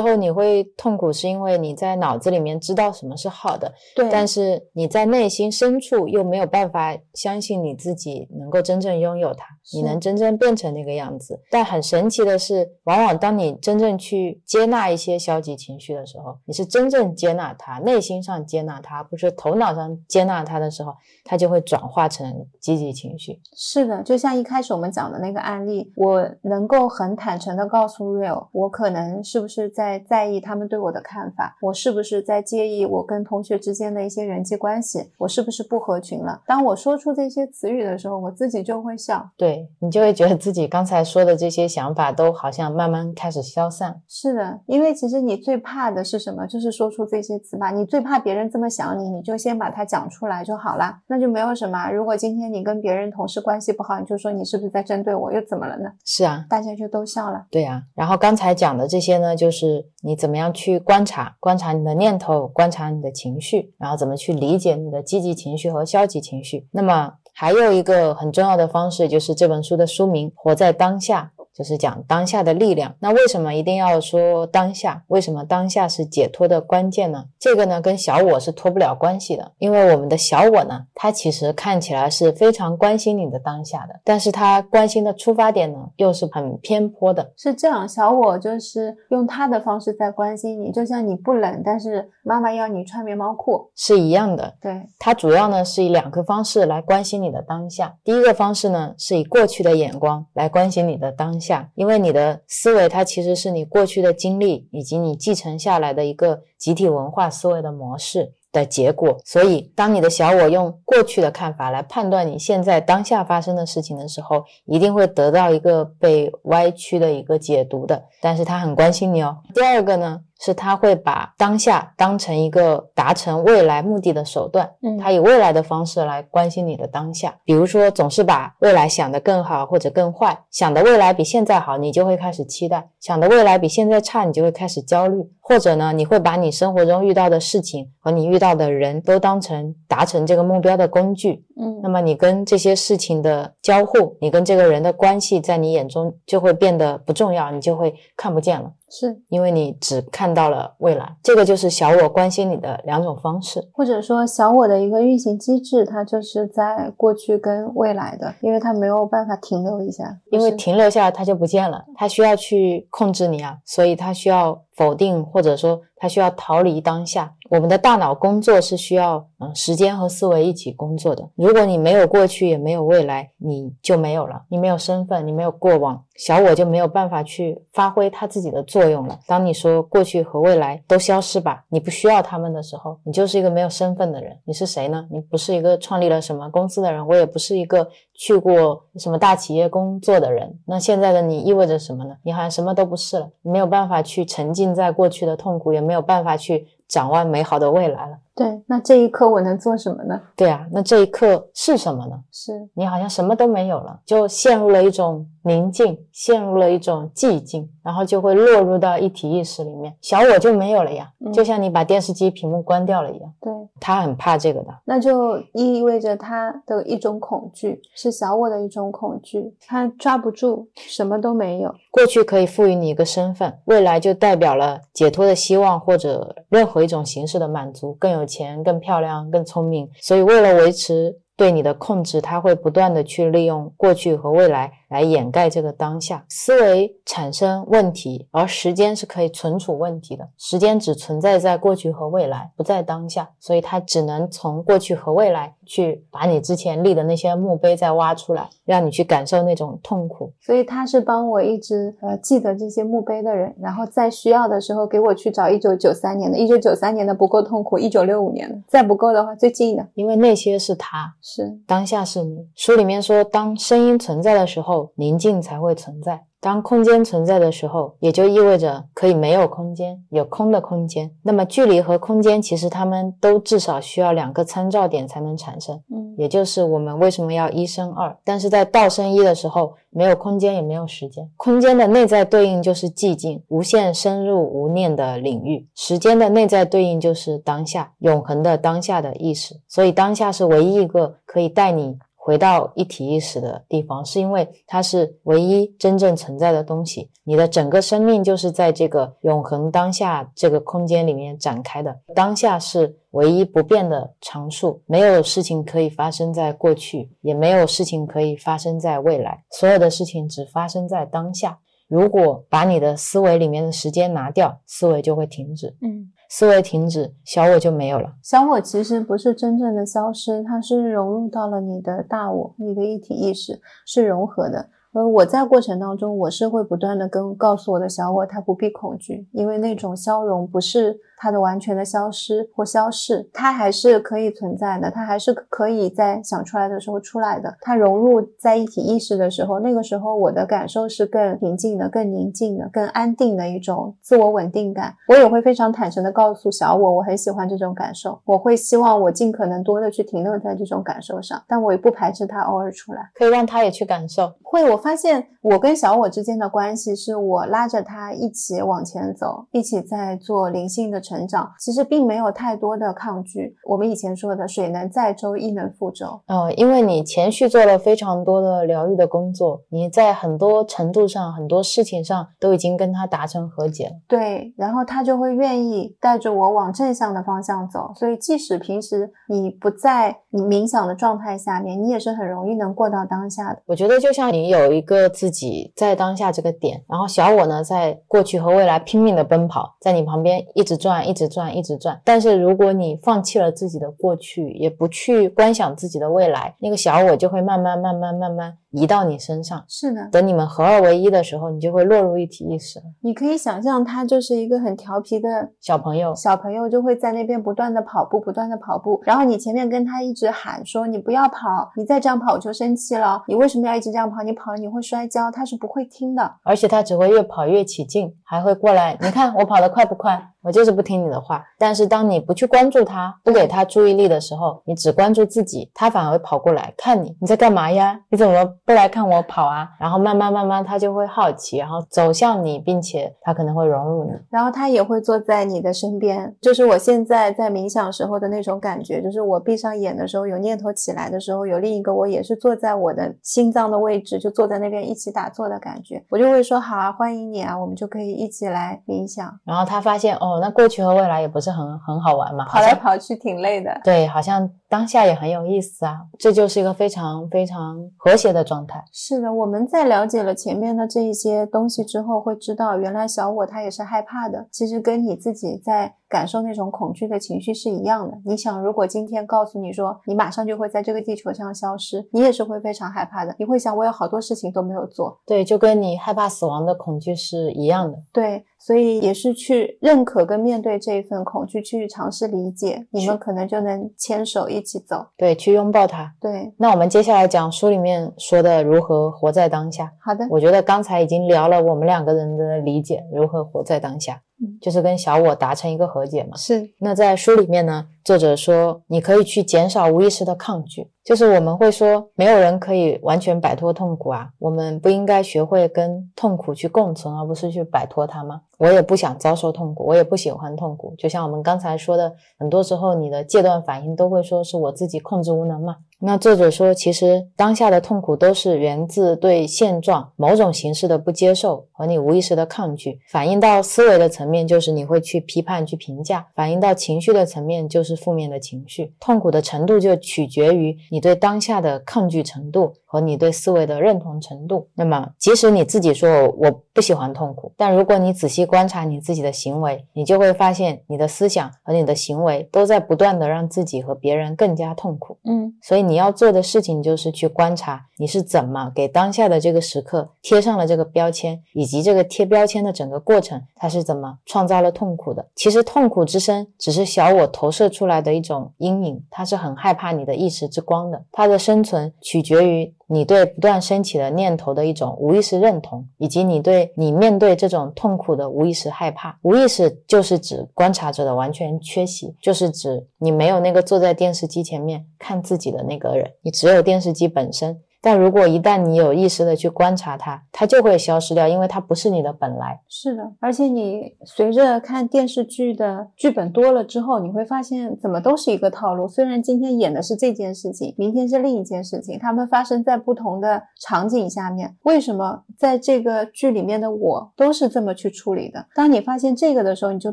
[0.00, 10.38] 候你会痛苦，是因为你在脑子里面知道什么是好的，对，但是你在内心深处又没有办法相信你自己能够真正拥有它，你能真正。
[10.44, 23.40] 变成那个样子，但很神奇的是，往往当你真正去接纳一些消极情绪的时候，你是真正接纳它，内心上接纳它，不是头脑上接纳它的时候，它就会转化成积极情绪。
[23.56, 36.42] 是的，就像一开始我们讲的那个案例，我能够很坦诚的告诉 Real，我可能是不是在在意他们对我的看法，我是不是在介意我跟同学之间的一些人际关系，我是不是不合群了？
[36.46, 40.33] 当我说出这些词语的时候，我自己就会笑，对你就会觉得。
[40.36, 44.02] 自己刚才说的这些想法都好像慢慢开始消散。
[44.08, 46.46] 是的，因为其实你最怕的是什么？
[46.46, 47.70] 就是说出这些词吧。
[47.70, 51.90] 你最怕别人这么想你，你就先把它讲出来就好了，那就没有什么。
[51.90, 55.32] 如果今天你跟别人同事关系不好，你就说你是不是在针对我？
[55.32, 55.90] 又怎么了呢？
[56.04, 57.46] 是啊，大家就都笑了。
[57.50, 57.82] 对啊。
[57.94, 66.68] 然后刚才讲的这些呢，就是你怎么样去观察，观察你的念头，观察你的情绪，然后怎么去理解你的积极情绪和消极情绪。
[66.72, 67.14] 那么。
[67.36, 71.32] 还有一个很重要的方式，就是这本书的书名《活在当下》。
[71.54, 72.94] 就是讲当下的力量。
[72.98, 75.04] 那为什么一定要说当下？
[75.06, 77.24] 为什么当下是解脱的关键呢？
[77.38, 79.52] 这个呢，跟小我是脱不了关系的。
[79.58, 87.32] 因为我们的小我呢，它其实看起来是非常关心你的当下的，但是他关心的出发点呢，又是很偏颇的。
[87.36, 94.54] 是这样，小我就是用他的方式在关心你，就像你不冷，但是妈妈要你穿棉毛裤是一样的。
[94.60, 97.94] 对，它主要呢是以两个方式来关心你的当下。
[98.02, 101.43] 第一个方式呢，是以过去的眼光来关心你的当下。
[101.44, 108.32] 下，因为你的思维它其实是你过去的经历以及你继承下来的一个集体文化思维的模式。
[108.54, 109.18] 的结果。
[109.24, 118.00] 所以，当你的小我用过去的看法来判断你现在当下发生的事情的时候，一定会得到一个被歪曲的一个解读的。
[118.22, 119.36] 但是他很关心你哦。
[119.52, 120.20] 第二个呢？
[120.40, 135.30] 是他会把当下当成一个达成未来目的的手段，嗯他以未来的方式来关心你的当下，比如说总是把未来想得更好或者更坏，想的未来比现在好，你就会开始期待；想的未来比现在差，你就会开始焦虑。
[135.46, 148.72] 或者呢，你会把你生活中遇到的事情和你遇到的人都当成达成这个目标的工具，嗯那么你跟这些事情的交互，你跟这个人的关系，在你眼中就会变得不重要，你就会看不见了。
[148.96, 153.60] 是，因为你只看到了未来，这个就是小我关心你的两种方式。
[153.72, 167.34] 或者说小我的一个运行机制，它就是在过去跟未来的，因为它没有办法停留一下，因为停留下来它就不见了，它需要去控制你啊，所以它需要否定，或者说他需要逃离当下。
[167.50, 171.28] 我们的大脑工作是需要嗯时间和思维一起工作的。
[171.36, 179.20] 如果你没有过去，也没有未来，你就没有了，你没有身份，你没有过往，小我就没有办法去发挥它自己的作用了。
[179.26, 184.36] 当你说过去和未来都消失吧，你不需要他们的时候，你就是一个没有身份的人。
[184.44, 185.06] 你是谁呢？
[185.10, 187.86] 你不是一个创立了什么公司的人，我也不是一个
[188.24, 190.58] 去过什么大企业工作的人。
[190.64, 192.16] 那现在的你意味着什么呢？
[192.22, 198.16] 你好像什么都不是了，你没有办法去沉浸在过去的痛苦，也没有办法去展望美好的未来了。
[198.34, 198.62] 对。
[198.66, 200.18] 那这一刻我能做什么呢？
[200.34, 202.18] 对啊，那这一刻是什么呢？
[202.32, 213.32] 是你好像什么都没有了，就陷入了一种宁静，陷入了一种寂静，然后就会落入到一体意识里面，小我就没有了呀，嗯就像你把电视机屏幕关掉了一样。
[213.40, 221.74] 对，他很怕这个的，那就意味着他的一种恐惧，是小我的一种恐惧，他抓不住，什么都没有。
[221.90, 229.88] 过去可以赋予你一个身份，未来就代表了解脱的希望或者任何一种形式的满足，更有钱、更漂亮、更聪明。
[230.00, 236.24] 所以为了维持对你的控制，它会不断的去利用过去和未来来掩盖这个当下。
[236.28, 240.28] 思维产生问题，而时间是可以存储问题的。
[240.38, 250.32] 时间只存在在过去和未来，不在当下，所以它只能从过去和未来去把你之前立的那些墓碑再挖出来，让你去感受那种痛苦。
[250.40, 262.46] 所以他是帮我一直呃记得这些墓碑的人，然后在需要的时候给我去找一九九三年的，一九九三年的不够痛苦，一九六五年的再不够的话最近的因为那些是他，是当下是你。
[262.54, 271.10] 书里面说，当声音存在的时候，宁静才会存在；当空间存在的时候，也就意味着可以没有空间，有空的空间。
[271.22, 278.14] 那么，距离和空间其实它们都至少需要两个参照点才能产生，嗯也就是我们为什么要一生二。
[278.22, 281.26] 但是在道生一的时候，没有空间，也没有时间。
[281.38, 289.58] 空间的内在对应就是寂静，无限深入无念的领域；时间的内在对应就是当下，永恒的当下的意识。
[289.66, 297.10] 所以，当下是唯一一个可以带你回到一体意识的地方，是因为它是唯一真正存在的东西。
[297.22, 301.94] 你的整个生命就是在这个永恒当下这个空间里面展开的。
[302.14, 311.58] 当下是唯一不变的常数，没有事情可以发生在过去，也没有事情可以发生在未来，所有的事情只发生在当下。
[311.86, 318.12] 如果把你的思维里面的时间拿掉，思维就会停止，嗯，思维停止，小我就没有了。
[318.22, 324.68] 小我其实不是真正的消失，它是融入到了你的大我，你的一体意识是融合的。
[324.92, 337.56] 而我在过程当中，我是会不断的跟告诉我的小我，他不必恐惧，因为那种消融不是它的完全的消失或消逝，它还是可以存在的，它还是可以在想出来的时候出来的。
[337.62, 344.94] 它融入在一体意识的时候，那个时候我的感受是更平静的、更宁静的、更安定的一种自我稳定感。
[345.08, 353.10] 我也会非常坦诚的告诉小我，我很喜欢这种感受，我会希望我尽可能多的去停留在这种感受上，但我也不排斥它偶尔出来。
[353.14, 354.30] 可以让他也去感受。
[354.42, 363.54] 会，我发现我跟小我之间的关系是我拉着他一起往前走，一起在做灵性的成长，其实并没有太多的抗拒。
[363.68, 377.92] 我们以前说的“水能载舟，亦能覆舟呃，因为你前续做了非常多的疗愈的工作，你在很多程度上、很多事情上都已经跟他达成和解了。”，对，然后他就会愿意带着我往正向的方向走。
[377.94, 383.62] 所以，即使平时你不在你冥想的状态下面，你也是很容易能过到当下的。
[383.66, 391.98] 我觉得就像你有一个自己在当下这个点，然后小我呢在过去和未来拼命的奔跑，在你旁边一直转、一直转、一直转。
[392.04, 399.64] 但是如果你放弃了自己的过去，也不去观想自己的未来，那个小我就会慢慢、慢慢、慢慢移到你身上。
[399.68, 402.80] 是的，等你们合二为一的时候，你就会落入一体意识。
[403.00, 409.00] 你可以想象，他就是一个很调皮的小朋友，小朋友就会在那边不断的跑步，不断的跑步。
[409.04, 413.22] 然后你前面跟他一直喊说：“你不要跑，你再这样跑我就生气了。
[413.28, 414.22] 你为什么要一直这样跑？
[414.22, 418.96] 你跑了你会摔跤。”他是不会听的，而且他只会越跑越起劲，还会过来。
[419.00, 420.20] 你看我跑得快不快？
[420.42, 421.42] 我就是不听你的话。
[421.58, 427.98] 但是当你不去关注他，不给他注意力的时候，你只关注自己，他反而会跑过来看你，你在干嘛呀？
[428.10, 429.68] 你怎么不来看我跑啊？
[429.78, 436.34] 然后慢慢慢慢，他就会好奇，然后走向你，并且他可能会融入你，然后他也会坐在你的身边。
[436.40, 446.02] 就是我现在在冥想时候的那种感觉，就是我闭上眼的时候，有念头起来的时候，有另一个我也是坐在我的心脏的位置，就坐在那边一起打坐的感觉。
[446.08, 449.30] 我就会说好啊，欢迎你啊，我们就可以一起来冥想。
[449.44, 453.78] 然后他发现哦，那过去和未来也不是很很好玩嘛，跑来跑去挺累的。
[453.84, 458.84] 对，好像当下也很有意思啊，这就是一个非常非常和谐的状态。
[458.92, 464.46] 是的，我们在了解了前面的这一些东西之后，会知道原来小我他也是害怕的。
[464.50, 465.94] 其实跟你自己在。
[466.06, 468.16] 感受那种恐惧的情绪是一样的。
[468.24, 473.34] 你想，如果今天告诉你说你马上就会在这个地球上消失，你也是会非常害怕的。
[473.36, 475.18] 你会想，我有好多事情都没有做。
[475.26, 477.98] 对，就跟你害怕死亡的恐惧是一样的。
[478.12, 485.04] 对，所以也是去认可跟面对这一份恐惧，去尝试理解，你们可能就能牵手一起走。
[485.18, 486.14] 对，去拥抱它。
[486.18, 489.92] 对，那我们接下来讲书里面说的如何活在当下。
[490.02, 494.22] 好的，我觉得刚才已经聊了我们两个人的理解，如何活在当下。
[494.60, 496.36] 就是跟小我达成一个和解嘛。
[496.36, 496.70] 是。
[496.78, 500.90] 那在书里面呢，作者说你可以去减少无意识的抗拒。
[501.04, 504.30] 就是我们会说，没有人可以完全摆脱痛苦啊。
[504.38, 508.40] 我们不应该学会跟痛苦去共存，而不是去摆脱它吗？
[508.56, 510.94] 我也不想遭受痛苦，我也不喜欢痛苦。
[510.96, 515.76] 就像我们刚才说的，很多时候你的戒断反应都会说是我自己控制无能嘛。
[516.06, 523.00] 那作者说，其实当下的痛苦都是源自对现状某种形式的不接受和你无意识的抗拒。
[523.08, 528.92] 反映到思维的层面，就是你会去批判、去评价；反映到情绪的层面，就是负面的情绪。
[529.00, 532.74] 痛苦的程度就取决于你对当下的抗拒程度。
[532.94, 545.18] 和你对思维的认同程度，那么即使你自己说我不喜欢痛苦，但如果你仔细观察你自己的行为，你就会发现你的思想和你的行为都在不断的让自己和别人更加痛苦。
[545.24, 555.24] 嗯，所以你你要做的事情就是去观察你是怎么给当下的这个时刻贴上了这个标签，以及这个贴标签的整个过程，它是怎么创造了痛苦的。
[555.36, 562.74] 其实痛苦之身只是小我投射出来的一种阴影，它是很害怕你的意识之光的，它的生存取决于。
[562.86, 569.18] 你对不断升起的念头的一种无意识认同，以及你对你面对这种痛苦的无意识害怕。
[569.22, 577.60] 无意识就是指观察者的完全缺席，就是指你没有那个坐在电视机前面看自己的那个人，你只有电视机本身。
[577.84, 582.58] 但如果一旦你有意识的去观察它，它就会消失掉，因为它不是你的本来。
[582.66, 588.88] 是的，而且你随着看电视剧的剧本多了之后，你会发现怎么都是一个套路。
[588.88, 598.46] 虽然今天演的是这件事情，明天是另一件事情，他们发生在不同的场景下面，为什么在这个剧里面的我都是这么去处理的？
[598.54, 599.92] 当你发现这个的时候，你就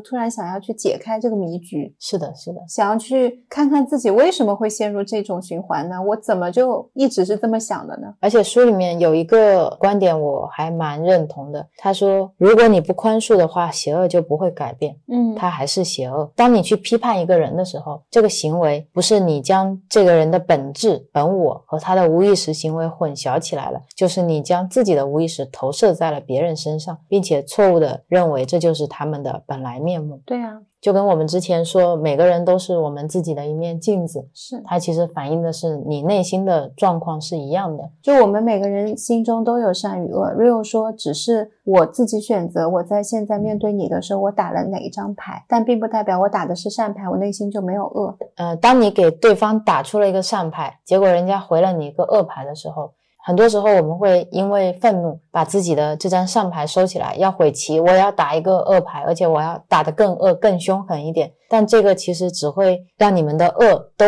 [0.00, 1.94] 突然想要去解开这个迷局。
[2.00, 6.02] 是的，是的，想要去看看自己为什么会陷入这种循环呢？
[6.02, 7.81] 我怎么就一直是这么想？
[8.20, 11.66] 而且书里面有一个观点，我还蛮认同的。
[11.76, 16.30] 他说，如果你不宽恕的话，邪恶就不会改变，嗯，他还是邪恶。
[16.36, 30.20] 当你去批判一个人的时候，这个行为不是你将这个人的本质、本我和他的无意识行为混淆起来了，就是你将自己的无意识投射在了别人身上，并且错误的认为这就是他们的本来面目。
[30.24, 30.60] 对啊。
[30.82, 37.88] 就跟我们之前说，每个人都是我们自己的一面镜子，是它其实反映的是你内心的状况是一样的。
[38.02, 40.32] 就我们每个人心中都有善与恶。
[40.32, 48.16] Rio 说，只是我自己选择我在现在面对你的时候，我打了哪一张牌，但并不代表我打的是善牌，我内心就没有恶。
[48.34, 52.90] 呃，当你给对方打出了一个善牌，结果人家回了你一个恶牌的时候。
[53.24, 61.32] 很多时候我们会因为愤怒把自己的这张上牌收起来，要悔棋，我要打一个恶牌，而且我要打得更恶、更凶狠一点。
[61.48, 64.06] 但这个其实只会让你们的恶都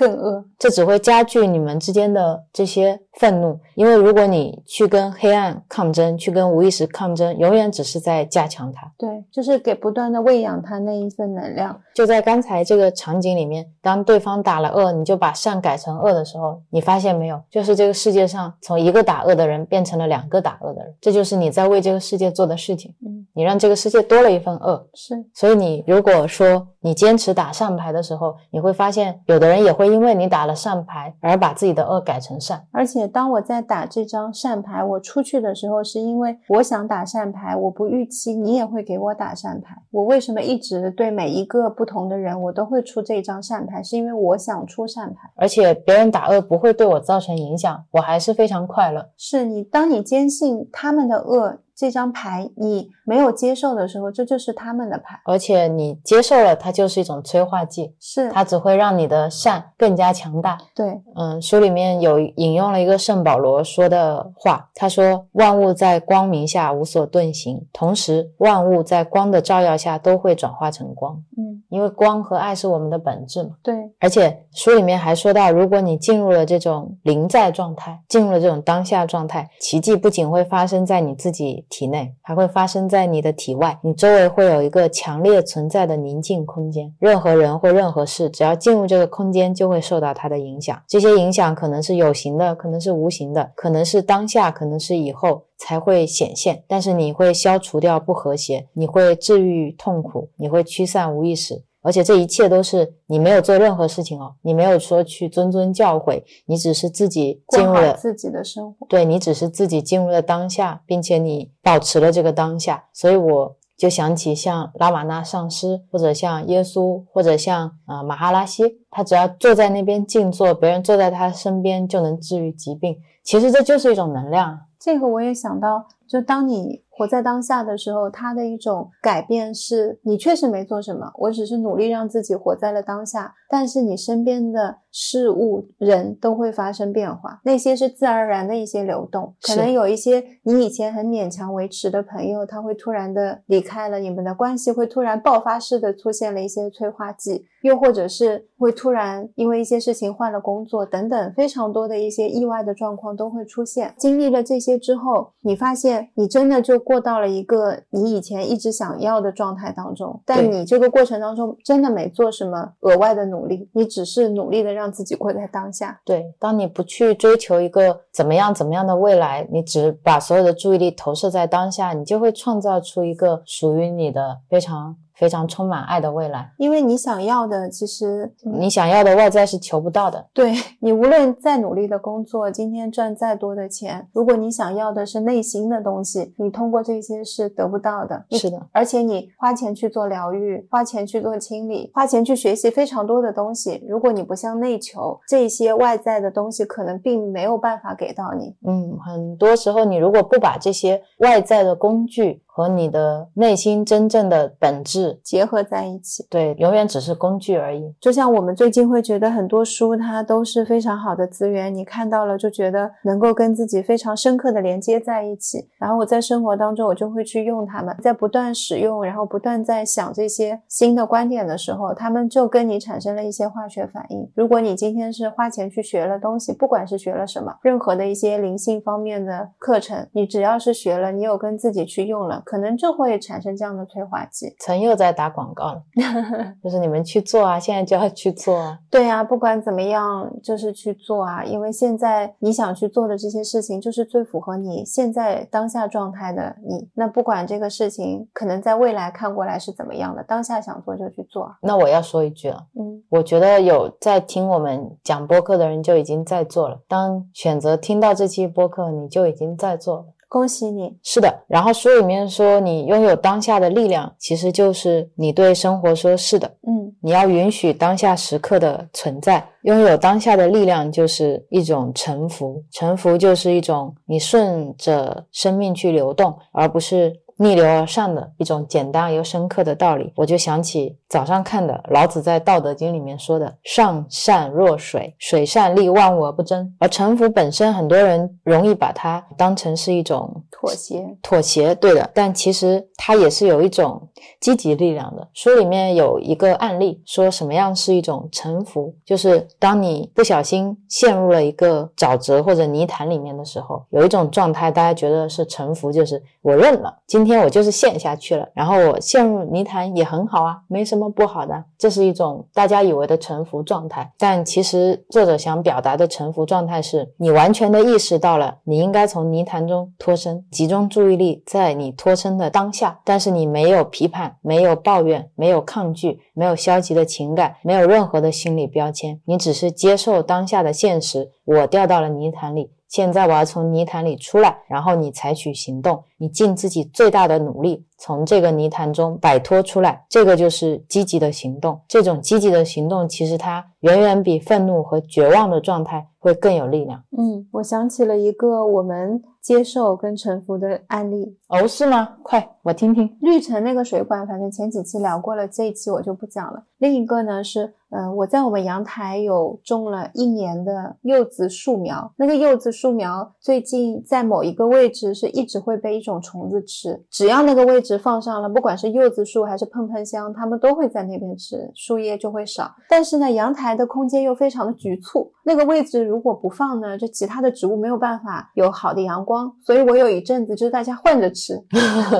[0.00, 2.98] 更恶，这只会加剧你们之间的这些。
[3.14, 8.90] 愤怒，因为如果你去跟黑暗抗争，去跟无意识抗争，永远只是在加强它。
[8.96, 11.78] 对，就是给不断的喂养它那一份能量。
[11.92, 17.42] 就在刚才这个场景里面，当对方打了恶，你就把善改成恶的时候，你发现没有？
[17.50, 22.94] 就是这个世界上从一个打恶的人变成了两个打恶的人，这就是你在为这个世界做的事情。
[23.04, 24.86] 嗯，你让这个世界多了一份恶。
[24.94, 32.64] 是，所以你如果说你坚持打善牌的时候，你会发现有的人也会因为你打了善牌而把自己的恶改成善。
[32.72, 39.76] 而且当我在打这张善牌，我出去的时候，是因为我想打善牌，我不预期你也会给我打善牌。
[39.90, 43.82] 我为什么一直对每一个不同的人，我都会出这张善牌？
[43.82, 45.30] 是因为我想出善牌。
[45.36, 49.10] 而且别人打恶不会对我造成影响，我还是非常快乐。
[49.16, 51.60] 是你，当你坚信他们的恶。
[51.80, 60.58] 这张牌你没有接受的时候，这就是他们的牌，而且你接受了，它就是一种催化剂，是它只会让你的善更加强大。
[60.74, 73.52] 对，嗯，书里面有引用了一个圣保罗说的话，他说：“万物在光明下无所遁形，同时万物在光的照耀下都会转化成光。”嗯，因为光和爱是我们的本质嘛。
[73.62, 81.64] 对，而且书里面还说到，如果你进入了这种临在状态，进入了这种当下状态，奇迹不仅会发生在你自己。
[81.70, 86.92] 体内还会发生在你的体外，你周围会有一个强烈存在的宁静空间。
[86.98, 90.82] 任何人或任何事，只要进入这个空间，就会受到它的影响。
[90.88, 96.64] 这些影响可能是有形的，可能是无形的，可能是当下，可能是以后才会显现。
[96.66, 101.62] 但是你会消除掉不和谐，你会治愈痛苦，你会驱散无意识。
[101.82, 112.84] 而且这一切都是你没有做任何事情哦，你没有说去谆谆教诲，你只是自己进入了自己的生活，对你只是自己进入了当下，并且你保持了这个当下。
[112.92, 122.98] 所以我就想起像拉玛那上师，或者像耶稣，或者像呃马哈拉西，他只要坐在那边静坐，别人坐在他身边就能治愈疾病。
[123.22, 124.58] 其实这就是一种能量。
[124.78, 126.82] 这个我也想到，就当你。
[126.90, 133.34] 活在当下的时候，他的一种改变是你确实没做什么，我只是努力让自己活在了当下。
[133.48, 139.34] 但是你身边的事物、人都会发生变化，那些是自然而然的一些流动。
[139.42, 153.92] 可能有一些你以前很勉强维持的朋友，他会突然的离开了，你们的关系会突然爆发式的出现了一些催化剂，又或者是会突然因为一些事情换了工作等等，非常多的一些意外的状况都会出现。
[153.98, 156.79] 经历了这些之后，你发现你真的就。
[156.80, 166.00] 过到了一个你以前一直想要的状态当中，但你这个过程当中真的没做什么额外的努力，你只是努力的让自己活在当下。
[166.04, 174.96] 对，当你不去追求一个怎么样怎么样的未来，你只把所有的注意力投射在当下，你就会创造出一个属于你的非常。
[175.20, 180.26] 非常充满爱的未来，因为你想要的，其实你想要的外在是求不到的。
[180.32, 188.24] 对 你无论再努力的工作，今天赚再多的钱，如果你想要的是内心的东西，你通过这些是得不到的。
[188.30, 198.56] 是的，而且你花钱去做疗愈，花钱去做清理，花钱去学习非常多的东西，如果你不向内求，这些外在的东西可能并没有办法给到你。
[198.66, 202.42] 嗯，很多时候你如果不把这些外在的工具。
[202.60, 207.94] 和你的内心真正的本质结合在一起，对，永远只是工具而已。
[207.98, 215.70] 就像我们最近会觉得很多书，它都是非常好的资源，你看到了就觉得能够跟自己非常深刻的连接在一起。
[215.78, 224.30] 然后我在生活当中，我就会去用它们，在不断使用，然后不断在想这些新的观点的时候，他们就跟你产生了一些化学反应。
[224.34, 232.42] 如果你今天是花钱去学了东西，不管是学了什么，任何的一些灵性方面的课程，你只要是学了，你有跟自己去用了。
[232.50, 234.52] 可能就会产生这样的催化剂。
[234.58, 235.80] 陈又在打广告了，
[236.60, 238.76] 就是你们去做啊，现在就要去做啊。
[238.90, 246.88] 对啊，不管怎么样，就是去做啊，因为现在你想去做的这些事情，就是最符合你现在当下状态的你。
[246.94, 251.54] 那不管这个事情可能在未来看过来是怎么样的，当下想做就去做。
[251.62, 256.80] 那我要说一句了，嗯，我觉得有在听我们讲播客的人就已经在做了。
[256.88, 260.04] 当选择听到这期播客，你就已经在做了。
[260.30, 261.42] 恭喜你，是的。
[261.48, 266.46] 然后书里面说，你拥有当下的力量，其实就是你对生活说是的。
[266.68, 269.44] 嗯，你要允许当下时刻的存在。
[269.62, 272.62] 拥有当下的力量，就是一种臣服。
[272.70, 277.12] 臣服就是一种你顺着生命去流动，而不是。
[277.40, 286.70] 逆流而上的一种简单而又深刻的道理，我就想起早上看的老子在《道德经》里面说的“上善若水，水善利万物而不争”。
[286.78, 292.10] 而臣服本身，很多人容易把它当成是一种妥协，妥协，对的。
[292.12, 294.06] 但其实它也是有一种
[294.38, 295.26] 积极力量的。
[295.32, 307.29] 书里面有一个案例，说什么样是一种臣服，就是当你不小心陷入了一个沼泽或者泥潭里面的时候，有一种状态，大家觉得是臣服，就是我认了，今天。
[307.30, 311.64] 今天我就是陷下去了，然后我陷入泥潭也很好啊，没什么不好的。
[311.78, 331.30] 这是一种大家以为的沉浮状态，但其实作者想表达的沉浮状态是你完全的意识到了你应该从泥潭中脱身，集中注意力在你脱身的当下，但是你没有批判，没有抱怨，没有抗拒，没有消极的情感，没有任何的心理标签，你只是接受当下的现实。
[331.44, 332.72] 我掉到了泥潭里。
[332.90, 341.80] 现在我要从泥潭里出来，然后你采取行动，你尽自己最大的努力从这个泥潭中摆脱出来，这个就是积极的行动。
[341.86, 347.00] 这种积极的行动，其实它远远比愤怒和绝望的状态会更有力量。
[347.16, 351.38] 嗯，我想起了一个我们接受跟臣服的案例。
[351.46, 352.16] 哦，是吗？
[352.24, 353.16] 快，我听听。
[353.20, 356.64] 绿城那个水管，反正前几期聊过了，这一期我就不讲了。
[356.80, 357.74] 另一个呢是。
[357.92, 372.70] 嗯，我在我们阳台有种了一年的柚子树苗，那个柚子树苗最近在某一个位置是一直会被一种虫子吃，只要那个位置放上了，不管是柚子树还是碰碰香，它们都会在那边吃，树叶就会少。
[372.88, 381.60] 但是呢，阳台的空间又非常的局促，那个位置如果不放呢，这其他的植物没有办法有好的阳光，所以我有一阵子就是大家换着吃，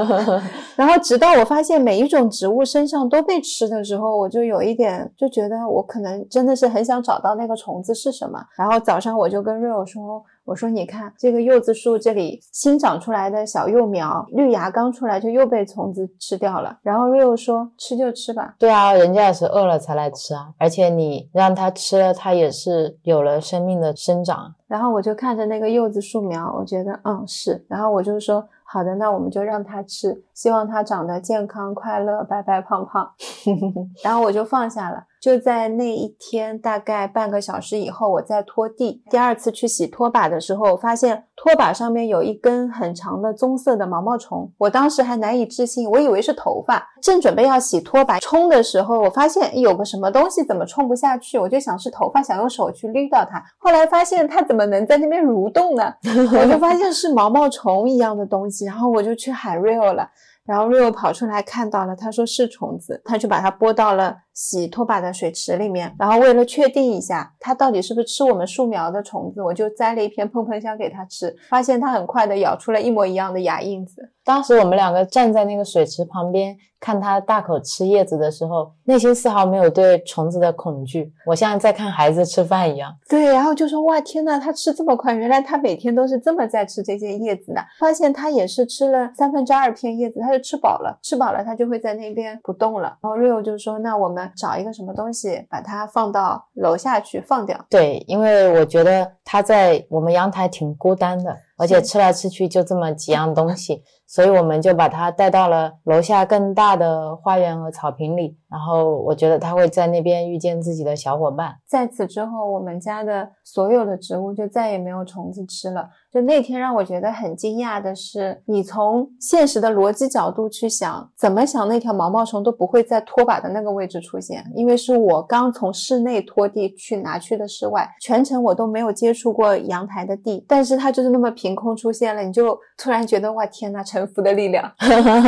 [0.74, 5.60] 然后直到我发现每一种植物身上都被吃的时候，我就有一点就觉得。
[5.70, 24.54] 我可能真的是很想找到那个虫子是什么，然后早上我就跟 Rio 说：“我说你看这个柚子树这里新长出来的小幼苗，绿芽刚出来就又被虫子吃掉了。”然后 Rio 说：“吃就吃吧。”对啊，人家也是饿了才来吃啊，而且你让它吃了，它也是有了生命的生长。
[24.66, 28.44] 然后我就看着那个柚子树苗，我觉得嗯是，然后我就说。
[28.72, 33.10] 好的，那我们就让它吃，希望它长得健康、快乐、白白胖胖。
[34.04, 35.04] 然后我就放下了。
[35.20, 39.02] 就在那一天，大概半个小时以后，我在拖地。
[39.10, 44.50] 第二次去洗拖把的时候，发现拖把上面有一根很长的棕色的毛毛虫。
[44.56, 46.88] 我当时还难以置信，我以为是头发。
[47.02, 53.44] 正准备要洗拖把冲的时候，我发现有个什么东西怎么冲不下去，我就想是头发，想用手去捋到它。
[53.58, 55.92] 后来发现它怎么能在那边蠕动呢？
[56.32, 60.08] 我就发现是毛毛虫一样的东西，然后我就去喊 Rio 了。
[60.46, 65.94] 然后 Rio 跑出来看到了，他说是虫子，他就把它拨到了洗拖把的水池里面。
[65.98, 74.10] 然后为了确定一下，它到底是不是吃我们树苗的虫子，我就摘了一片碰碰香给它吃，发现它很快的咬出了一模一样的牙印子。
[74.24, 76.56] 当时我们两个站在那个水池旁边。
[76.80, 81.12] 看它大口吃叶子的时候，内心丝毫没有对虫子的恐惧。
[81.26, 82.96] 我像在看孩子吃饭一样。
[83.06, 87.60] 对，然后就说哇天呐，它吃这么快，原来它每天都是这么在吃这些叶子的。
[87.78, 92.96] 发现它也是吃了三分之二片叶子，它就吃饱了，吃饱了它就会在那边不动了。
[93.02, 97.58] 然后 Rio 就说，那我们找一个什么东西把它放到楼下去放掉。
[97.68, 101.36] 对，因为我觉得它在我们阳台挺孤单的。
[101.60, 108.38] 而且吃来吃去就这么几样东西，所以我们就把它带到了楼下更大的花园和草坪里。
[108.50, 111.54] 然后我觉得它会在那边遇见自己的小伙伴。
[111.68, 115.88] 在此之后，我们家的所有的植物就再也没有虫子吃了。
[116.12, 134.72] 就那天让我觉得很惊讶的是，你从现实的逻辑角度去想，怎么想那条毛毛虫都不会在拖把的那个位置出现，因为是我刚从室内拖地去拿去的室外，全程我都没有接触过阳台的地，但是它就是那么平凭空出现了，你就突然觉得哇天呐，臣服的力量！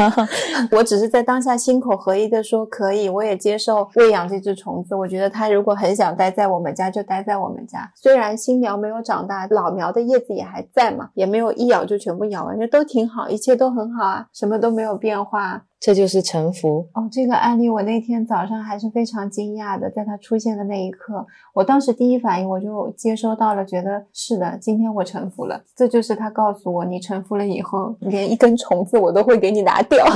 [0.72, 4.94] 我只是在当下心口合一的说可以，我也接受喂养这只虫子。
[4.94, 7.90] 我觉得它如果很想待在我们家，就待在我们家。
[7.94, 10.62] 虽然新苗没有长大，老苗的叶子也还。
[10.72, 15.64] 在嘛，也没有一咬就全部咬完，就都挺好，一切都很好啊，什么都没有变化。
[15.84, 17.08] 这就是臣服哦。
[17.10, 25.60] 这个案例我那天早上还是非常惊讶的，在它出现的那一刻，我当时第一反应我就接收到了，觉得是的，今天我臣服了。
[25.74, 30.06] 这就是他告诉我，你臣服了以后，连一根虫子我都会给你拿掉。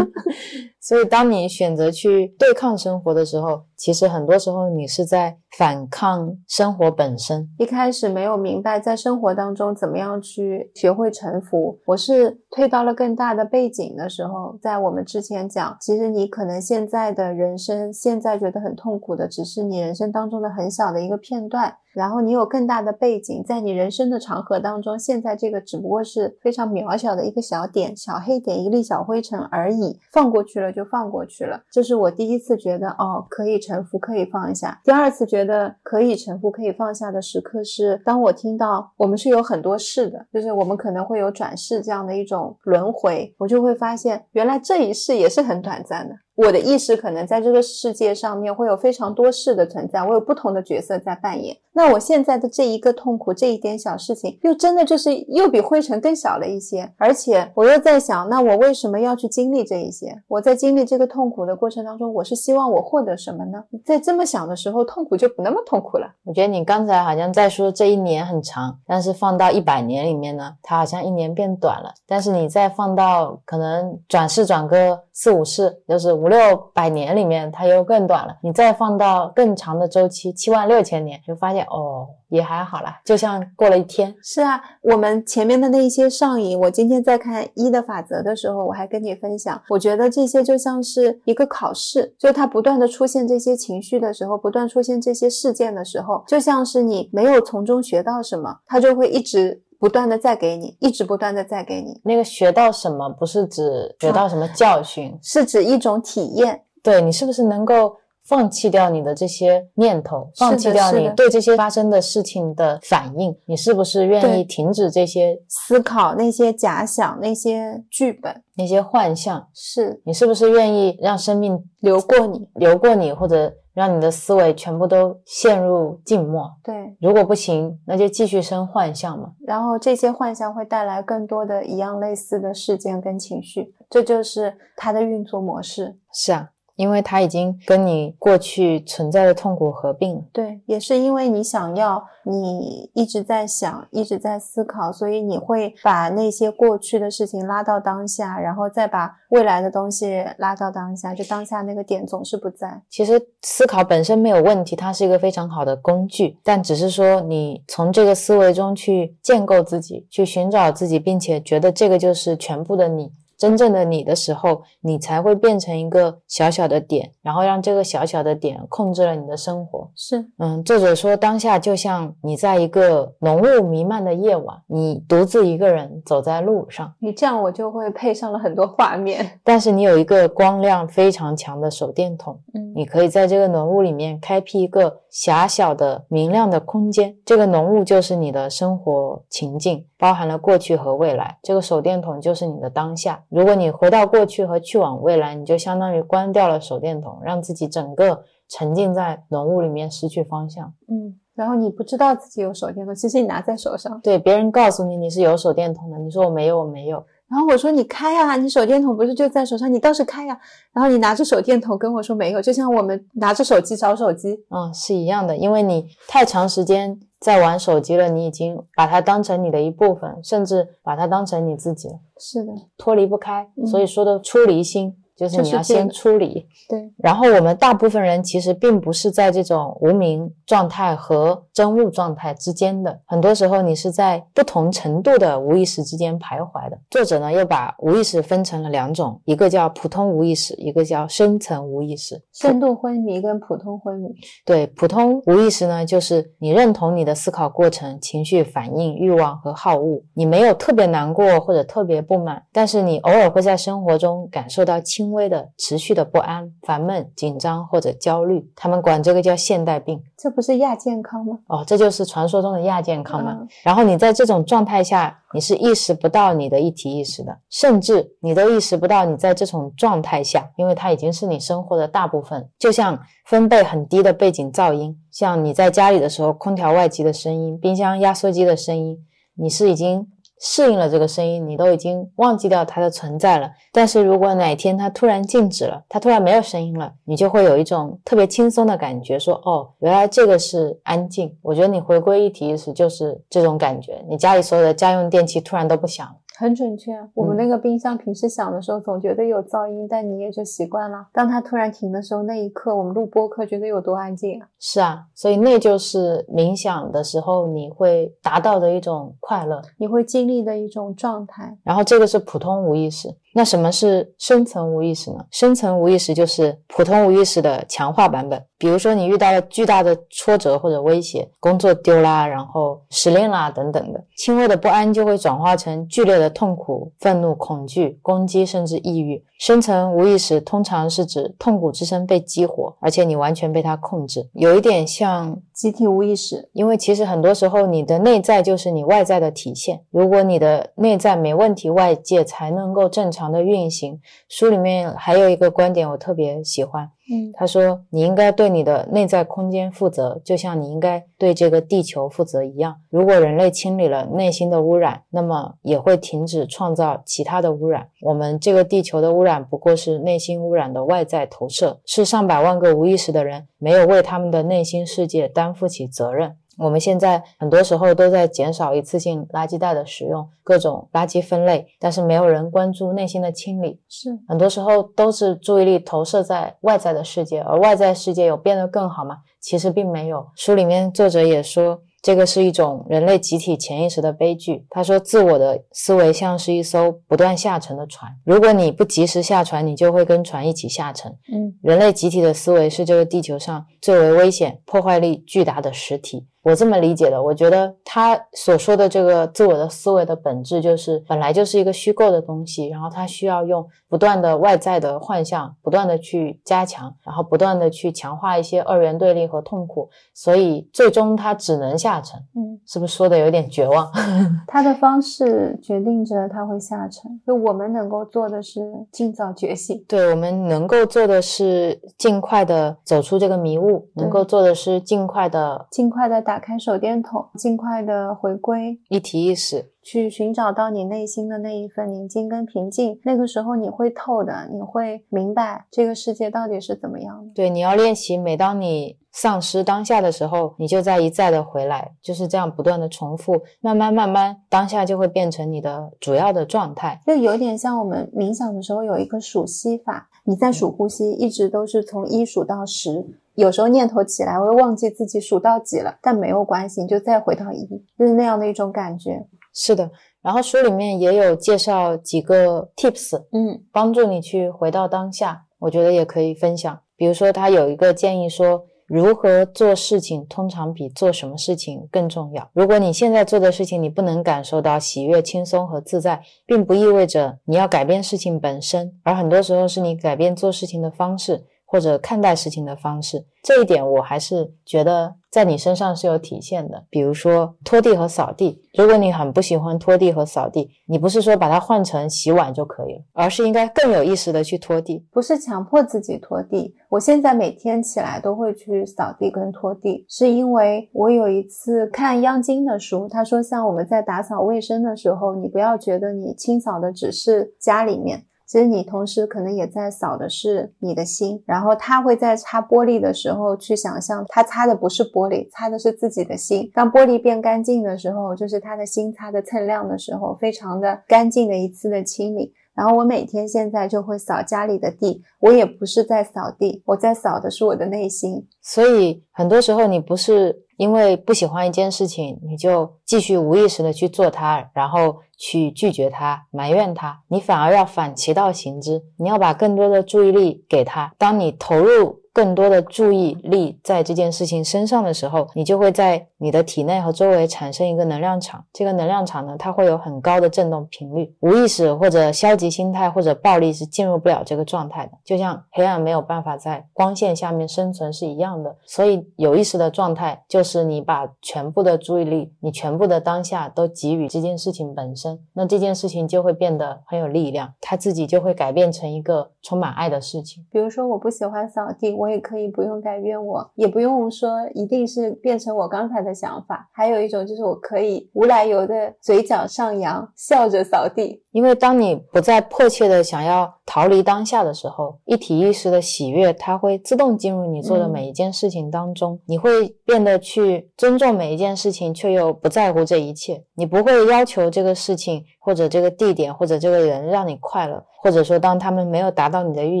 [0.80, 7.48] 所以，当你选择去对抗生活的时候，其实很多时候你是在反抗生活本身。
[7.58, 15.02] 一开始没有明白在生活当中怎么样去学会臣服，我是推到了更大的背景的时候，在我们。
[15.04, 21.74] 之前讲，其实你可能现在的人生，现在觉得很痛苦的，只是你人生当中的很小的一个片段。
[21.94, 29.98] 然后你有更大的背景，在你人生的长河当中，现在这个只不过是非常渺小的一个小点、小黑点、一粒小灰尘而已。
[30.10, 31.60] 放过去了就放过去了。
[31.70, 34.80] 这是我第一次觉得哦，可以臣服，可以放下。
[34.84, 46.14] 第二次觉得可以臣服、可以放下的时刻是，当我听到我们是有很多事的，就是我们可能会有转世这样的一种轮回，我就会发现原来这一世也是很短暂的。
[46.34, 51.56] 我的意识可能在这个世界上面会有非常多事的存在，我有不同的角色在扮演。
[51.74, 56.90] 那我现在的这一个痛苦，这一点小事情，又真的就是又比灰尘更小了一些。
[56.98, 60.22] 而且我又在想，那我为什么要去经历这一些？
[60.28, 63.64] 我在经历这个痛苦的过程当中，我是希望我获得什么呢？
[63.86, 66.06] 在这么想的时候，痛苦就不那么痛苦了。
[66.24, 71.92] 我觉得你刚才好像在说这一年很长，但是放到一百年里面呢，它好像一年变短了。
[72.06, 76.38] 但是你再放到可能转世转个四五世，就是五六
[76.72, 78.36] 百年里面，它又更短了。
[78.44, 84.14] 你再放到更长的周期，七万六千年，就发现哦，也还好啦，就像过了一天。
[84.22, 106.62] 是啊，我们前面的那一些上瘾，我今天在看一的法则的时候，我还跟你分享，我觉得这些就像是一个考试，就它不断的出现这些情绪的时候，不断出现这些事件的时候，就像是你没有从中学到什么，它就会一直不断的再给你，一直不断的再给你，那个学到什么，不是指学到什么教训，是指一种体验。
[106.84, 113.36] 对你是不是能够放弃掉你的这些念头，放弃掉你对这些发生的事情的反应？
[113.46, 119.48] 你是不是愿意停止这些思考那些假想，那些剧本，那些幻象？
[119.52, 122.48] 是你是不是愿意让生命流过你。
[122.54, 126.50] 流过你，或者让你的思维全部都陷入静默？
[126.62, 129.32] 对，如果不行，那就继续生幻象嘛。
[129.46, 135.98] 然后这些幻象会带来更多的一样类似的事件跟情绪，这就是它的运作模式。
[136.12, 140.24] 是啊，因为它已经跟你过去存在的痛苦合并了。
[140.32, 152.82] 对，也是因为你想要，你一直在想，一直在思考，所以你会把那些过去的事情拉到当下，然后再把未来的东西拉到当下，就当下那个点总是不在。
[152.88, 163.12] 其实思考本身没有问题，它是一个非常好的工具，但只是说你从这个思维中去建构自己，去寻找自己，并且觉得这个就是全部的你。
[163.42, 169.90] 真正的你的时候，你才会变成一个小小的点，然后让这个小小的点控制了你的生活。
[169.96, 179.28] 是，嗯，作者说，当下就像你在一个浓雾弥漫的夜晚，你独自一个人走在路上，你这样我就会配上了很多画面。
[179.42, 187.12] 但是你有一个光亮非常强的手电筒，嗯，你可以在这个浓雾里面开辟一个狭小的明亮的空间。
[187.24, 191.38] 这个浓雾就是你的生活情境，包含了过去和未来。
[191.44, 193.22] 这个手电筒就是你的当下。
[193.28, 200.74] 如果你回到过去和去往未来，你就相当于关掉了手电筒，让自己整个沉浸在浓雾里面，失去方向。
[200.88, 204.00] 嗯，然后你不知道自己有手电筒，其实你拿在手上。
[204.00, 207.06] 对，别人告诉你你是有手电筒的，你说我没有，我没有。
[207.32, 210.38] 然后我说你开呀、你手电筒不是就在手上，你倒是开呀、
[210.70, 214.38] 然后你拿着手电筒跟我说没有，就像我们拿着手机找手机。
[214.50, 223.50] 嗯，是一样的，因为你太长时间在玩手机了，你已经把它当成你的一部分，甚至把它当成你自己了，是的，脱离不开。
[223.56, 223.66] 嗯。
[223.66, 226.46] 所以说的出离心，就是你要先就是这个出离。
[226.68, 236.78] 对，然后我们大部分人其实并不是在这种无名状态和真悟状态之间的，很多时候你是在不同程度的无意识之间徘徊的。
[236.90, 242.22] 作者呢又把无意识分成了两种，一个叫普通无意识，一个叫深层无意识。
[242.32, 244.08] 深度昏迷跟普通昏迷。
[244.44, 258.48] 对，普通无意识呢，就是你认同你的思考过程、情绪反应、欲望和好恶，你没有特别难过或者特别不满，但是你偶尔会在生活中感受到轻微的、持续的不安、烦闷、紧张或者焦虑。
[258.54, 260.00] 他们管这个叫现代病。
[260.16, 261.38] 这不是亚健康吗？
[261.48, 263.32] 哦，这就是传说中的亚健康嘛。
[263.40, 272.48] 嗯然后你在这种状态下，你是意识不到你的一体意识的，甚至你都意识不到你在这种状态下，因为它已经是你生活的大部分。
[272.58, 278.98] 就像分贝很低的背景噪音，像你在家里的时候，空调外机的声音、冰箱压缩机的声音，
[279.34, 280.06] 你是已经
[280.44, 283.48] 适应了这个声音，你都已经忘记掉它的存在了。
[283.72, 291.32] 但是如果哪天它突然静止了，它突然没有声音了，你就会有一种特别轻松的感觉，说哦，原来这个是安静。
[291.42, 296.14] 我觉得你回归一体意识就是这种感觉，你家里所有的家用电器突然都不响了。
[296.36, 296.92] 很准确。
[297.14, 301.06] 我们那个冰箱平时响的时候，总觉得有噪音，但你也就习惯了。
[301.12, 304.48] 当它突然停的时候，那一刻我们录播课觉得有多安静啊！
[304.58, 309.60] 是啊，所以那就是冥想的时候你会达到的一种快乐。
[309.78, 311.56] 你会经历的一种状态。
[311.62, 313.08] 然后这个是普通无意识。
[313.34, 315.24] 那什么是深层无意识呢？
[315.30, 318.42] 深层无意识就是普通无意识的强化版本。
[318.58, 329.24] 比如说你遇到了巨大的挫折或者威胁，工作丢啦，然后失恋啦等等的，轻微的不安就会转化成剧烈的痛苦、愤怒、恐惧、攻击，甚至抑郁。
[329.40, 336.48] 深层无意识通常是指痛苦之声被激活，而且你完全被它控制，有一点像集体无意识。
[336.52, 339.80] 因为其实很多时候你的内在就是你外在的体现。
[339.90, 344.00] 如果你的内在没问题，外界才能够正常的运行。
[344.28, 346.90] 书里面还有一个观点我特别喜欢。
[347.12, 352.76] 嗯，他说：“你应该对你的内在空间负责，就像你应该对这个地球负责一样。
[352.88, 357.88] 如果人类清理了内心的污染，那么也会停止创造其他的污染。
[358.02, 373.80] 我们这个地球的污染不过是内心污染的外在投射，是上百万个无意识的人没有为他们的内心世界担负起责任。”我们现在很多时候都在减少一次性垃圾袋的使用，各种垃圾分类，但是没有人关注内心的清理。
[373.88, 379.18] 是很多时候都是注意力投射在外在的世界，而外在世界有变得更好吗？
[379.40, 380.26] 其实并没有。
[380.36, 381.82] 书里面作者也说。
[382.02, 384.66] 这个是一种人类集体潜意识的悲剧。
[384.70, 391.12] 他说，自我的思维像是一艘不断下沉的船，如果你不及时下船，你就会跟船一起下沉。
[391.32, 396.26] 嗯，人类集体的思维是这个地球上最为危险、破坏力巨大的实体。
[396.42, 397.22] 我这么理解的。
[397.22, 412.20] 我觉得他所说的这个自我的思维的本质，就是本来就是一个虚构的东西，然后他需要用不断的外在的幻象，不断的去加强，然后不断的去强化一些二元对立和痛苦，所以最终它只能下沉。
[412.34, 413.90] 嗯，是不是说的有点绝望？
[414.48, 417.20] 他的方式决定着他会下沉。
[417.26, 418.60] 就我们能够做的是
[418.90, 419.84] 尽早觉醒。
[419.86, 429.70] 对我们能够做的是尽快的走出这个迷雾，能够做的是尽快的尽快的打开手电筒，尽快的回归一体意识。
[429.84, 437.32] 去寻找到你内心的那一份宁静跟平静，那个时候你会透的，你会明白这个世界到底是怎么样的。
[437.34, 447.00] 对，你要练习，每当你丧失当下的时候，你就在一再的回来，就是这样不断的重复，慢慢慢慢，当下就会变成你的主要的状态。
[447.04, 453.04] 就有点像我们冥想的时候有一个数息法，你在数呼吸，一直都是从一数到十，
[453.34, 457.66] 有时候念头起来会忘记自己数到几了，但没有关系，你就再回到一，
[457.98, 459.26] 就是那样的一种感觉。
[459.54, 459.90] 是的，
[460.22, 466.78] 然后书里面也有介绍几个 tips，嗯帮助你去回到当下，我觉得也可以分享。
[466.96, 472.48] 比如说，他有一个建议说，如何做事情通常比做什么事情更重要。
[472.52, 483.24] 如果你现在做的事情你不能感受到喜悦、轻松和自在，并不意味着你要改变事情本身，而很多时候是你改变做事情的方式或者看待事情的方式。
[483.42, 486.84] 这一点我还是觉得在你身上是有体现的。
[486.90, 495.04] 比如说拖地和扫地，如果你很不喜欢拖地和扫地，你不是说把它换成洗碗就可以了，而是应该更有意识的去拖地。
[495.10, 496.74] 不是强迫自己拖地。
[496.90, 508.26] 我现在每天起来都会去扫地跟拖地，是因为我有一次看央金的书，他说像我们在打扫卫生的时候，你不要觉得你清扫的只是家里面。
[508.52, 516.70] 其实你同时可能也在扫的是你的心，然后他会在擦玻璃的时候去想象，他擦的不是玻璃，擦的是自己的心。
[516.74, 522.52] 当玻璃变干净的时候，就是他的心擦的锃亮的时候，非常的干净的一次的清理。
[522.74, 528.46] 然后我每天现在就会扫家里的地，我也不是在扫地，我在扫的是我的内心。
[528.60, 541.14] 所以很多时候你不是因为不喜欢一件事情，你就继续无意识的去做它，然后去拒绝它、埋怨它，你反而要反其道行之，你要把更多的注意力给它。
[541.18, 548.64] 当你投入更多的注意力在这件事情身上的时候，你就会在你的体内和周围产生一个能量场。
[548.72, 551.34] 这个能量场呢，它会有很高的振动频率。
[551.40, 558.74] 无意识或者消极心态或者暴力是进入不了这个状态的，就像黑暗没有办法在光线下面生存是一样的。
[558.86, 570.64] 所以有意识的状态就是你把全部的注意力、你全部的当下都给予这件事情本身，那这件事情就会变得很有力量，它自己就会改变成一个充满爱的事情。
[570.70, 576.88] 比如说，我不喜欢扫地，我也可以不用改变我，也不用说一定是变成我刚才的想法。
[576.92, 581.42] 还有一种就是我可以无来由的嘴角上扬，笑着扫地。
[581.50, 589.40] 因为当你不再迫切的想要逃离当下的时候，一体意识的喜悦，它会自动进入你做的每一件事情当中。
[589.46, 593.64] 你会变得去尊重每一件事情，却又不在乎这一切。
[593.74, 600.00] 你不会要求这个事情或者这个地点或者这个人让你快乐，或者说当他们没有达到你的预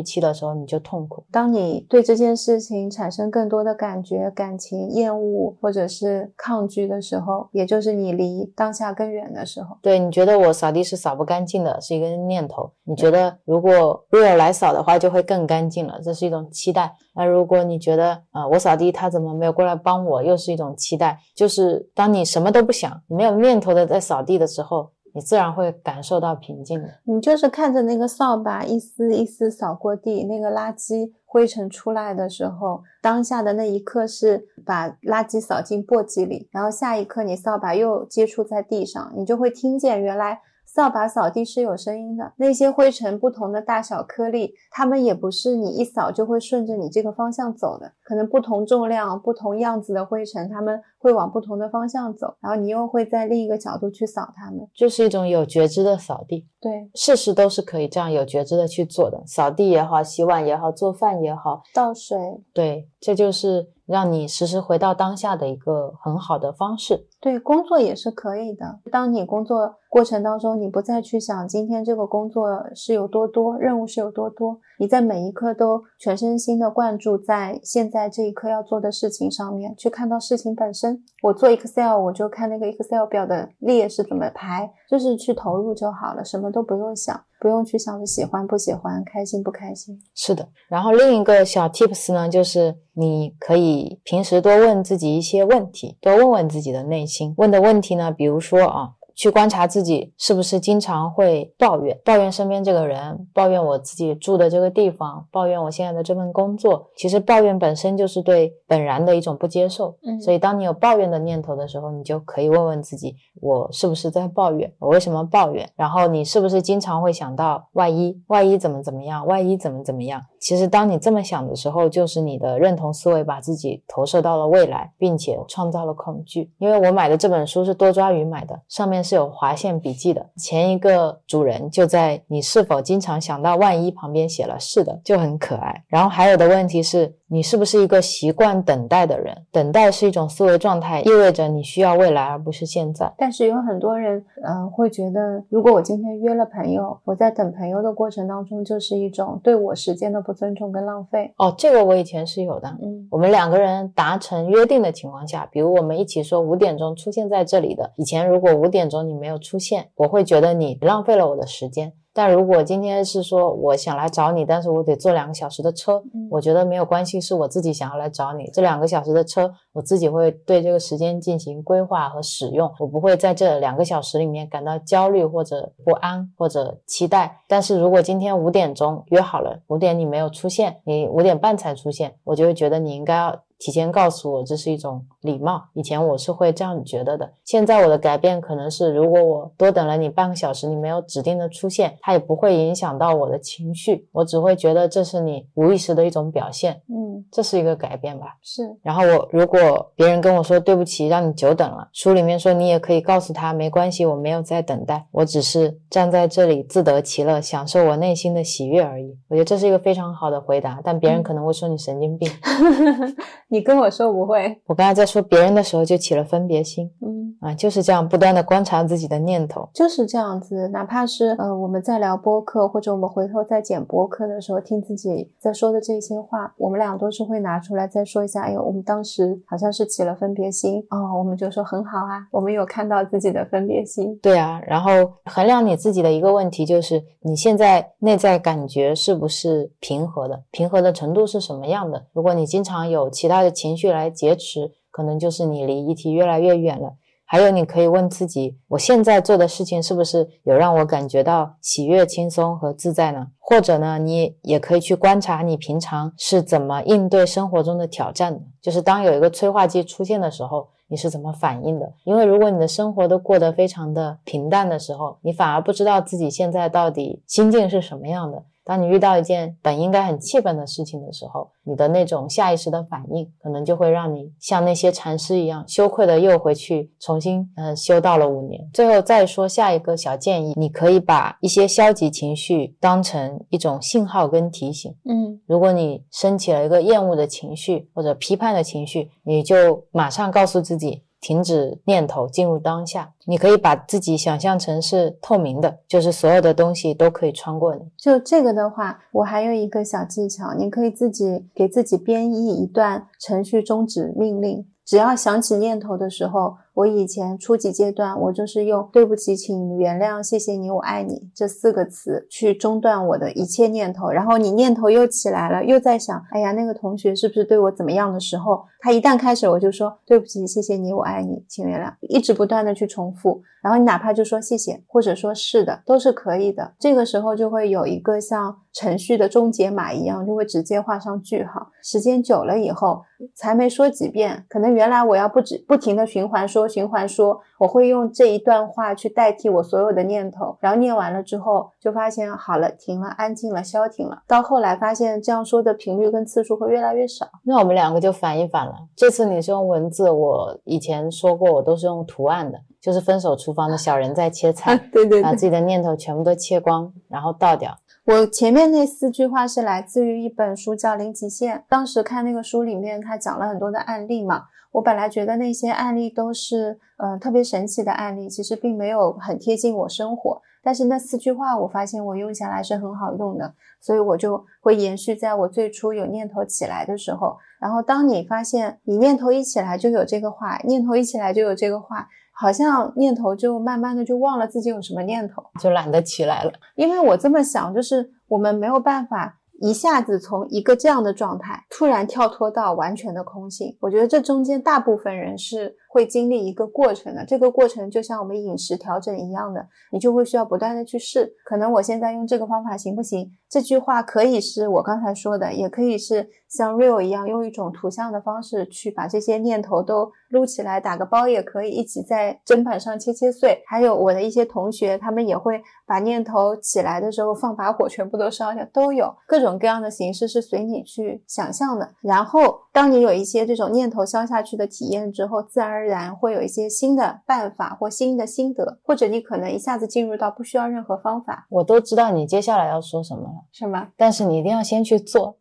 [0.00, 1.24] 期的时候，你就痛苦。
[1.32, 9.76] 当你对这件事情产生更多的感觉、感情、厌恶或者是抗拒的时候，也就是你离当下更远的时候。
[9.82, 12.70] 对你觉得我扫地是扫不干净的，是一个念头。
[12.84, 16.94] 你觉得如果若有来扫的话，就会更干净了，这是一种期待。
[17.14, 21.18] 那如果你觉得啊、呃我扫地他怎么没有过来帮我，又是一种期待。
[21.34, 26.88] 就是当你什么都不想，没有念头的在扫地的时候，你自然会感受到平静的。
[27.04, 40.40] 你就是看着那个扫把一丝一丝扫过地，那个垃圾灰尘出来的时候，当下的那一刻是把垃圾扫进簸箕里，然后下一刻你扫把又接触在地上，你就会听见原来。
[40.64, 56.46] 扫把扫地是有声音的，那些灰尘不同的大小颗粒，它们也不是你一扫就会顺着你这个方向走的，可能不同重量、不同样子的灰尘，它们会往不同的方向走，然后你又会在另一个角度去扫它们，就是一种有觉知的扫地。
[56.60, 62.18] 对，事事都是可以这样有觉知的去做的，扫地也好，洗碗也好，做饭也好，倒水，
[62.52, 67.06] 对，这就是让你时时回到当下的一个很好的方式。
[67.18, 68.78] 对，工作也是可以的。
[68.92, 81.00] 当你工作过程当中，你不再去想今天这个工作是有多多，任务是有多多，你在每一刻都全身心的灌注在现在在这一刻要做的事情上面，去看到事情本身。
[81.22, 89.96] 我做 Excel，我就看那个 Excel 表的列是怎么排，就是去投入就好了，什么都不用想，不用去想着喜欢不喜欢，开心不开心。
[90.16, 90.48] 是的。
[90.68, 97.32] 然后另一个小 Tips 呢，就是你可以平时多问自己一些问题，多问问自己的内心。
[97.36, 98.94] 问的问题呢，比如说啊。
[99.14, 106.88] 去观察自己是不是经常会抱怨，抱怨身边这个人，抱怨我自己住的这个地方，抱怨我现在的这份工作。
[106.96, 109.96] 其实抱怨本身就是对本然的一种不接受。
[110.02, 114.72] 嗯，所以当你有抱怨的念头的时候，你就可以问问自己：我是不是在抱怨？
[114.78, 115.68] 我为什么抱怨？
[115.76, 120.22] 然后你是不是经常会想到万一，万一怎么怎么样，万一怎么怎么样？
[120.40, 126.50] 其实当你这么想的时候，就是你的认同思维把自己投射到了未来，并且创造了恐惧。
[126.58, 130.30] 因为我买的这本书是多抓鱼买的，上面是有划线笔记的。
[130.36, 135.84] 前一个主人就在“你是否经常想到万一”旁边写了“是的”，就很可爱。
[135.88, 137.16] 然后还有的问题是。
[137.32, 139.34] 你是不是一个习惯等待的人？
[139.50, 143.10] 等待是一种思维状态，意味着你需要未来而不是现在。
[143.16, 151.32] 但是有很多人，嗯，会觉得，如果我今天约了朋友，我在等朋友的过程当中，就是一种对我时间的不尊重跟浪费。
[151.38, 152.68] 哦，这个我以前是有的。
[152.82, 161.94] 嗯，我们两个人达成约定的情况下，比如我们一起说五点钟出现在这里的，以前如果五点钟你没有出现，我会觉得你浪费了我的时间。
[162.14, 168.50] 但如果今天是说我想来找你，但是我得坐两个小时的车，我觉得没有关系，是我自己想要来找你。
[168.52, 177.40] 这两个小时的车，我自己会对这个时间进行规划和使用，我不会在这两个小时里面感到焦虑或者不安或者期待。
[177.48, 183.42] 但是如果今天五点钟约好了，五点你没有出现，你五点半才出现，我就会觉得你应该要。
[183.62, 185.62] 提前告诉我，这是一种礼貌。
[185.72, 196.82] 以前我是会这样觉得的，现在我的改变可能是，如果我多等了你半个小时，你没有指定的出现，它也不会影响到我的情绪，我只会觉得这是你无意识的一种表现。
[196.88, 198.36] 嗯，这是一个改变吧？
[198.42, 198.76] 是。
[198.82, 209.16] 然后我如果别人跟我说对不起，让你久等了，书里面说你也可以告诉他没关系，我没有在等待，我只是站在这里自得其乐，享受我内心的喜悦而已。
[209.28, 212.28] 我觉得这是一个非常好的回答，但别人可能会说你神经病。
[213.52, 220.68] 你跟我说不会，我刚才在说别人的时候就起了分别心，嗯啊，就是这样不断的观察自己的念头，就是这样子。
[220.68, 228.40] 哪怕是呃我们在聊播客，或者我们回头在剪播客的时候，听自己在说的这些话，我们俩都是会拿出来再说一下。
[228.40, 234.18] 哎呦，我们当时好像是起了分别心哦，我们就说很好啊，我们有看到自己的分别心。
[234.22, 234.90] 对啊，然后
[235.26, 242.02] 衡量你自己的一个问题就是你现在内在感觉是不是平和的，平和的程度是什么样的？
[242.14, 243.41] 如果你经常有其他。
[243.42, 246.94] 的情绪来劫持，可能就是你离议题越来越远了。
[247.24, 253.28] 还有，你可以问自己：我现在做的事情是不是有让我感觉到喜悦、轻松和自在呢？
[253.38, 258.40] 或者呢，你也可以去观察你平常是怎么应对生活中的挑战的。
[258.60, 261.90] 就是当有一个催化剂出现的时候，你是怎么反应的？
[262.04, 268.44] 因为如果你的生活都过得非常的平淡的时候，你反而不知道自己现在到底心境是什么样的。
[268.64, 278.68] 当你遇到一件本应该很气愤的事情的时候，你的那种下意识的反应，可能就会让你像那些禅师一样，羞愧的又回去重新嗯修道了五年。
[278.72, 284.94] 最后再说下一个小建议，你可以把一些消极情绪当成一种信号跟提醒。
[285.04, 291.02] 嗯，如果你升起了一个厌恶的情绪或者批判的情绪，你就马上告诉自己。
[291.22, 293.14] 停止念头，进入当下。
[293.26, 297.82] 你可以把自己想象成是透明的，就是所有的东西都可以穿过你。
[297.96, 304.66] 就这个的话，我还有一个小技巧，你可以自己给自己编译一段程序终止命令。
[304.92, 314.10] 只要想起念头的时候，我以前初级阶段，我就是用“对不起，请原谅，谢谢你，我爱你”这四个词去中断我的一切念头。
[314.10, 323.40] 然后你念头又起来了，又在想：“哎呀，那个同学是不是对我怎么样的时候？”他一旦开始，我就说：“对不起，谢谢你，我爱你，请原谅。”一直不断的去重复。
[323.62, 326.74] 然后你哪怕就说谢谢，或者说是的，都是可以的。
[326.80, 331.68] 这个时候就会有一个像程序的终结码一样，就会直接画上句号。
[331.80, 340.56] 时间久了以后，才没说几遍，可能原来我要不止不停的循环说，循环说，我会用这一段话去代替我所有的念头。
[340.60, 344.22] 然后念完了之后，就发现好了，停了，安静了，消停了。
[344.26, 347.26] 到后来发现这样说的频率跟次数会越来越少。
[347.44, 348.74] 那我们两个就反一反了。
[348.96, 352.58] 这次你是用文字，我以前说过，我都是用图案的。
[352.80, 357.72] 就是分手厨房的小人在切菜， 对对，把自己的念头全部都切光，然后倒掉。
[358.04, 364.46] 我前面那四句话是来自于一本书叫《零极限》，当时看那个书里面，他讲了很多的案例嘛。
[364.72, 370.42] 我本来觉得那些案例都是呃特别神奇的案例，其实并没有很贴近我生活。
[370.64, 377.36] 但是那四句话，我发现我用下来是很好用的，所以我就会延续在我最初有念头起来的时候。
[377.60, 382.08] 然后当你发现你念头一起来就有这个话，念头一起来就有这个话。
[382.42, 386.52] 好像念头就慢慢的就忘了自己有什么念头，就懒得起来了。
[386.74, 393.76] 因为我这么想，就是我们没有办法一下子从一个这样的状态突然跳脱到完全的空性。
[393.80, 395.76] 我觉得这中间大部分人是。
[395.92, 401.30] 会经历一个过程的，这个过程就像我们饮食调整一样的，你就会需要不断的去试。
[401.44, 403.30] 可能我现在用这个方法行不行？
[403.50, 413.62] 这句话可以是我刚才说的，也可以是像 real 一样，用一种图像的方式去把这些念头都撸起来，打个包也可以，一起在砧板上切切碎。
[413.66, 421.86] 还有我的一些同学，他们也会把念头起来的时候放把火，全部都烧掉，都有各种各样的形式是随你去想象的。
[422.00, 431.46] 然后当你有一些这种念头消下去的体验之后，自然然会有一些新的办法或新的心得，或者你可能一下子进入到不需要任何方法。
[431.50, 433.88] 我都知道你接下来要说什么了，是吗？
[433.96, 435.36] 但是你一定要先去做。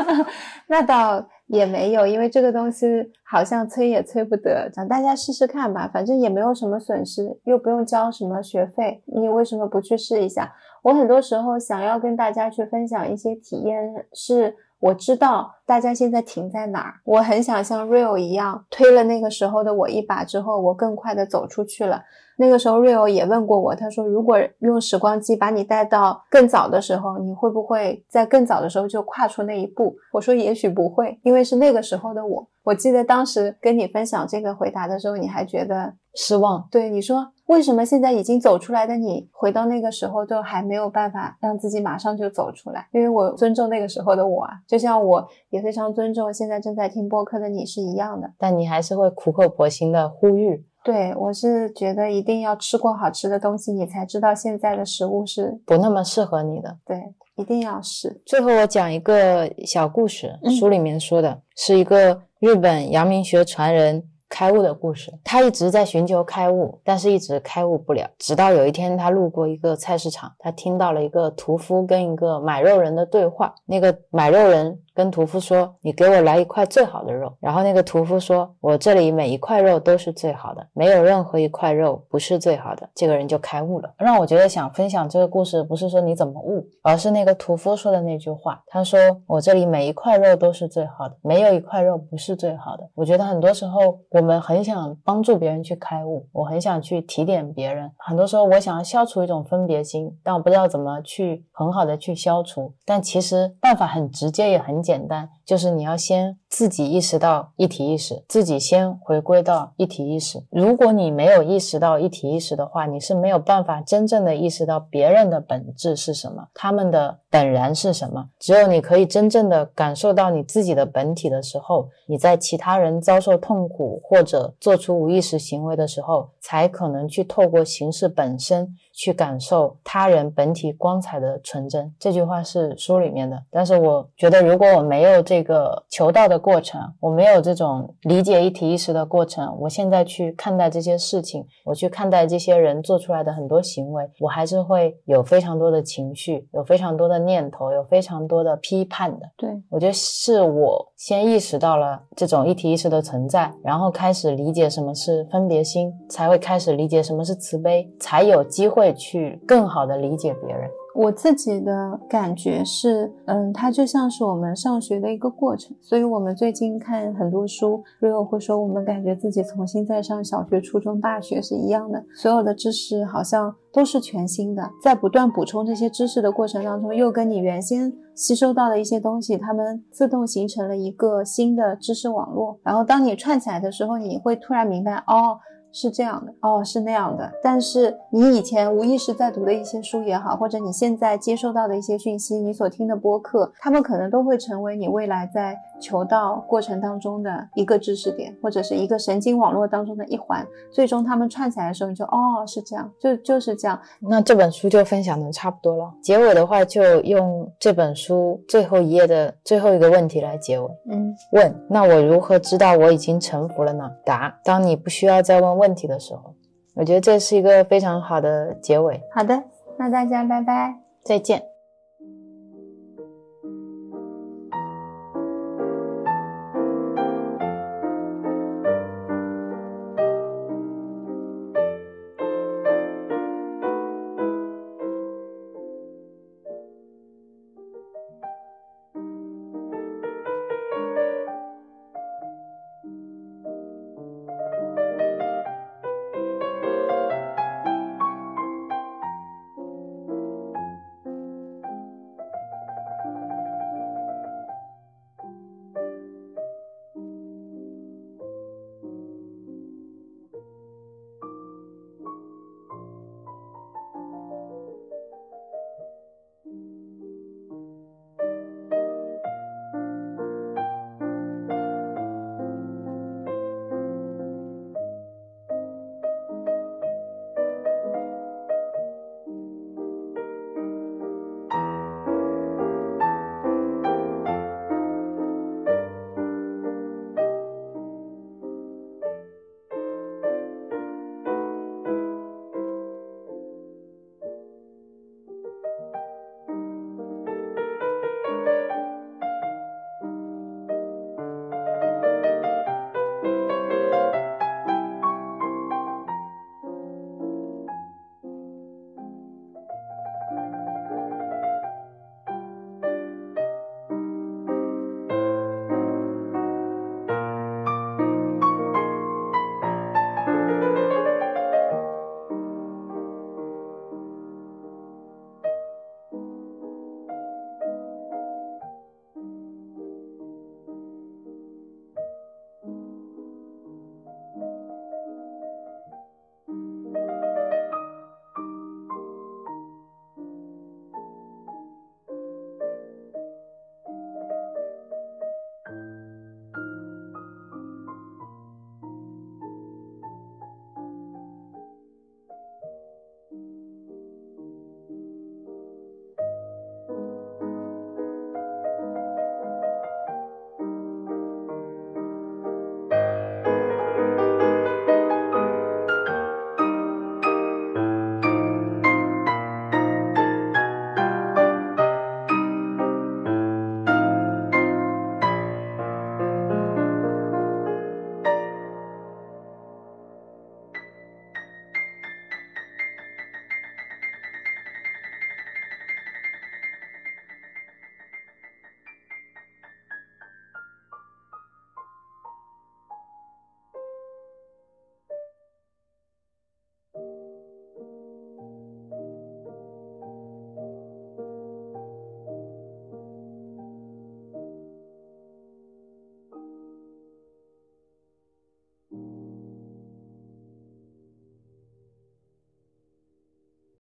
[0.68, 2.86] 那倒也没有，因为这个东西
[3.24, 10.52] 好像催也催不得，让大家试试看吧，反正也没有什么损失，又不用交什么学费，你为什么不去试一下？
[10.82, 14.56] 我很多时候想要跟大家去分享一些体验是。
[14.80, 22.02] 我知道大家现在停在哪儿，我很想像 Real 一样推了那个时候的我一把之后，我更快的走出去了。
[22.40, 29.96] 那个时候 Real 也问过我，他说如果用时光机把你带到更早的时候，你会不会在更早的时候就跨出那一步？
[30.12, 32.46] 我说也许不会，因为是那个时候的我。
[32.62, 36.68] 我记得当时跟你分享这个回答的时候，你还觉得失望。
[36.70, 42.86] 对，你说为什么现在已经走出来的你，回到那个时候都还没有办法让自己马上就走出来？
[42.92, 48.30] 因为我尊重那个时候的我啊，就像我也非常尊重现在正在听播客的你是一样的。
[48.38, 50.64] 但你还是会苦口婆心的呼吁。
[50.84, 56.76] 对我是觉得一定要吃过好吃的东西，你才知道现在的食物是不那么适合你的。
[56.86, 58.22] 对，一定要试。
[58.24, 62.22] 最后我讲一个小故事，书里面说的是一个。
[62.40, 68.08] 日本阳明学传人开悟的故事，他一直在寻求开悟，但是一直开悟不了。
[68.18, 73.54] 直到有一天，他路过一个菜市场，他听到了一个屠夫跟一个买肉人的对话。
[73.66, 74.78] 那个买肉人。
[74.98, 83.94] 跟屠夫说：“你给我来一块最好的肉。”然后那个屠夫说：“我这里每一块肉都是最好的，没有任何一块肉不是最好的。”这个人就开悟了。
[83.96, 88.60] 让我觉得想分享这个故事，不是说你怎么悟，而是那个屠夫说的那句话。
[88.66, 88.98] 他说
[89.28, 97.88] ：“我这里每一块肉都是最好的，没有一块肉不是最好的。”我觉得很多时候我们很想帮助别人去开悟，我很想去提点别人。
[97.98, 102.74] 很多时候我想要消除一种分别心，但我不知道怎么去很好的去消除。
[102.84, 104.82] 但其实办法很直接，也很。
[104.87, 110.42] 简简单，就是你要先自己意识到一体意识，自己先回归到一体意识。
[110.50, 118.26] 如果你没有意识到一体意识的话，你是没有办法真正的意识到别人的本质是什么，他们的本然是什么。
[118.38, 128.74] 只有你可以真正的感受到你自己的本体的时候，你在其他人遭受痛苦或者做出无意识行为的时候，才可能去透过形式本身。
[129.00, 133.40] 去感受他人本体光彩的纯真，这句话是书里面的。
[133.48, 149.26] 但是我觉得，如果我没有这个求道的的过程，我没有这种理解一体意识的过程，我现在去看待这些事情，我去看待这些人做出来的很多行为，我还是会有非常多的情绪，有非常多的念头，有非常多的批判的。
[149.36, 158.88] 对我觉得是我先意识到了这种一体意识的存在，然后开始理解什么是分别心，才会开始理解什么是慈悲，才有机会。
[158.98, 160.68] 去更好的理解别人。
[160.98, 165.76] 我自己的感觉是，嗯，它就像是我们上学的一个过程。
[165.80, 182.58] 所以，我们最近看很多书，Rio 会说，我们感觉自己重新在上小学、初中、大学是一样的，所有的知识好像都是全新的，在不断补充这些知识的过程当中，又跟你原先吸收到的一些东西，它们自动形成了一个新的知识网络。
[182.64, 185.38] 然后，当你串起来的时候，你会突然明白，哦。
[185.80, 187.30] 是这样的哦，是那样的。
[187.40, 200.46] 但是你以前无意识在读的一些书也好，或者你现在接收到的一些讯息，你所听的播客，他们可能都会成为你未来在求道过程当中的一个知识点，或者是一个神经网络当中的一环。
[200.70, 203.78] 最终他们串起来的时候，你就哦，是这样，就就是这样。
[203.98, 205.92] 那这本书就分享的差不多了。
[206.02, 210.68] 结尾的话，就用这本书最后一页的最后一个问题来结尾。
[210.90, 213.90] 嗯，问：那我如何知道我已经臣服了呢？
[214.04, 215.48] 答：当你不需要再问。
[215.58, 216.34] 问题的时候，
[216.74, 219.02] 我觉得这是一个非常好的结尾。
[219.12, 219.42] 好的，
[219.76, 221.57] 那大家拜拜，再见。